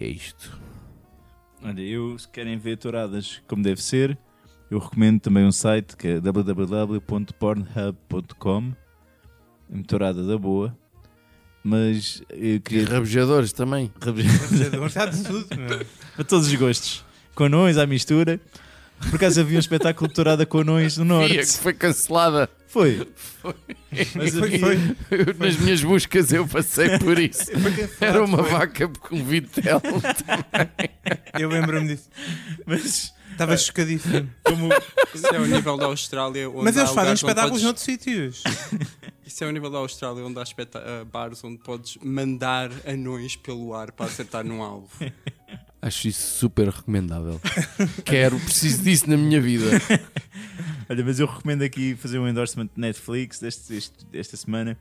É 0.00 0.06
isto. 0.08 0.58
Olha, 1.62 1.82
eu, 1.82 2.18
se 2.18 2.26
querem 2.26 2.58
ver 2.58 2.76
touradas 2.76 3.40
como 3.46 3.62
deve 3.62 3.80
ser, 3.80 4.18
eu 4.70 4.78
recomendo 4.78 5.20
também 5.20 5.44
um 5.44 5.52
site 5.52 5.96
que 5.96 6.08
é 6.08 6.20
www.pornhub.com. 6.20 8.72
Uma 9.68 9.82
tourada 9.84 10.24
da 10.26 10.36
boa. 10.38 10.76
Mas 11.62 12.22
eu 12.30 12.56
E 12.56 12.60
queria. 12.60 12.86
rabejadores 12.88 13.52
também. 13.52 13.92
Está 14.86 15.04
de 15.06 15.22
tudo, 15.22 15.46
meu. 15.58 15.84
para 16.16 16.24
todos 16.24 16.46
os 16.48 16.54
gostos. 16.54 17.04
com 17.34 17.44
anões 17.44 17.76
à 17.76 17.86
mistura. 17.86 18.40
Por 19.08 19.14
acaso 19.16 19.40
havia 19.40 19.56
um 19.56 19.60
espetáculo 19.60 20.08
de 20.08 20.14
tourada 20.14 20.44
com 20.44 20.58
anões 20.58 20.96
no 20.98 21.04
norte. 21.06 21.34
Que 21.36 21.46
foi 21.46 21.72
cancelada. 21.74 22.48
Foi. 22.66 23.06
Mas 24.14 24.34
Foi, 24.34 24.54
havia- 24.54 24.58
foi. 24.60 24.76
Eu, 25.10 25.34
nas 25.38 25.56
minhas 25.58 25.82
buscas 25.82 26.30
eu 26.32 26.46
passei 26.46 26.98
por 26.98 27.18
isso. 27.18 27.50
Era 28.00 28.22
uma 28.24 28.42
vaca 28.42 28.88
com 28.88 29.22
vitel. 29.24 29.80
Eu 31.38 31.48
lembro-me 31.48 31.88
disso. 31.88 32.08
Mas 32.66 33.12
Estava 33.32 33.56
chocadíssimo. 33.56 34.30
como 34.44 34.68
Isso 35.14 35.26
é 35.26 35.38
o 35.38 35.46
nível 35.46 35.76
da 35.76 35.86
Austrália. 35.86 36.48
Onde 36.50 36.64
Mas 36.64 36.76
eles 36.76 36.90
fazem 36.90 37.14
espetáculos 37.14 37.50
podes- 37.50 37.64
noutros 37.64 37.84
sítios. 37.84 38.42
Isso 39.26 39.44
é 39.44 39.46
o 39.46 39.50
nível 39.52 39.70
da 39.70 39.78
Austrália 39.78 40.24
onde 40.24 40.38
há 40.38 40.42
ah, 40.42 41.04
bares 41.04 41.42
onde 41.44 41.58
podes 41.58 41.96
mandar 42.02 42.70
anões 42.84 43.36
pelo 43.36 43.72
ar 43.74 43.92
para 43.92 44.06
acertar 44.06 44.44
num 44.44 44.60
alvo. 44.62 44.88
Acho 45.82 46.08
isso 46.08 46.36
super 46.36 46.68
recomendável. 46.68 47.40
Quero, 48.04 48.38
preciso 48.38 48.82
disso 48.82 49.08
na 49.08 49.16
minha 49.16 49.40
vida. 49.40 49.64
Olha, 50.90 51.02
mas 51.02 51.18
eu 51.18 51.26
recomendo 51.26 51.62
aqui 51.62 51.94
fazer 51.96 52.18
um 52.18 52.28
endorsement 52.28 52.66
de 52.66 52.72
Netflix 52.78 53.38
deste, 53.38 53.74
este- 53.74 54.04
desta 54.06 54.36
semana. 54.36 54.76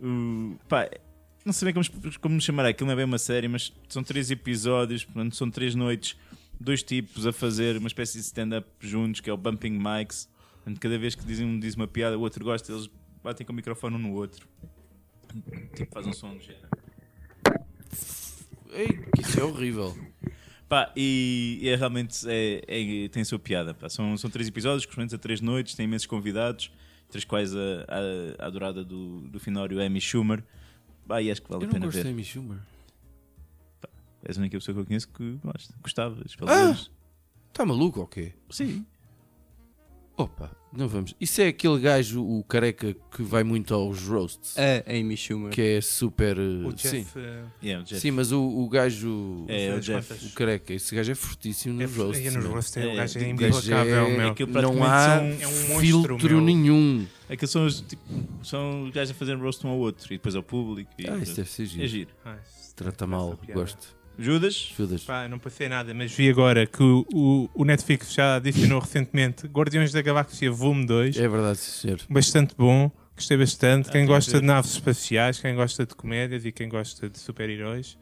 O- 0.00 0.54
pá, 0.68 0.88
não 1.44 1.52
sei 1.52 1.72
bem 1.72 1.82
como, 1.82 2.18
como 2.20 2.40
chamar 2.40 2.66
aquilo, 2.66 2.86
não 2.86 2.92
é 2.92 2.96
bem 2.96 3.04
uma 3.04 3.18
série, 3.18 3.48
mas 3.48 3.72
são 3.88 4.04
três 4.04 4.30
episódios, 4.30 5.04
portanto, 5.04 5.34
são 5.34 5.50
três 5.50 5.74
noites, 5.74 6.14
dois 6.60 6.82
tipos 6.82 7.26
a 7.26 7.32
fazer 7.32 7.76
uma 7.76 7.88
espécie 7.88 8.18
de 8.18 8.24
stand-up 8.24 8.68
juntos, 8.80 9.20
que 9.20 9.30
é 9.30 9.32
o 9.32 9.36
Bumping 9.36 9.78
Mics. 9.78 10.28
Portanto, 10.56 10.80
cada 10.80 10.98
vez 10.98 11.14
que 11.14 11.24
dizem, 11.24 11.46
um 11.46 11.58
diz 11.58 11.74
uma 11.74 11.86
piada, 11.86 12.18
o 12.18 12.20
outro 12.20 12.44
gosta, 12.44 12.72
eles 12.72 12.90
batem 13.22 13.46
com 13.46 13.52
o 13.52 13.56
microfone 13.56 13.96
um 13.96 13.98
no 13.98 14.12
outro. 14.12 14.46
Tipo, 15.74 15.92
faz 15.92 16.06
um 16.06 16.12
som 16.12 16.34
do 16.34 16.40
género. 16.42 16.68
Ei, 18.72 18.88
que 19.14 19.22
isso 19.22 19.40
é 19.40 19.44
horrível. 19.44 19.96
Pá, 20.68 20.92
e, 20.94 21.58
e 21.62 21.68
é 21.70 21.76
realmente 21.76 22.26
é, 22.28 22.62
é- 22.68 23.08
tem 23.08 23.22
a 23.22 23.24
sua 23.24 23.38
piada. 23.38 23.72
pá. 23.72 23.88
São, 23.88 24.16
são 24.18 24.28
três 24.28 24.46
episódios, 24.48 24.84
correspondentes 24.84 25.14
a 25.14 25.18
três 25.18 25.40
noites, 25.40 25.74
tem 25.74 25.84
imensos 25.84 26.06
convidados, 26.06 26.70
três 27.08 27.24
quais 27.24 27.54
a, 27.56 27.58
a, 28.38 28.44
a 28.44 28.46
adorada 28.46 28.84
do, 28.84 29.20
do 29.22 29.40
finório 29.40 29.80
Amy 29.82 30.00
Schumer. 30.00 30.42
Pá, 31.06 31.22
e 31.22 31.30
acho 31.30 31.40
que 31.40 31.48
vale 31.48 31.62
Eu 31.64 31.64
a 31.64 31.66
não 31.68 31.72
pena 31.74 31.86
gosto 31.86 31.96
de 31.98 32.02
ver. 32.04 32.10
Amy 32.10 32.22
Schumer. 32.24 32.58
És 34.28 34.36
a 34.36 34.40
única 34.40 34.58
pessoa 34.58 34.74
que 34.74 34.80
eu 34.82 34.86
conheço 34.86 35.08
que 35.08 35.38
gosta, 35.42 35.74
gostavas. 35.82 36.36
pelo 36.36 36.50
Ah! 36.50 36.64
menos. 36.66 36.90
Está 37.50 37.64
maluco 37.64 38.00
ou 38.00 38.06
quê? 38.06 38.32
Sim. 38.50 38.84
Opa, 40.16 40.50
não 40.76 40.88
vamos. 40.88 41.14
Isso 41.20 41.40
é 41.40 41.46
aquele 41.46 41.78
gajo, 41.78 42.20
o 42.24 42.42
careca, 42.42 42.92
que 43.14 43.22
vai 43.22 43.44
muito 43.44 43.72
aos 43.72 44.02
roasts. 44.02 44.56
A 44.58 44.90
Amy 44.90 45.16
Schumer. 45.16 45.52
Que 45.52 45.60
é 45.76 45.80
super. 45.80 46.36
uh, 46.36 46.66
O 46.66 46.76
sim. 46.76 46.98
Jeff. 47.04 47.16
eh, 47.20 47.44
Yeah, 47.62 47.82
o 47.82 47.86
Jeff. 47.86 48.00
sim, 48.00 48.10
mas 48.10 48.32
o, 48.32 48.42
o 48.42 48.68
gajo. 48.68 49.44
É, 49.46 49.70
o 49.70 49.76
das 49.76 49.84
Jeff. 49.84 50.26
O 50.26 50.30
careca, 50.32 50.74
esse 50.74 50.92
gajo 50.92 51.12
é 51.12 51.14
fortíssimo 51.14 51.80
É, 51.80 51.86
nos 51.86 51.96
roasts. 51.96 52.26
é, 52.26 52.30
nos 52.32 52.42
meu. 52.44 52.52
roasts, 52.52 52.76
é, 52.76 52.80
É, 52.82 52.92
o 52.92 52.96
gajo 52.96 53.18
é 53.18 53.22
o 53.22 53.32
O 53.32 53.36
gajo 53.36 53.58
implacável, 53.58 53.94
é- 54.06 54.16
meu. 54.16 54.28
Aquilo 54.30 54.52
Não 54.52 54.60
praticamente 54.60 54.92
há 54.92 55.16
são- 55.18 55.24
é 55.24 55.46
um 55.46 55.68
monstro, 55.68 55.80
filtro 55.80 56.28
meu. 56.36 56.40
nenhum. 56.40 57.06
Aqueles 57.30 57.50
são 57.50 57.64
os, 57.64 57.80
tipo, 57.80 58.02
são 58.42 58.82
os 58.84 58.90
gajos 58.90 59.12
a 59.12 59.14
fazer 59.14 59.34
roast 59.36 59.64
um 59.64 59.70
ao 59.70 59.78
outro 59.78 60.12
e 60.12 60.16
depois 60.16 60.34
ao 60.34 60.42
público. 60.42 60.90
E, 60.98 61.08
Ah, 61.08 61.16
isso 61.18 61.36
deve 61.36 61.48
ser 61.48 61.62
é 61.62 61.66
giro. 61.66 61.86
giro. 61.88 62.10
Ah, 62.24 62.36
isso- 62.44 62.74
Trata 62.74 63.06
mal, 63.06 63.28
essa 63.28 63.36
piada. 63.36 63.60
gosto. 63.60 63.97
Judas? 64.18 64.72
Judas. 64.76 65.04
Pá, 65.04 65.28
não 65.28 65.38
passei 65.38 65.68
nada, 65.68 65.94
mas 65.94 66.12
vi 66.12 66.28
agora 66.28 66.66
que 66.66 66.82
o, 66.82 67.06
o, 67.12 67.48
o 67.54 67.64
Netflix 67.64 68.12
já 68.12 68.36
adicionou 68.36 68.80
recentemente 68.80 69.46
Guardiões 69.46 69.92
da 69.92 70.02
Galáxia 70.02 70.50
Volume 70.50 70.86
2. 70.86 71.16
É 71.16 71.28
verdade, 71.28 71.58
senhor. 71.58 72.00
Bastante 72.10 72.54
bom, 72.58 72.90
gostei 73.14 73.36
bastante. 73.36 73.88
Ah, 73.88 73.92
quem 73.92 74.06
gosta 74.06 74.32
ver. 74.32 74.40
de 74.40 74.46
naves 74.46 74.72
espaciais, 74.72 75.40
quem 75.40 75.54
gosta 75.54 75.86
de 75.86 75.94
comédias 75.94 76.44
e 76.44 76.50
quem 76.50 76.68
gosta 76.68 77.08
de 77.08 77.18
super-heróis. 77.18 77.96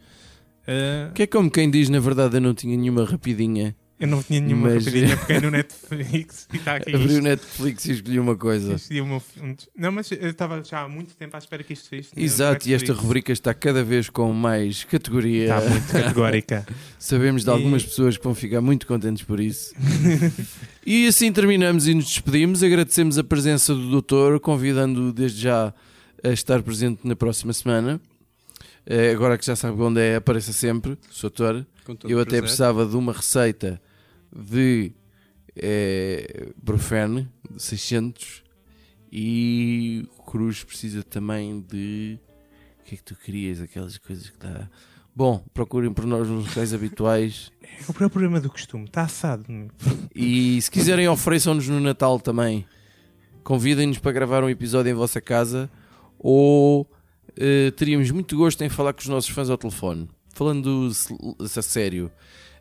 Ah, 0.67 1.11
Que 1.15 1.25
é 1.25 1.27
como 1.27 1.51
quem 1.51 1.71
diz, 1.71 1.89
na 1.89 2.01
verdade, 2.01 2.37
eu 2.37 2.41
não 2.41 2.55
tinha 2.55 2.77
nenhuma 2.77 3.05
rapidinha. 3.05 3.77
Eu 3.99 4.07
não 4.07 4.23
tinha 4.23 4.41
nenhuma 4.41 4.69
Mas- 4.69 4.85
rapidinha 4.87 5.17
porque 5.17 5.33
é 5.33 5.41
no 5.41 5.51
Netflix 5.51 6.47
e 6.53 6.57
está 6.57 6.77
aqui. 6.77 6.91
Abri 6.95 7.07
o 7.07 7.11
isto. 7.13 7.23
Netflix 7.23 7.85
e 7.87 7.93
escolhi 7.93 8.19
uma 8.21 8.37
coisa. 8.37 8.75
Isto 8.75 8.93
e 8.93 9.01
o 9.01 9.07
meu 9.07 9.21
fi- 9.21 9.41
um- 9.41 9.57
Não, 9.77 9.91
mas 9.93 10.11
eu 10.11 10.31
estava 10.31 10.63
já 10.63 10.83
há 10.83 10.89
muito 10.89 11.15
tempo 11.17 11.35
à 11.35 11.39
espera 11.39 11.63
que 11.63 11.73
isto 11.73 11.89
no 11.95 12.23
Exato, 12.23 12.69
e 12.69 12.75
esta 12.75 12.93
rubrica 12.93 13.33
está 13.33 13.55
cada 13.55 13.83
vez 13.83 14.11
com 14.11 14.33
mais 14.33 14.85
categoria. 14.85 15.45
Está 15.57 15.61
muito 15.71 15.93
categórica. 15.93 16.67
Sabemos 16.99 17.43
de 17.45 17.49
E- 17.51 17.53
algumas 17.53 17.85
pessoas 17.85 18.17
que 18.19 18.25
vão 18.25 18.35
ficar 18.35 18.61
muito 18.61 18.87
contentes 18.87 19.23
por 19.23 19.41
isso. 19.41 19.73
e 20.85 21.07
assim 21.07 21.33
terminamos 21.33 21.87
e 21.89 21.95
nos 21.95 22.07
despedimos. 22.07 22.63
Agradecemos 22.63 23.19
a 23.19 23.25
presença 23.25 23.75
do 23.75 23.89
doutor, 23.91 24.39
convidando-o 24.41 25.13
desde 25.13 25.41
já 25.43 25.73
a 26.23 26.29
estar 26.31 26.63
presente 26.63 27.01
na 27.07 27.15
próxima 27.17 27.53
semana. 27.53 28.01
Eh, 28.89 29.11
agora 29.11 29.37
que 29.37 29.45
já 29.45 29.57
sabe 29.57 29.81
onde 29.83 30.01
é, 30.01 30.17
apareça 30.17 30.53
sempre, 30.53 30.97
doutor. 31.21 31.67
Com 31.85 31.95
todo 31.97 32.11
Eu 32.11 32.19
o 32.19 32.21
até 32.21 32.41
precisava 32.41 32.85
de 32.87 32.97
uma 32.97 33.13
receita 33.13 33.81
de 34.35 34.93
eh, 35.55 36.49
Brufene, 36.63 37.29
de 37.51 37.63
600, 37.63 38.45
e 39.11 40.09
o 40.19 40.23
Cruz 40.23 40.65
precisa 40.65 41.03
também 41.03 41.61
de. 41.61 42.19
O 42.81 42.85
que 42.85 42.95
é 42.95 42.99
que 42.99 43.05
tu 43.05 43.17
querias? 43.17 43.61
Aquelas 43.61 43.99
coisas 43.99 44.31
que 44.31 44.39
dá. 44.39 44.69
Bom, 45.15 45.43
procurem 45.55 45.93
por 45.93 46.05
nós 46.05 46.29
nos 46.29 46.47
locais 46.47 46.75
habituais. 46.75 47.51
É 47.63 47.83
o 47.83 47.87
próprio 47.87 48.11
problema 48.11 48.41
do 48.41 48.51
costume, 48.51 48.85
está 48.85 49.03
assado. 49.03 49.47
E 50.15 50.61
se 50.61 50.71
quiserem, 50.71 51.09
ofereçam-nos 51.09 51.67
no 51.69 51.81
Natal 51.81 52.21
também. 52.21 52.67
Convidem-nos 53.43 53.99
para 53.99 54.13
gravar 54.13 54.45
um 54.45 54.51
episódio 54.51 54.91
em 54.91 54.95
vossa 54.95 55.21
casa. 55.21 55.71
Ou 56.19 56.87
eh, 57.35 57.71
teríamos 57.71 58.11
muito 58.11 58.37
gosto 58.37 58.63
em 58.63 58.69
falar 58.69 58.93
com 58.93 59.01
os 59.01 59.09
nossos 59.09 59.31
fãs 59.31 59.49
ao 59.49 59.57
telefone. 59.57 60.09
Falando 60.35 60.91
a 61.41 61.63
sério, 61.63 62.11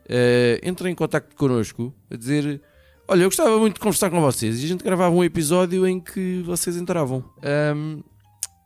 eh, 0.07 0.59
entrem 0.63 0.91
em 0.91 0.95
contato 0.95 1.35
connosco 1.35 1.93
a 2.09 2.15
dizer: 2.15 2.61
Olha, 3.07 3.23
eu 3.23 3.29
gostava 3.29 3.57
muito 3.59 3.75
de 3.75 3.79
conversar 3.79 4.09
com 4.09 4.19
vocês. 4.19 4.61
E 4.61 4.65
a 4.65 4.67
gente 4.67 4.83
gravava 4.83 5.13
um 5.13 5.23
episódio 5.23 5.85
em 5.87 5.99
que 5.99 6.41
vocês 6.43 6.75
entravam. 6.75 7.23
Ahm, 7.43 8.01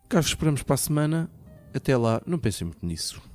cá 0.08 0.20
esperamos 0.20 0.64
para 0.64 0.76
a 0.76 0.78
semana. 0.78 1.30
Até 1.74 1.96
lá, 1.96 2.22
não 2.26 2.40
pensem 2.40 2.66
muito 2.66 2.84
nisso. 2.86 3.29